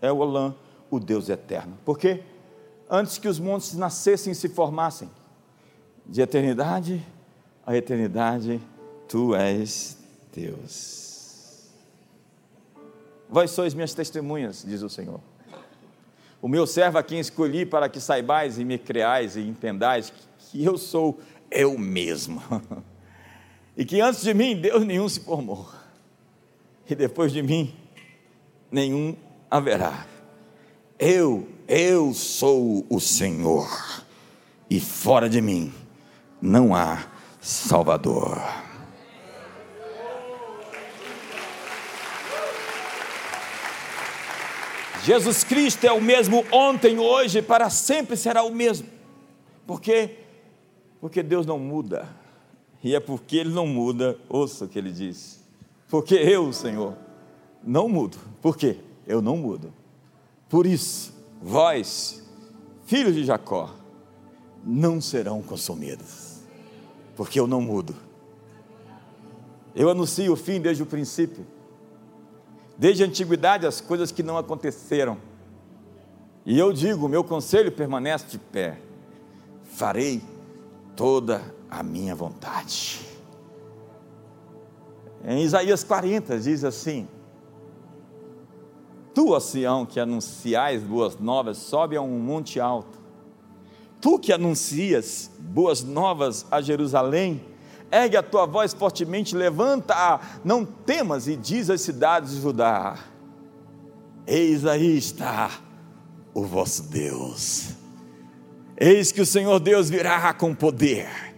El 0.00 0.18
Olam, 0.18 0.54
o 0.90 1.00
Deus 1.00 1.28
eterno. 1.28 1.78
Por 1.84 1.98
quê? 1.98 2.22
Antes 2.88 3.18
que 3.18 3.28
os 3.28 3.38
montes 3.38 3.74
nascessem 3.74 4.32
e 4.32 4.36
se 4.36 4.48
formassem, 4.48 5.10
de 6.06 6.20
eternidade 6.20 7.02
a 7.66 7.76
eternidade, 7.76 8.60
tu 9.08 9.34
és 9.34 9.96
Deus. 10.32 11.70
Vós 13.28 13.50
sois 13.50 13.72
minhas 13.74 13.94
testemunhas, 13.94 14.64
diz 14.66 14.82
o 14.82 14.90
Senhor. 14.90 15.20
O 16.42 16.48
meu 16.48 16.66
servo 16.66 16.98
a 16.98 17.02
quem 17.02 17.18
escolhi 17.18 17.64
para 17.64 17.88
que 17.88 17.98
saibais 17.98 18.58
e 18.58 18.64
me 18.64 18.76
creais 18.76 19.34
e 19.36 19.40
entendais 19.40 20.12
que 20.38 20.62
eu 20.62 20.76
sou 20.76 21.18
eu 21.50 21.78
mesmo. 21.78 22.42
E 23.76 23.84
que 23.84 24.00
antes 24.00 24.22
de 24.22 24.32
mim 24.32 24.56
Deus 24.56 24.84
nenhum 24.84 25.08
se 25.08 25.20
formou. 25.20 25.68
E 26.88 26.94
depois 26.94 27.32
de 27.32 27.42
mim 27.42 27.74
nenhum 28.70 29.16
haverá. 29.50 30.06
Eu, 30.98 31.48
eu 31.66 32.12
sou 32.14 32.86
o 32.88 33.00
Senhor. 33.00 33.68
E 34.70 34.80
fora 34.80 35.28
de 35.28 35.40
mim 35.40 35.72
não 36.40 36.74
há 36.74 37.06
Salvador. 37.40 38.40
Jesus 45.04 45.44
Cristo 45.44 45.84
é 45.84 45.92
o 45.92 46.00
mesmo 46.00 46.46
ontem, 46.50 46.98
hoje, 46.98 47.42
para 47.42 47.68
sempre 47.68 48.16
será 48.16 48.42
o 48.42 48.54
mesmo. 48.54 48.88
Por 49.66 49.78
quê? 49.78 50.16
Porque 50.98 51.22
Deus 51.22 51.44
não 51.44 51.58
muda. 51.58 52.08
E 52.84 52.94
é 52.94 53.00
porque 53.00 53.38
ele 53.38 53.48
não 53.48 53.66
muda, 53.66 54.18
ouça 54.28 54.66
o 54.66 54.68
que 54.68 54.78
ele 54.78 54.92
diz. 54.92 55.42
Porque 55.88 56.14
eu, 56.14 56.52
Senhor, 56.52 56.94
não 57.62 57.88
mudo. 57.88 58.18
Por 58.42 58.58
quê? 58.58 58.76
Eu 59.06 59.22
não 59.22 59.38
mudo. 59.38 59.72
Por 60.50 60.66
isso, 60.66 61.14
vós, 61.40 62.22
filhos 62.84 63.14
de 63.14 63.24
Jacó, 63.24 63.74
não 64.62 65.00
serão 65.00 65.40
consumidos. 65.40 66.40
Porque 67.16 67.40
eu 67.40 67.46
não 67.46 67.62
mudo. 67.62 67.96
Eu 69.74 69.88
anuncio 69.88 70.30
o 70.30 70.36
fim 70.36 70.60
desde 70.60 70.82
o 70.82 70.86
princípio. 70.86 71.46
Desde 72.76 73.02
a 73.02 73.06
antiguidade, 73.06 73.66
as 73.66 73.80
coisas 73.80 74.12
que 74.12 74.22
não 74.22 74.36
aconteceram. 74.36 75.16
E 76.44 76.58
eu 76.58 76.70
digo: 76.70 77.08
meu 77.08 77.24
conselho 77.24 77.72
permanece 77.72 78.26
de 78.26 78.38
pé. 78.38 78.78
Farei 79.64 80.20
toda 80.94 81.54
a 81.78 81.82
minha 81.82 82.14
vontade. 82.14 83.00
Em 85.24 85.42
Isaías 85.42 85.82
40 85.82 86.38
diz 86.38 86.64
assim: 86.64 87.08
Tu, 89.14 89.30
ó 89.30 89.40
Sião, 89.40 89.86
que 89.86 89.98
anunciais 89.98 90.82
boas 90.82 91.18
novas, 91.18 91.56
sobe 91.56 91.96
a 91.96 92.02
um 92.02 92.18
monte 92.18 92.60
alto. 92.60 92.98
Tu 94.00 94.18
que 94.18 94.32
anuncias 94.32 95.30
boas 95.38 95.82
novas 95.82 96.44
a 96.50 96.60
Jerusalém, 96.60 97.42
ergue 97.90 98.16
a 98.16 98.22
tua 98.22 98.44
voz 98.44 98.74
fortemente, 98.74 99.34
levanta-a, 99.34 100.20
não 100.44 100.64
temas, 100.64 101.26
e 101.26 101.36
diz 101.36 101.70
às 101.70 101.80
cidades 101.80 102.32
de 102.32 102.40
Judá: 102.42 102.98
Eis 104.26 104.66
aí 104.66 104.96
está 104.96 105.50
o 106.34 106.44
vosso 106.44 106.82
Deus. 106.84 107.70
Eis 108.76 109.10
que 109.10 109.20
o 109.20 109.26
Senhor 109.26 109.58
Deus 109.60 109.88
virá 109.88 110.34
com 110.34 110.54
poder, 110.54 111.33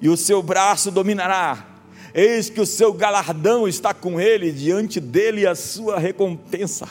e 0.00 0.08
o 0.08 0.16
seu 0.16 0.42
braço 0.42 0.90
dominará. 0.90 1.66
Eis 2.14 2.50
que 2.50 2.60
o 2.60 2.66
seu 2.66 2.92
galardão 2.92 3.68
está 3.68 3.94
com 3.94 4.20
ele, 4.20 4.50
diante 4.50 4.98
dele 4.98 5.46
a 5.46 5.54
sua 5.54 5.98
recompensa. 5.98 6.88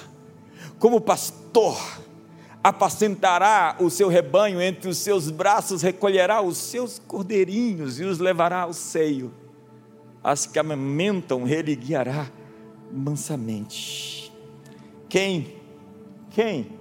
Como 0.77 1.01
pastor, 1.01 1.77
apacentará 2.63 3.75
o 3.79 3.89
seu 3.89 4.07
rebanho, 4.07 4.61
entre 4.61 4.89
os 4.89 4.97
seus 4.97 5.29
braços 5.29 5.81
recolherá 5.81 6.41
os 6.41 6.57
seus 6.57 6.99
cordeirinhos 6.99 7.99
e 7.99 8.05
os 8.05 8.19
levará 8.19 8.61
ao 8.61 8.73
seio. 8.73 9.33
As 10.23 10.45
que 10.45 10.59
amamentam, 10.59 11.47
ele 11.47 11.75
guiará 11.75 12.29
mansamente. 12.91 14.31
Quem, 15.09 15.55
quem 16.31 16.79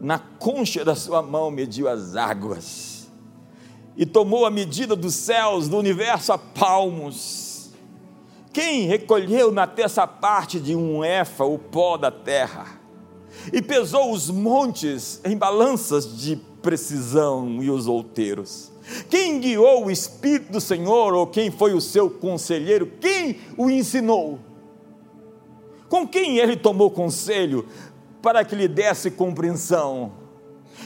na 0.00 0.18
concha 0.18 0.84
da 0.84 0.94
sua 0.94 1.22
mão 1.22 1.50
mediu 1.50 1.88
as 1.88 2.16
águas 2.16 2.97
e 3.98 4.06
tomou 4.06 4.46
a 4.46 4.50
medida 4.50 4.94
dos 4.94 5.16
céus, 5.16 5.68
do 5.68 5.76
universo 5.76 6.32
a 6.32 6.38
palmos. 6.38 7.72
Quem 8.52 8.86
recolheu 8.86 9.50
na 9.50 9.66
terça 9.66 10.06
parte 10.06 10.60
de 10.60 10.76
um 10.76 11.04
efa 11.04 11.44
o 11.44 11.58
pó 11.58 11.96
da 11.96 12.10
terra 12.10 12.80
e 13.52 13.60
pesou 13.60 14.12
os 14.12 14.30
montes 14.30 15.20
em 15.24 15.36
balanças 15.36 16.16
de 16.16 16.36
precisão 16.62 17.60
e 17.60 17.68
os 17.68 17.88
outeiros? 17.88 18.70
Quem 19.10 19.40
guiou 19.40 19.86
o 19.86 19.90
Espírito 19.90 20.52
do 20.52 20.60
Senhor 20.60 21.12
ou 21.12 21.26
quem 21.26 21.50
foi 21.50 21.74
o 21.74 21.80
seu 21.80 22.08
conselheiro? 22.08 22.92
Quem 23.00 23.40
o 23.56 23.68
ensinou? 23.68 24.38
Com 25.88 26.06
quem 26.06 26.38
ele 26.38 26.56
tomou 26.56 26.88
conselho 26.88 27.66
para 28.22 28.44
que 28.44 28.54
lhe 28.54 28.68
desse 28.68 29.10
compreensão? 29.10 30.12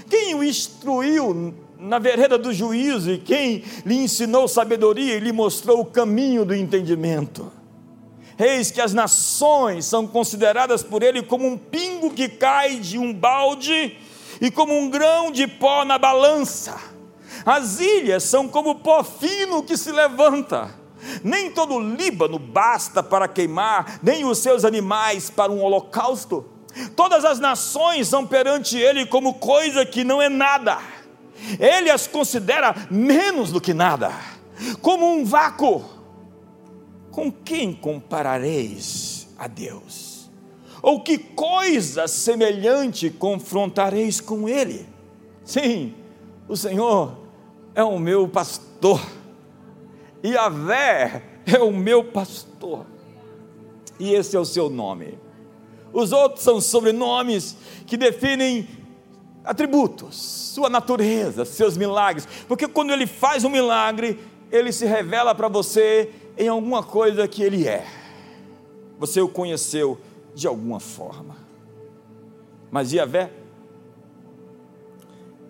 Quem 0.09 0.35
o 0.35 0.43
instruiu 0.43 1.55
na 1.83 1.99
vereda 1.99 2.39
do 2.39 2.53
juízo 2.53 3.11
e 3.11 3.19
quem 3.19 3.65
lhe 3.85 3.97
ensinou 3.97 4.47
sabedoria 4.47 5.17
e 5.17 5.21
lhe 5.21 5.33
mostrou 5.33 5.81
o 5.81 5.85
caminho 5.85 6.45
do 6.45 6.55
entendimento? 6.55 7.51
Eis 8.39 8.71
que 8.71 8.81
as 8.81 8.95
nações 8.95 9.85
são 9.85 10.07
consideradas 10.07 10.83
por 10.83 11.03
ele 11.03 11.23
como 11.23 11.47
um 11.47 11.59
pingo 11.59 12.11
que 12.11 12.29
cai 12.29 12.77
de 12.77 12.99
um 12.99 13.13
balde 13.13 13.97
e 14.41 14.51
como 14.51 14.77
um 14.77 14.89
grão 14.89 15.31
de 15.31 15.47
pó 15.47 15.85
na 15.85 15.99
balança. 15.99 16.77
As 17.45 17.81
ilhas 17.81 18.23
são 18.23 18.49
como 18.49 18.77
pó 18.77 19.03
fino 19.03 19.63
que 19.63 19.77
se 19.77 19.91
levanta. 19.91 20.71
Nem 21.25 21.51
todo 21.51 21.75
o 21.75 21.81
Líbano 21.81 22.39
basta 22.39 23.03
para 23.03 23.27
queimar, 23.27 23.99
nem 24.03 24.25
os 24.25 24.39
seus 24.39 24.65
animais 24.65 25.31
para 25.31 25.51
um 25.51 25.63
holocausto. 25.63 26.45
Todas 26.95 27.25
as 27.25 27.41
nações 27.41 28.09
são 28.09 28.27
perante 28.27 28.79
ele 28.79 29.05
como 29.05 29.35
coisa 29.35 29.85
que 29.85 30.05
não 30.05 30.23
é 30.23 30.29
nada. 30.29 30.79
Ele 31.59 31.91
as 31.91 32.07
considera 32.07 32.75
menos 32.91 33.51
do 33.51 33.61
que 33.61 33.75
nada, 33.75 34.13
como 34.81 35.07
um 35.07 35.25
vácuo. 35.25 35.85
Com 37.11 37.31
quem 37.31 37.73
comparareis 37.73 39.29
a 39.39 39.47
Deus? 39.47 40.31
Ou 40.83 41.03
que 41.03 41.19
coisa 41.19 42.09
semelhante 42.09 43.11
confrontareis 43.11 44.21
com 44.21 44.49
ele? 44.49 44.87
Sim, 45.45 45.95
o 46.49 46.57
Senhor 46.57 47.19
é 47.75 47.85
o 47.85 47.99
meu 47.99 48.27
pastor 48.27 49.01
e 50.23 50.37
a 50.37 50.49
Vé 50.49 51.23
é 51.47 51.59
o 51.59 51.73
meu 51.73 52.05
pastor, 52.05 52.87
e 53.99 54.13
esse 54.15 54.37
é 54.37 54.41
o 54.41 54.45
seu 54.45 54.71
nome. 54.71 55.19
Os 55.93 56.13
outros 56.13 56.43
são 56.45 56.61
sobrenomes 56.61 57.57
que 57.87 57.97
definem 57.97 58.67
atributos, 59.45 60.17
sua 60.17 60.69
natureza, 60.69 61.45
seus 61.45 61.77
milagres, 61.77 62.27
porque 62.47 62.69
quando 62.69 62.93
ele 62.93 63.07
faz 63.07 63.45
um 63.45 63.49
milagre, 63.49 64.19
ele 64.51 64.73
se 64.73 64.87
revela 64.87 65.35
para 65.35 65.49
você 65.49 66.11
em 66.37 66.49
alguma 66.49 66.83
coisa 66.83 67.27
que 67.27 67.43
ele 67.43 67.67
é. 67.67 67.87
Você 68.99 69.21
o 69.21 69.29
conheceu 69.29 69.99
de 70.35 70.47
alguma 70.47 70.79
forma. 70.79 71.37
Mas 72.71 72.93
Yahvé 72.93 73.33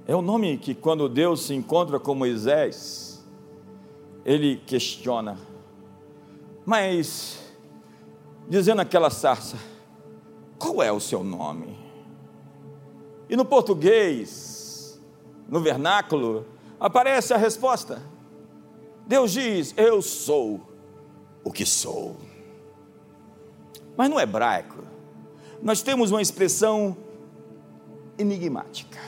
é 0.07 0.15
o 0.17 0.23
nome 0.23 0.57
que 0.57 0.75
quando 0.75 1.09
Deus 1.09 1.43
se 1.43 1.55
encontra 1.55 2.01
com 2.01 2.15
Moisés, 2.15 3.23
ele 4.25 4.57
questiona, 4.67 5.39
mas, 6.65 7.41
dizendo 8.49 8.81
aquela 8.81 9.11
sarça, 9.11 9.57
qual 10.59 10.83
é 10.83 10.93
o 10.93 11.01
seu 11.01 11.25
nome? 11.25 11.82
E 13.33 13.37
no 13.37 13.47
português, 13.47 15.01
no 15.49 15.59
vernáculo, 15.59 16.45
aparece 16.79 17.33
a 17.33 17.39
resposta. 17.39 18.03
Deus 19.07 19.33
diz: 19.33 19.73
Eu 19.75 20.03
sou 20.03 20.61
o 21.43 21.51
que 21.51 21.65
sou. 21.65 22.19
Mas 23.97 24.11
no 24.11 24.21
hebraico, 24.21 24.85
nós 25.63 25.81
temos 25.81 26.11
uma 26.11 26.21
expressão 26.21 26.95
enigmática. 28.19 28.99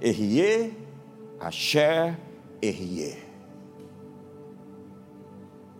Errie, 0.00 0.74
Asher, 1.38 2.18
Errie. 2.62 3.22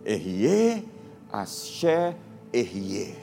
Errie, 0.05 0.87
Axé, 1.31 2.15
Errie. 2.53 3.15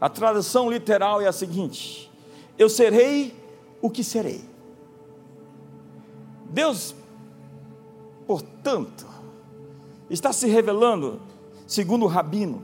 A 0.00 0.08
tradução 0.08 0.68
literal 0.68 1.20
é 1.20 1.28
a 1.28 1.32
seguinte: 1.32 2.09
Eu 2.60 2.68
serei 2.68 3.34
o 3.80 3.88
que 3.88 4.04
serei. 4.04 4.44
Deus, 6.50 6.94
portanto, 8.26 9.06
está 10.10 10.30
se 10.30 10.46
revelando, 10.46 11.22
segundo 11.66 12.04
o 12.04 12.06
rabino, 12.06 12.62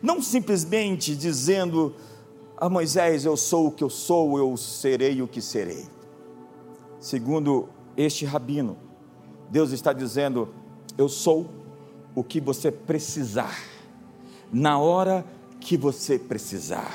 não 0.00 0.22
simplesmente 0.22 1.14
dizendo 1.14 1.94
a 2.56 2.70
Moisés: 2.70 3.26
Eu 3.26 3.36
sou 3.36 3.66
o 3.66 3.70
que 3.70 3.84
eu 3.84 3.90
sou, 3.90 4.38
eu 4.38 4.56
serei 4.56 5.20
o 5.20 5.28
que 5.28 5.42
serei. 5.42 5.84
Segundo 6.98 7.68
este 7.98 8.24
rabino, 8.24 8.74
Deus 9.50 9.70
está 9.72 9.92
dizendo: 9.92 10.48
Eu 10.96 11.10
sou 11.10 11.46
o 12.14 12.24
que 12.24 12.40
você 12.40 12.72
precisar, 12.72 13.54
na 14.50 14.78
hora 14.78 15.26
que 15.60 15.76
você 15.76 16.18
precisar. 16.18 16.90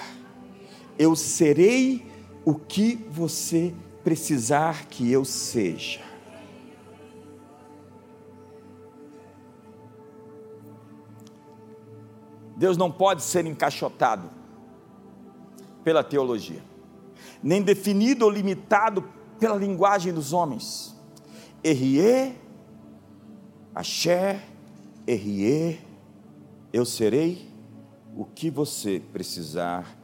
Eu 0.98 1.16
serei 1.16 2.15
o 2.46 2.54
que 2.54 2.96
você 3.10 3.74
precisar 4.04 4.86
que 4.86 5.12
eu 5.12 5.26
seja. 5.26 6.00
Deus 12.56 12.78
não 12.78 12.92
pode 12.92 13.24
ser 13.24 13.46
encaixotado 13.48 14.30
pela 15.84 16.04
teologia, 16.04 16.64
nem 17.44 17.62
definido 17.62 18.26
ou 18.26 18.32
limitado 18.32 19.04
pela 19.40 19.56
linguagem 19.56 20.14
dos 20.14 20.32
homens. 20.32 20.96
Errie, 21.64 22.36
axé, 23.74 24.42
Errie, 25.06 25.82
eu 26.72 26.86
serei 26.86 27.50
o 28.16 28.24
que 28.24 28.50
você 28.50 29.02
precisar 29.12 29.98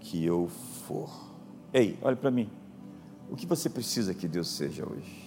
que 0.00 0.24
eu 0.24 0.48
for. 0.86 1.23
Ei, 1.74 1.98
olhe 2.02 2.14
para 2.14 2.30
mim. 2.30 2.48
O 3.28 3.34
que 3.34 3.46
você 3.46 3.68
precisa 3.68 4.14
que 4.14 4.28
Deus 4.28 4.48
seja 4.48 4.88
hoje? 4.88 5.24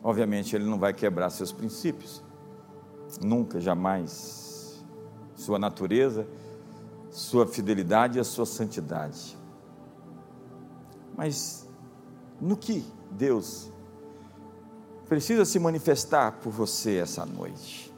Obviamente, 0.00 0.54
Ele 0.54 0.64
não 0.64 0.78
vai 0.78 0.94
quebrar 0.94 1.28
seus 1.30 1.50
princípios. 1.50 2.22
Nunca, 3.20 3.60
jamais. 3.60 4.80
Sua 5.34 5.58
natureza, 5.58 6.24
sua 7.10 7.48
fidelidade 7.48 8.16
e 8.16 8.20
a 8.20 8.24
sua 8.24 8.46
santidade. 8.46 9.36
Mas 11.16 11.68
no 12.40 12.56
que 12.56 12.84
Deus 13.10 13.72
precisa 15.08 15.44
se 15.44 15.58
manifestar 15.58 16.30
por 16.40 16.52
você 16.52 16.98
essa 16.98 17.26
noite. 17.26 17.92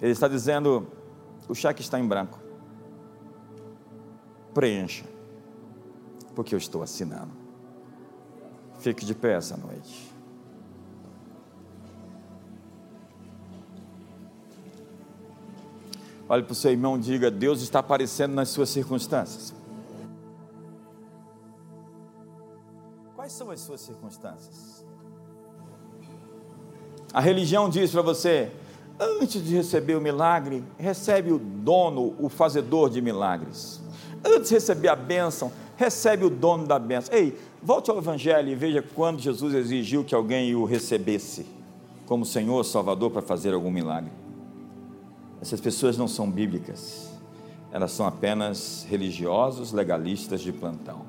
Ele 0.00 0.12
está 0.12 0.28
dizendo: 0.28 0.86
o 1.46 1.54
cheque 1.54 1.82
está 1.82 2.00
em 2.00 2.08
branco. 2.08 2.41
Preencha, 4.54 5.04
porque 6.34 6.54
eu 6.54 6.58
estou 6.58 6.82
assinando. 6.82 7.30
Fique 8.80 9.04
de 9.04 9.14
pé 9.14 9.34
essa 9.34 9.56
noite. 9.56 10.12
Olhe 16.28 16.42
para 16.42 16.52
o 16.52 16.54
seu 16.54 16.70
irmão 16.70 16.96
e 16.96 17.00
diga: 17.00 17.30
Deus 17.30 17.62
está 17.62 17.78
aparecendo 17.80 18.34
nas 18.34 18.48
suas 18.48 18.70
circunstâncias. 18.70 19.54
Quais 23.14 23.32
são 23.32 23.50
as 23.50 23.60
suas 23.60 23.80
circunstâncias? 23.80 24.84
A 27.12 27.20
religião 27.20 27.68
diz 27.68 27.90
para 27.90 28.02
você: 28.02 28.50
antes 28.98 29.44
de 29.44 29.54
receber 29.54 29.94
o 29.94 30.00
milagre, 30.00 30.64
recebe 30.78 31.30
o 31.30 31.38
dono, 31.38 32.16
o 32.18 32.28
fazedor 32.28 32.88
de 32.88 33.00
milagres. 33.02 33.82
Antes 34.24 34.48
de 34.48 34.54
receber 34.54 34.88
a 34.88 34.96
bênção, 34.96 35.52
recebe 35.76 36.24
o 36.24 36.30
dono 36.30 36.66
da 36.66 36.78
bênção. 36.78 37.14
Ei, 37.14 37.36
volte 37.62 37.90
ao 37.90 37.98
Evangelho 37.98 38.48
e 38.48 38.54
veja 38.54 38.82
quando 38.94 39.20
Jesus 39.20 39.54
exigiu 39.54 40.04
que 40.04 40.14
alguém 40.14 40.54
o 40.54 40.64
recebesse 40.64 41.46
como 42.06 42.24
Senhor 42.26 42.62
Salvador 42.64 43.10
para 43.10 43.22
fazer 43.22 43.54
algum 43.54 43.70
milagre. 43.70 44.10
Essas 45.40 45.60
pessoas 45.60 45.96
não 45.96 46.06
são 46.06 46.30
bíblicas, 46.30 47.10
elas 47.72 47.90
são 47.92 48.06
apenas 48.06 48.86
religiosos, 48.88 49.72
legalistas 49.72 50.40
de 50.40 50.52
plantão. 50.52 51.02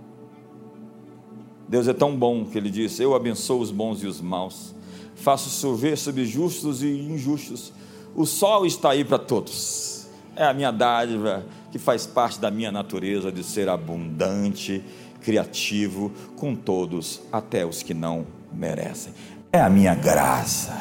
Deus 1.68 1.88
é 1.88 1.94
tão 1.94 2.16
bom 2.16 2.46
que 2.46 2.58
Ele 2.58 2.70
diz: 2.70 3.00
Eu 3.00 3.14
abençoo 3.14 3.60
os 3.60 3.70
bons 3.70 4.02
e 4.02 4.08
os 4.08 4.22
maus, 4.22 4.74
faço 5.16 5.50
chover 5.50 5.98
sobre 5.98 6.26
justos 6.26 6.82
e 6.82 6.88
injustos. 6.88 7.74
O 8.16 8.26
sol 8.26 8.66
está 8.66 8.92
aí 8.92 9.04
para 9.04 9.20
todos. 9.20 10.08
É 10.36 10.46
a 10.46 10.54
minha 10.54 10.72
dádiva 10.72 11.44
que 11.74 11.80
faz 11.80 12.06
parte 12.06 12.40
da 12.40 12.52
minha 12.52 12.72
natureza 12.72 13.32
de 13.32 13.44
ser 13.44 13.68
abundante, 13.68 14.86
criativo 15.24 16.12
com 16.36 16.56
todos, 16.56 17.20
até 17.32 17.66
os 17.66 17.82
que 17.82 17.96
não 17.96 18.28
merecem. 18.54 19.12
É 19.52 19.60
a 19.60 19.72
minha 19.72 19.96
graça. 19.96 20.72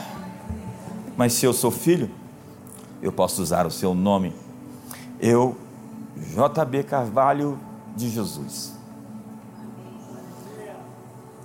Mas 1.17 1.33
se 1.33 1.47
eu 1.47 1.55
sou 1.55 1.71
filho, 1.71 2.11
eu 3.01 3.11
posso 3.11 3.41
usar 3.41 3.67
o 3.67 3.71
seu 3.71 3.95
nome. 3.95 4.35
Eu, 5.19 5.57
JB 6.15 6.83
Carvalho 6.83 7.59
de 7.97 8.11
Jesus. 8.11 8.75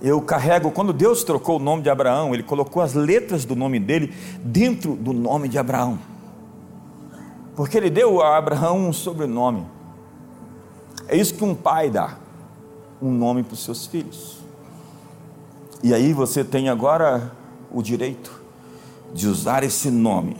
Eu 0.02 0.20
carrego, 0.20 0.70
quando 0.70 0.92
Deus 0.92 1.24
trocou 1.24 1.56
o 1.56 1.58
nome 1.58 1.82
de 1.82 1.88
Abraão, 1.88 2.34
Ele 2.34 2.42
colocou 2.42 2.82
as 2.82 2.92
letras 2.92 3.46
do 3.46 3.56
nome 3.56 3.80
dele 3.80 4.12
dentro 4.44 4.94
do 4.94 5.14
nome 5.14 5.48
de 5.48 5.56
Abraão. 5.56 5.98
Porque 7.58 7.76
Ele 7.76 7.90
deu 7.90 8.22
a 8.22 8.36
Abraão 8.36 8.86
um 8.86 8.92
sobrenome. 8.92 9.66
É 11.08 11.16
isso 11.16 11.34
que 11.34 11.42
um 11.42 11.56
pai 11.56 11.90
dá, 11.90 12.16
um 13.02 13.10
nome 13.10 13.42
para 13.42 13.54
os 13.54 13.64
seus 13.64 13.84
filhos. 13.84 14.36
E 15.82 15.92
aí 15.92 16.12
você 16.12 16.44
tem 16.44 16.68
agora 16.68 17.32
o 17.72 17.82
direito 17.82 18.40
de 19.12 19.26
usar 19.26 19.64
esse 19.64 19.90
nome 19.90 20.36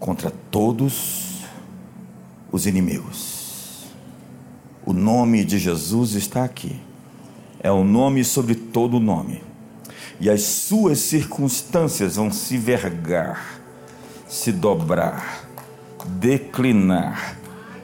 contra 0.00 0.32
todos 0.50 1.44
os 2.50 2.66
inimigos. 2.66 3.84
O 4.84 4.92
nome 4.92 5.44
de 5.44 5.60
Jesus 5.60 6.14
está 6.14 6.42
aqui. 6.42 6.82
É 7.60 7.70
o 7.70 7.84
nome 7.84 8.24
sobre 8.24 8.56
todo 8.56 8.98
nome. 8.98 9.44
E 10.18 10.28
as 10.28 10.42
suas 10.42 10.98
circunstâncias 10.98 12.16
vão 12.16 12.32
se 12.32 12.58
vergar, 12.58 13.60
se 14.26 14.50
dobrar, 14.50 15.45
declinar 16.26 17.36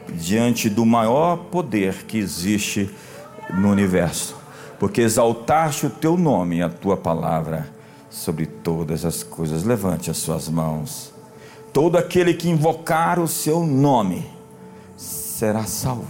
diante 0.08 0.68
do 0.68 0.84
maior 0.84 1.36
poder 1.50 2.04
que 2.04 2.18
existe 2.18 2.90
no 3.54 3.70
universo. 3.70 4.36
Porque 4.78 5.00
exaltaste 5.00 5.86
o 5.86 5.90
teu 5.90 6.16
nome 6.16 6.56
e 6.56 6.62
a 6.62 6.68
tua 6.68 6.96
palavra 6.96 7.68
sobre 8.10 8.46
todas 8.46 9.04
as 9.04 9.22
coisas. 9.22 9.62
Levante 9.62 10.10
as 10.10 10.16
suas 10.16 10.48
mãos 10.48 11.12
Todo 11.72 11.96
aquele 11.96 12.34
que 12.34 12.50
invocar 12.50 13.18
o 13.18 13.26
seu 13.26 13.64
nome 13.64 14.26
será 14.94 15.64
salvo. 15.64 16.06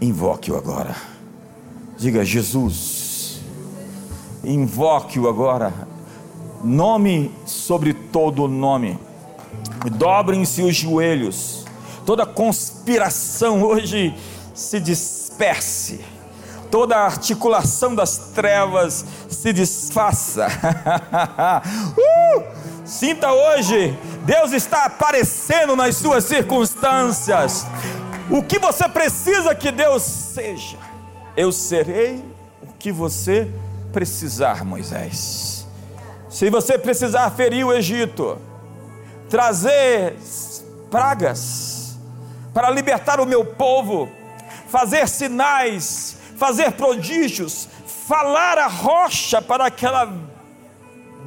Invoque-o 0.00 0.56
agora. 0.56 0.94
Diga 1.96 2.24
Jesus. 2.24 3.40
Invoque-o 4.44 5.28
agora. 5.28 5.72
Nome 6.62 7.32
sobre 7.44 7.92
todo 7.92 8.46
nome. 8.46 8.96
Dobrem-se 9.92 10.62
os 10.62 10.76
joelhos. 10.76 11.64
Toda 12.04 12.26
conspiração 12.26 13.62
hoje 13.62 14.14
se 14.54 14.80
disperse. 14.80 16.00
Toda 16.70 16.98
articulação 16.98 17.94
das 17.94 18.18
trevas 18.34 19.04
se 19.28 19.52
desfaça. 19.52 20.48
uh! 21.96 22.58
Sinta 22.84 23.32
hoje, 23.32 23.96
Deus 24.24 24.52
está 24.52 24.84
aparecendo 24.84 25.76
nas 25.76 25.96
suas 25.96 26.24
circunstâncias. 26.24 27.66
O 28.30 28.42
que 28.42 28.58
você 28.58 28.88
precisa 28.88 29.54
que 29.54 29.70
Deus 29.70 30.02
seja, 30.02 30.76
eu 31.36 31.50
serei 31.52 32.24
o 32.62 32.66
que 32.78 32.92
você 32.92 33.50
precisar, 33.92 34.64
Moisés. 34.64 35.66
Se 36.28 36.50
você 36.50 36.78
precisar 36.78 37.30
ferir 37.30 37.64
o 37.64 37.72
Egito, 37.72 38.38
trazer 39.28 40.16
pragas 40.90 41.98
para 42.52 42.70
libertar 42.70 43.20
o 43.20 43.26
meu 43.26 43.44
povo, 43.44 44.08
fazer 44.68 45.08
sinais, 45.08 46.16
fazer 46.36 46.72
prodígios, 46.72 47.68
falar 47.86 48.58
a 48.58 48.66
rocha 48.66 49.40
para 49.42 49.70
que 49.70 49.84
ela 49.84 50.12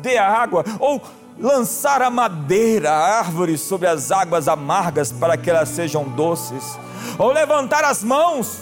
dê 0.02 0.18
água, 0.18 0.66
ou 0.80 1.02
lançar 1.38 2.02
a 2.02 2.10
madeira, 2.10 2.92
a 2.92 3.20
árvore 3.20 3.58
sobre 3.58 3.88
as 3.88 4.12
águas 4.12 4.48
amargas 4.48 5.12
para 5.12 5.38
que 5.38 5.50
elas 5.50 5.70
sejam 5.70 6.04
doces, 6.04 6.78
ou 7.18 7.32
levantar 7.32 7.84
as 7.84 8.04
mãos 8.04 8.60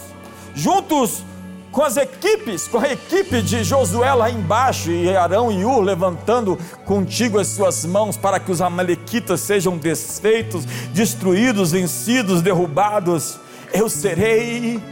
juntos 0.54 1.24
com 1.70 1.82
as 1.82 1.96
equipes, 1.96 2.66
com 2.66 2.78
a 2.78 2.92
equipe 2.92 3.42
de 3.42 3.62
Josué 3.62 4.12
lá 4.12 4.30
embaixo 4.30 4.90
e 4.90 5.14
Arão 5.14 5.52
e 5.52 5.64
Ur 5.64 5.80
levantando 5.80 6.58
contigo 6.84 7.38
as 7.38 7.46
suas 7.48 7.84
mãos 7.84 8.16
para 8.16 8.40
que 8.40 8.50
os 8.50 8.60
amalequitas 8.60 9.40
sejam 9.40 9.76
desfeitos, 9.76 10.64
destruídos, 10.92 11.70
vencidos, 11.72 12.42
derrubados. 12.42 13.38
Eu 13.72 13.88
serei 13.88 14.82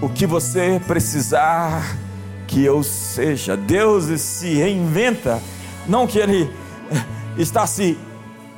o 0.00 0.08
que 0.08 0.26
você 0.26 0.80
precisar 0.86 1.98
que 2.46 2.64
eu 2.64 2.82
seja. 2.82 3.56
Deus 3.56 4.04
se 4.20 4.54
reinventa, 4.54 5.42
não 5.86 6.06
que 6.06 6.18
ele 6.18 6.48
está 7.36 7.66
se 7.66 7.98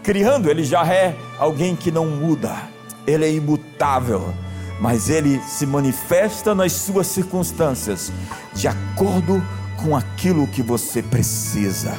criando, 0.03 0.51
ele 0.51 0.64
já 0.64 0.86
é 0.86 1.16
alguém 1.38 1.74
que 1.74 1.91
não 1.91 2.07
muda, 2.07 2.55
ele 3.07 3.24
é 3.24 3.32
imutável, 3.32 4.32
mas 4.81 5.11
ele 5.11 5.41
se 5.47 5.66
manifesta 5.66 6.55
nas 6.55 6.72
suas 6.72 7.07
circunstâncias 7.07 8.11
de 8.55 8.66
acordo 8.66 9.45
com 9.76 9.95
aquilo 9.95 10.47
que 10.47 10.62
você 10.62 11.03
precisa. 11.03 11.93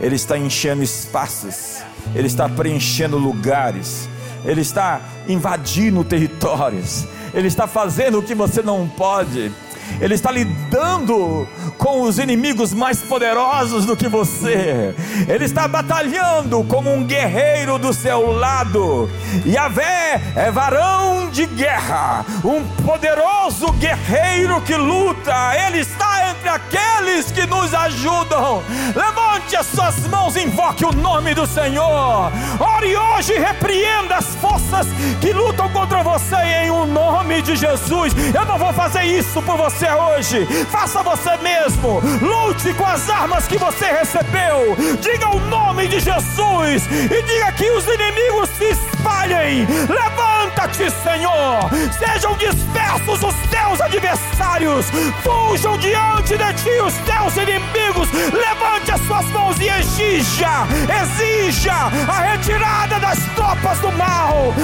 Ele 0.00 0.16
está 0.16 0.36
enchendo 0.36 0.82
espaços, 0.82 1.82
ele 2.14 2.26
está 2.26 2.48
preenchendo 2.48 3.18
lugares, 3.18 4.08
ele 4.44 4.62
está 4.62 5.00
invadindo 5.28 6.02
territórios, 6.04 7.04
ele 7.34 7.48
está 7.48 7.66
fazendo 7.66 8.18
o 8.18 8.22
que 8.22 8.34
você 8.34 8.62
não 8.62 8.88
pode 8.88 9.52
ele 10.00 10.14
está 10.14 10.30
lidando 10.30 11.48
com 11.78 12.02
os 12.02 12.18
inimigos 12.18 12.72
mais 12.72 13.00
poderosos 13.00 13.86
do 13.86 13.96
que 13.96 14.08
você. 14.08 14.94
Ele 15.28 15.44
está 15.44 15.66
batalhando 15.68 16.64
como 16.64 16.92
um 16.92 17.04
guerreiro 17.04 17.78
do 17.78 17.92
seu 17.92 18.32
lado. 18.32 19.08
Yahvé 19.46 20.20
é 20.34 20.50
varão 20.50 21.30
de 21.30 21.46
guerra, 21.46 22.24
um 22.44 22.62
poderoso 22.84 23.72
guerreiro 23.72 24.60
que 24.62 24.74
luta. 24.74 25.34
Ele 25.66 25.78
está 25.78 26.35
entre 26.46 26.48
aqueles 26.48 27.32
que 27.32 27.44
nos 27.46 27.74
ajudam. 27.74 28.62
Levante 28.94 29.56
as 29.56 29.66
suas 29.66 30.06
mãos 30.06 30.36
invoque 30.36 30.84
o 30.84 30.92
nome 30.92 31.34
do 31.34 31.46
Senhor. 31.46 32.30
Ore 32.60 32.96
hoje 32.96 33.32
e 33.34 33.38
repreenda 33.38 34.16
as 34.16 34.34
forças 34.36 34.86
que 35.20 35.32
lutam 35.32 35.68
contra 35.70 36.02
você 36.02 36.36
em 36.36 36.70
o 36.70 36.86
nome 36.86 37.42
de 37.42 37.56
Jesus. 37.56 38.14
Eu 38.34 38.44
não 38.44 38.58
vou 38.58 38.72
fazer 38.72 39.02
isso 39.04 39.42
por 39.42 39.56
você 39.56 39.90
hoje. 39.90 40.46
Faça 40.70 41.02
você 41.02 41.36
mesmo. 41.38 42.00
Lute 42.22 42.72
com 42.74 42.84
as 42.84 43.08
armas 43.10 43.46
que 43.46 43.58
você 43.58 43.86
recebeu. 43.86 44.76
Diga 45.00 45.34
o 45.34 45.40
nome 45.48 45.88
de 45.88 45.98
Jesus 45.98 46.86
e 46.86 47.22
diga 47.22 47.52
que 47.52 47.68
os 47.70 47.84
inimigos 47.86 48.48
se 48.50 48.64
espalhem. 48.64 49.66
Levanta-te, 49.88 50.90
Senhor. 50.90 51.70
Sejam 51.98 52.34
dispersos 52.36 53.22
os 53.22 53.34
teus 53.50 53.80
adversários. 53.80 54.86
Fujam 55.22 55.76
diante 55.78 56.35
de 56.36 56.52
ti 56.54 56.80
os 56.80 56.94
teus 56.98 57.36
inimigos. 57.36 58.08
Levante 58.32 58.92
as 58.92 59.00
suas 59.06 59.26
mãos 59.26 59.58
e 59.60 59.68
exija, 59.68 60.66
exija 61.02 61.74
a 62.08 62.20
retirada 62.20 62.98
das 62.98 63.18
tropas 63.34 63.78
do 63.80 63.92
mal. 63.92 64.54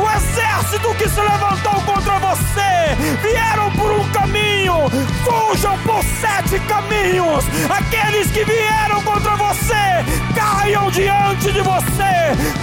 O 0.00 0.16
exército 0.16 0.94
que 0.94 1.08
se 1.08 1.20
levantou 1.20 1.80
contra 1.82 2.18
você 2.18 2.96
vieram 3.22 3.70
por 3.72 3.90
um 3.92 4.08
caminho 4.10 4.90
fujam 5.24 5.78
por 5.80 6.02
sete 6.04 6.58
caminhos. 6.66 7.44
Aqueles 7.68 8.30
que 8.30 8.44
vieram 8.44 9.02
contra 9.02 9.36
você, 9.36 10.04
caiam 10.34 10.90
diante 10.90 11.52
de 11.52 11.60
você. 11.60 12.12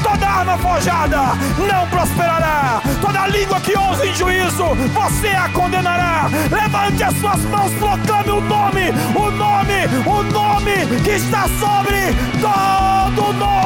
Toda 0.03 0.27
arma 0.27 0.57
forjada 0.57 1.17
não 1.57 1.87
prosperará. 1.87 2.81
Toda 3.01 3.27
língua 3.27 3.59
que 3.61 3.77
ousa 3.77 4.05
em 4.05 4.13
juízo, 4.13 4.65
você 4.93 5.29
a 5.29 5.49
condenará. 5.49 6.29
Levante 6.51 7.03
as 7.03 7.15
suas 7.17 7.41
mãos, 7.45 7.71
proclame 7.73 8.31
o 8.31 8.41
nome, 8.41 8.58
nome, 8.59 8.91
o 9.15 9.31
nome, 9.31 9.79
o 10.05 10.23
nome 10.23 11.01
que 11.03 11.11
está 11.11 11.47
sobre 11.47 12.13
todo 12.41 13.33
nome. 13.33 13.59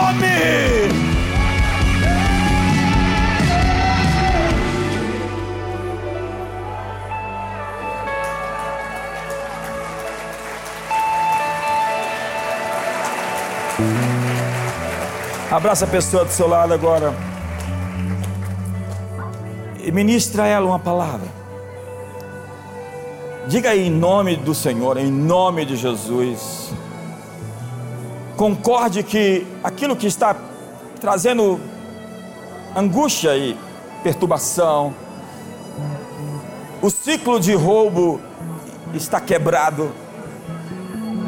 Abraça 15.51 15.85
a 15.85 15.87
pessoa 15.87 16.25
do 16.25 16.31
seu 16.31 16.47
lado 16.47 16.73
agora. 16.73 17.13
E 19.83 19.91
ministra 19.91 20.43
a 20.43 20.47
ela 20.47 20.65
uma 20.65 20.79
palavra. 20.79 21.42
Diga 23.45 23.71
aí 23.71 23.87
em 23.87 23.91
nome 23.91 24.37
do 24.37 24.55
Senhor, 24.55 24.95
em 24.97 25.11
nome 25.11 25.65
de 25.65 25.75
Jesus. 25.75 26.71
Concorde 28.37 29.03
que 29.03 29.45
aquilo 29.61 29.97
que 29.97 30.07
está 30.07 30.33
trazendo 31.01 31.59
angústia 32.73 33.35
e 33.35 33.57
perturbação, 34.01 34.93
o 36.81 36.89
ciclo 36.89 37.37
de 37.37 37.53
roubo 37.53 38.21
está 38.93 39.19
quebrado, 39.19 39.91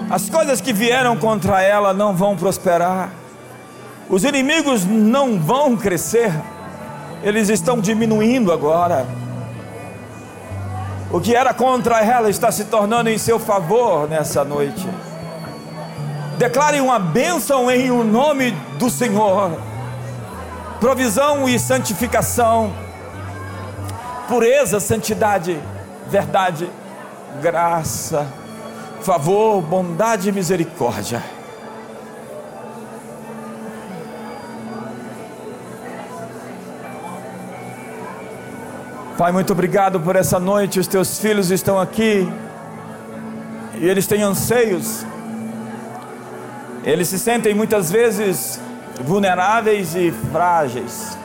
as 0.10 0.30
coisas 0.30 0.62
que 0.62 0.72
vieram 0.72 1.18
contra 1.18 1.62
ela 1.62 1.94
não 1.94 2.16
vão 2.16 2.38
prosperar, 2.38 3.12
os 4.10 4.24
inimigos 4.24 4.86
não 4.86 5.38
vão 5.38 5.76
crescer, 5.76 6.32
eles 7.22 7.50
estão 7.50 7.80
diminuindo 7.80 8.54
agora. 8.54 9.25
O 11.16 11.22
que 11.22 11.34
era 11.34 11.54
contra 11.54 12.04
ela 12.04 12.30
está 12.30 12.52
se 12.52 12.66
tornando 12.66 13.10
em 13.10 13.18
seu 13.18 13.40
favor 13.40 14.06
nessa 14.06 14.44
noite. 14.44 14.86
Declare 16.38 16.82
uma 16.82 17.00
bênção 17.00 17.72
em 17.72 17.90
o 17.90 18.04
nome 18.04 18.52
do 18.78 18.90
Senhor. 18.90 19.58
Provisão 20.78 21.48
e 21.48 21.58
santificação. 21.58 22.74
Pureza, 24.28 24.82
santidade, 24.82 25.58
verdade, 26.10 26.70
graça, 27.42 28.28
favor, 29.00 29.62
bondade 29.62 30.28
e 30.28 30.34
misericórdia. 30.34 31.24
Pai, 39.18 39.32
muito 39.32 39.54
obrigado 39.54 39.98
por 39.98 40.18
essa 40.18 40.38
noite. 40.42 40.78
Os 40.78 40.88
teus 40.88 41.20
filhos 41.20 41.50
estão 41.50 41.80
aqui 41.80 42.30
e 43.76 43.88
eles 43.88 44.06
têm 44.06 44.22
anseios. 44.22 45.06
Eles 46.84 47.08
se 47.08 47.18
sentem 47.18 47.54
muitas 47.54 47.90
vezes 47.90 48.60
vulneráveis 49.02 49.96
e 49.96 50.12
frágeis. 50.34 51.18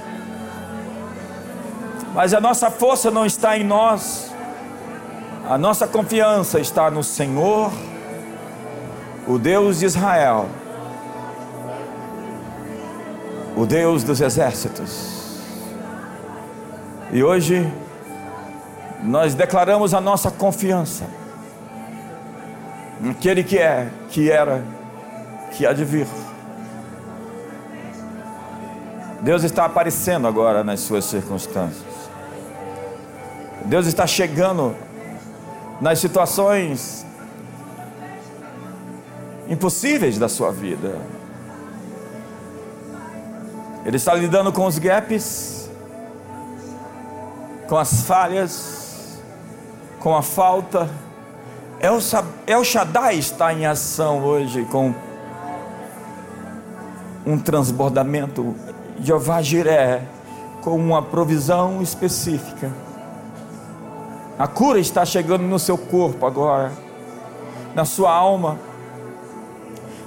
Mas 2.14 2.32
a 2.32 2.40
nossa 2.40 2.70
força 2.70 3.10
não 3.10 3.26
está 3.26 3.58
em 3.58 3.64
nós, 3.64 4.32
a 5.48 5.58
nossa 5.58 5.86
confiança 5.86 6.60
está 6.60 6.90
no 6.92 7.02
Senhor, 7.02 7.72
o 9.26 9.36
Deus 9.36 9.80
de 9.80 9.86
Israel, 9.86 10.48
o 13.56 13.66
Deus 13.66 14.04
dos 14.04 14.20
exércitos. 14.20 15.19
E 17.12 17.24
hoje 17.24 17.70
nós 19.02 19.34
declaramos 19.34 19.94
a 19.94 20.00
nossa 20.00 20.30
confiança 20.30 21.06
naquele 23.00 23.42
que 23.42 23.58
é, 23.58 23.90
que 24.10 24.30
era, 24.30 24.62
que 25.52 25.66
há 25.66 25.72
de 25.72 25.84
vir. 25.84 26.06
Deus 29.22 29.42
está 29.42 29.64
aparecendo 29.64 30.28
agora 30.28 30.62
nas 30.62 30.80
suas 30.80 31.04
circunstâncias. 31.04 31.90
Deus 33.64 33.86
está 33.86 34.06
chegando 34.06 34.74
nas 35.80 35.98
situações 35.98 37.04
impossíveis 39.48 40.16
da 40.16 40.28
sua 40.28 40.52
vida. 40.52 40.96
Ele 43.84 43.96
está 43.96 44.14
lidando 44.14 44.52
com 44.52 44.64
os 44.66 44.78
gaps 44.78 45.59
com 47.70 47.78
as 47.78 48.02
falhas, 48.02 49.22
com 50.00 50.16
a 50.16 50.22
falta. 50.22 50.90
El, 51.78 51.98
El 52.44 52.64
Shaddai 52.64 53.16
está 53.16 53.54
em 53.54 53.64
ação 53.64 54.24
hoje 54.24 54.64
com 54.64 54.92
um 57.24 57.38
transbordamento. 57.38 58.56
Jeová 58.98 59.40
Jiré 59.40 60.02
com 60.62 60.74
uma 60.74 61.00
provisão 61.00 61.80
específica. 61.80 62.72
A 64.36 64.48
cura 64.48 64.80
está 64.80 65.04
chegando 65.04 65.42
no 65.42 65.58
seu 65.58 65.78
corpo 65.78 66.26
agora, 66.26 66.72
na 67.72 67.84
sua 67.84 68.12
alma. 68.12 68.58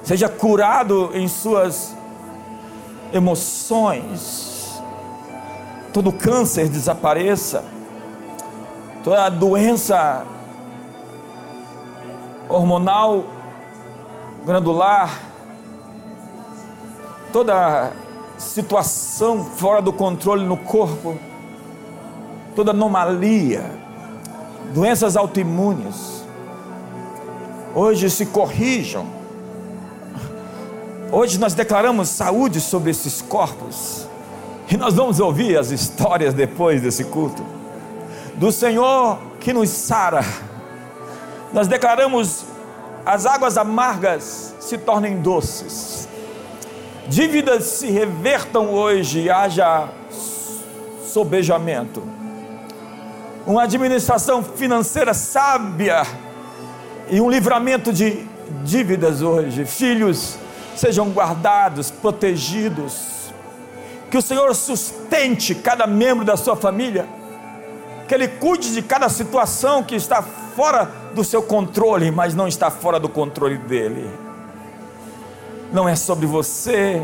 Seja 0.03 0.27
curado 0.27 1.11
em 1.13 1.29
suas 1.29 1.95
emoções 3.13 4.52
todo 5.93 6.11
câncer 6.11 6.67
desapareça, 6.67 7.63
toda 9.03 9.29
doença 9.29 10.25
hormonal, 12.49 13.23
glandular, 14.43 15.21
toda 17.31 17.91
situação 18.39 19.45
fora 19.45 19.81
do 19.81 19.93
controle 19.93 20.43
no 20.43 20.57
corpo, 20.57 21.17
toda 22.55 22.71
anomalia, 22.71 23.63
doenças 24.73 25.15
autoimunes, 25.15 26.25
hoje 27.75 28.09
se 28.09 28.25
corrijam. 28.25 29.05
Hoje 31.11 31.39
nós 31.39 31.53
declaramos 31.53 32.09
saúde 32.09 32.59
sobre 32.59 32.89
esses 32.89 33.21
corpos. 33.21 34.07
E 34.69 34.77
nós 34.77 34.93
vamos 34.93 35.19
ouvir 35.19 35.57
as 35.57 35.71
histórias 35.71 36.33
depois 36.33 36.81
desse 36.81 37.03
culto. 37.05 37.43
Do 38.35 38.51
Senhor 38.51 39.19
que 39.39 39.53
nos 39.53 39.69
sara. 39.69 40.23
Nós 41.51 41.67
declaramos 41.67 42.45
as 43.05 43.25
águas 43.25 43.57
amargas 43.57 44.55
se 44.59 44.77
tornem 44.77 45.21
doces. 45.21 46.07
Dívidas 47.07 47.65
se 47.65 47.91
revertam 47.91 48.71
hoje 48.71 49.29
haja 49.29 49.89
sobejamento. 51.05 52.01
Uma 53.45 53.63
administração 53.63 54.41
financeira 54.41 55.13
sábia 55.13 56.03
e 57.09 57.19
um 57.19 57.29
livramento 57.29 57.91
de 57.91 58.25
dívidas 58.63 59.21
hoje. 59.21 59.65
Filhos 59.65 60.37
sejam 60.75 61.09
guardados, 61.09 61.91
protegidos 61.91 63.22
que 64.13 64.17
o 64.19 64.21
Senhor 64.21 64.53
sustente 64.53 65.55
cada 65.55 65.87
membro 65.87 66.23
da 66.23 66.37
sua 66.37 66.55
família, 66.55 67.07
que 68.07 68.13
Ele 68.13 68.27
cuide 68.27 68.71
de 68.71 68.83
cada 68.83 69.09
situação 69.09 69.81
que 69.81 69.95
está 69.95 70.21
fora 70.21 70.85
do 71.15 71.23
seu 71.23 71.41
controle, 71.41 72.11
mas 72.11 72.35
não 72.35 72.47
está 72.47 72.69
fora 72.69 72.99
do 72.99 73.09
controle 73.09 73.57
dEle. 73.57 74.07
Não 75.71 75.89
é 75.89 75.95
sobre 75.95 76.27
você, 76.27 77.03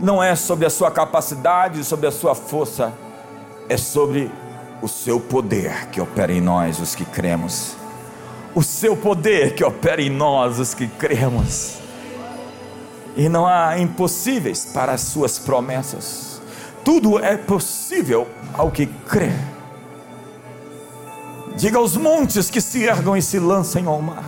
não 0.00 0.22
é 0.22 0.34
sobre 0.34 0.64
a 0.64 0.70
sua 0.70 0.90
capacidade, 0.90 1.84
sobre 1.84 2.06
a 2.06 2.10
sua 2.10 2.34
força, 2.34 2.90
é 3.68 3.76
sobre 3.76 4.30
o 4.80 4.88
seu 4.88 5.20
poder 5.20 5.88
que 5.90 6.00
opera 6.00 6.32
em 6.32 6.40
nós, 6.40 6.80
os 6.80 6.94
que 6.94 7.04
cremos. 7.04 7.76
O 8.54 8.62
seu 8.62 8.96
poder 8.96 9.54
que 9.54 9.62
opera 9.62 10.00
em 10.00 10.08
nós, 10.08 10.58
os 10.58 10.72
que 10.72 10.86
cremos 10.86 11.77
e 13.18 13.28
não 13.28 13.44
há 13.44 13.76
impossíveis 13.80 14.64
para 14.64 14.92
as 14.92 15.00
suas 15.00 15.40
promessas. 15.40 16.40
Tudo 16.84 17.18
é 17.18 17.36
possível 17.36 18.28
ao 18.54 18.70
que 18.70 18.86
crê. 18.86 19.32
Diga 21.56 21.78
aos 21.78 21.96
montes 21.96 22.48
que 22.48 22.60
se 22.60 22.84
ergam 22.84 23.16
e 23.16 23.20
se 23.20 23.40
lancem 23.40 23.86
ao 23.86 24.00
mar. 24.00 24.22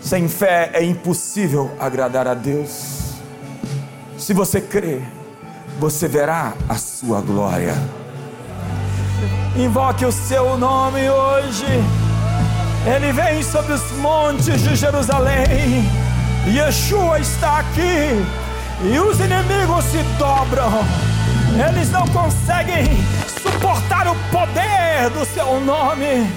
Sem 0.00 0.28
fé 0.28 0.70
é 0.72 0.84
impossível 0.84 1.72
agradar 1.80 2.28
a 2.28 2.34
Deus. 2.34 3.14
Se 4.16 4.32
você 4.32 4.60
crê, 4.60 5.02
você 5.80 6.06
verá 6.06 6.54
a 6.68 6.76
sua 6.76 7.20
glória. 7.20 7.74
Invoque 9.56 10.04
o 10.04 10.12
seu 10.12 10.56
nome 10.56 11.10
hoje. 11.10 11.66
Ele 12.86 13.12
vem 13.12 13.42
sobre 13.42 13.72
os 13.72 13.90
montes 13.96 14.62
de 14.62 14.76
Jerusalém 14.76 16.09
Yeshua 16.46 17.20
está 17.20 17.58
aqui 17.58 18.24
e 18.82 18.98
os 18.98 19.20
inimigos 19.20 19.84
se 19.84 20.02
dobram. 20.18 20.84
Eles 21.68 21.90
não 21.90 22.06
conseguem 22.08 22.86
suportar 23.42 24.08
o 24.08 24.14
poder 24.30 25.10
do 25.12 25.24
seu 25.26 25.60
nome. 25.60 26.30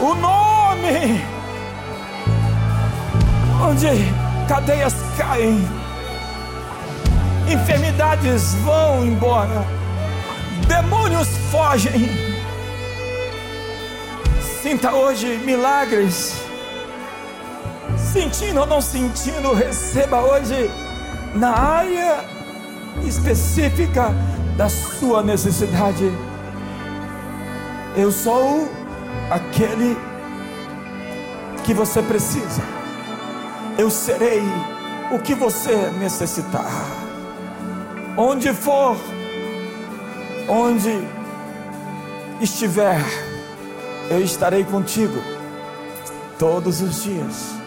O 0.00 0.14
nome 0.14 1.24
onde 3.62 3.88
cadeias 4.48 4.94
caem, 5.16 5.66
enfermidades 7.48 8.54
vão 8.56 9.06
embora, 9.06 9.64
demônios 10.66 11.28
fogem. 11.50 12.10
Sinta 14.60 14.92
hoje 14.92 15.38
milagres 15.44 16.43
sentindo 18.14 18.60
ou 18.60 18.66
não 18.66 18.80
sentindo, 18.80 19.52
receba 19.52 20.20
hoje 20.20 20.70
na 21.34 21.50
área 21.50 22.24
específica 23.04 24.14
da 24.56 24.68
sua 24.68 25.20
necessidade. 25.20 26.12
Eu 27.96 28.12
sou 28.12 28.68
aquele 29.28 29.98
que 31.64 31.74
você 31.74 32.00
precisa. 32.02 32.62
Eu 33.76 33.90
serei 33.90 34.44
o 35.10 35.18
que 35.18 35.34
você 35.34 35.90
necessitar. 35.98 36.70
Onde 38.16 38.52
for, 38.54 38.96
onde 40.48 41.02
estiver, 42.40 43.04
eu 44.08 44.22
estarei 44.22 44.62
contigo 44.62 45.20
todos 46.38 46.80
os 46.80 47.02
dias 47.02 47.63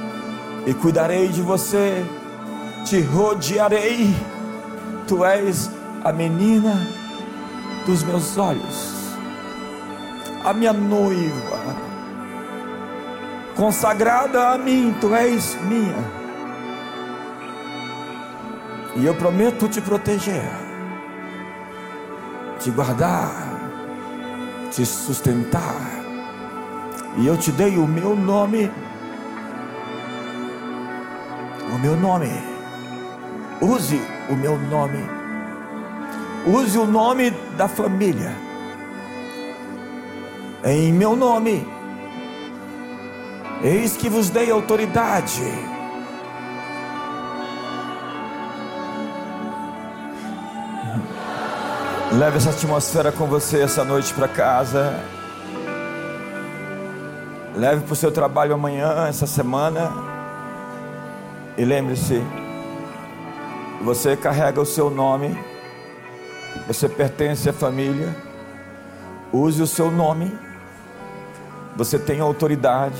e 0.67 0.73
cuidarei 0.73 1.29
de 1.29 1.41
você, 1.41 2.05
te 2.83 2.99
rodearei. 2.99 4.13
Tu 5.07 5.23
és 5.23 5.71
a 6.03 6.11
menina 6.11 6.75
dos 7.85 8.03
meus 8.03 8.37
olhos, 8.37 9.15
a 10.43 10.53
minha 10.53 10.73
noiva, 10.73 11.59
consagrada 13.55 14.49
a 14.49 14.57
mim, 14.57 14.93
tu 14.99 15.15
és 15.15 15.57
minha. 15.61 16.17
E 18.97 19.05
eu 19.05 19.15
prometo 19.15 19.69
te 19.69 19.79
proteger, 19.79 20.51
te 22.59 22.69
guardar, 22.71 23.31
te 24.71 24.85
sustentar. 24.85 26.03
E 27.15 27.25
eu 27.25 27.37
te 27.37 27.53
dei 27.53 27.77
o 27.77 27.87
meu 27.87 28.17
nome. 28.17 28.69
O 31.77 31.79
meu 31.79 31.95
nome. 31.95 32.27
Use 33.61 34.01
o 34.27 34.35
meu 34.35 34.57
nome. 34.57 34.97
Use 36.47 36.75
o 36.75 36.87
nome 36.87 37.29
da 37.55 37.67
família. 37.67 38.35
Em 40.65 40.91
meu 40.91 41.15
nome. 41.15 41.67
Eis 43.61 43.95
que 43.95 44.09
vos 44.09 44.31
dei 44.31 44.49
autoridade 44.49 45.43
Leve 52.11 52.37
essa 52.37 52.49
atmosfera 52.49 53.11
com 53.11 53.27
você 53.27 53.61
essa 53.61 53.83
noite 53.83 54.11
para 54.15 54.27
casa. 54.27 54.99
Leve 57.55 57.81
para 57.81 57.93
o 57.93 57.95
seu 57.95 58.11
trabalho 58.11 58.55
amanhã, 58.55 59.05
essa 59.07 59.27
semana. 59.27 60.16
E 61.57 61.65
lembre-se: 61.65 62.21
você 63.81 64.15
carrega 64.15 64.61
o 64.61 64.65
seu 64.65 64.89
nome, 64.89 65.37
você 66.67 66.87
pertence 66.87 67.49
à 67.49 67.53
família. 67.53 68.15
Use 69.33 69.61
o 69.61 69.67
seu 69.67 69.91
nome, 69.91 70.31
você 71.75 71.99
tem 71.99 72.21
autoridade. 72.21 72.95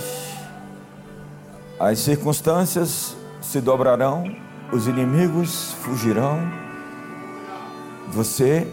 As 1.80 2.00
circunstâncias 2.00 3.16
se 3.42 3.62
dobrarão, 3.62 4.36
os 4.72 4.88
inimigos 4.88 5.74
fugirão. 5.82 6.40
Você 8.10 8.68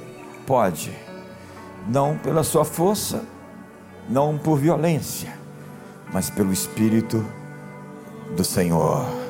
Pode, 0.46 0.92
não 1.88 2.18
pela 2.18 2.44
sua 2.44 2.66
força, 2.66 3.24
não 4.10 4.36
por 4.36 4.58
violência, 4.58 5.32
mas 6.12 6.28
pelo 6.28 6.52
Espírito 6.52 7.24
do 8.36 8.44
Senhor. 8.44 9.23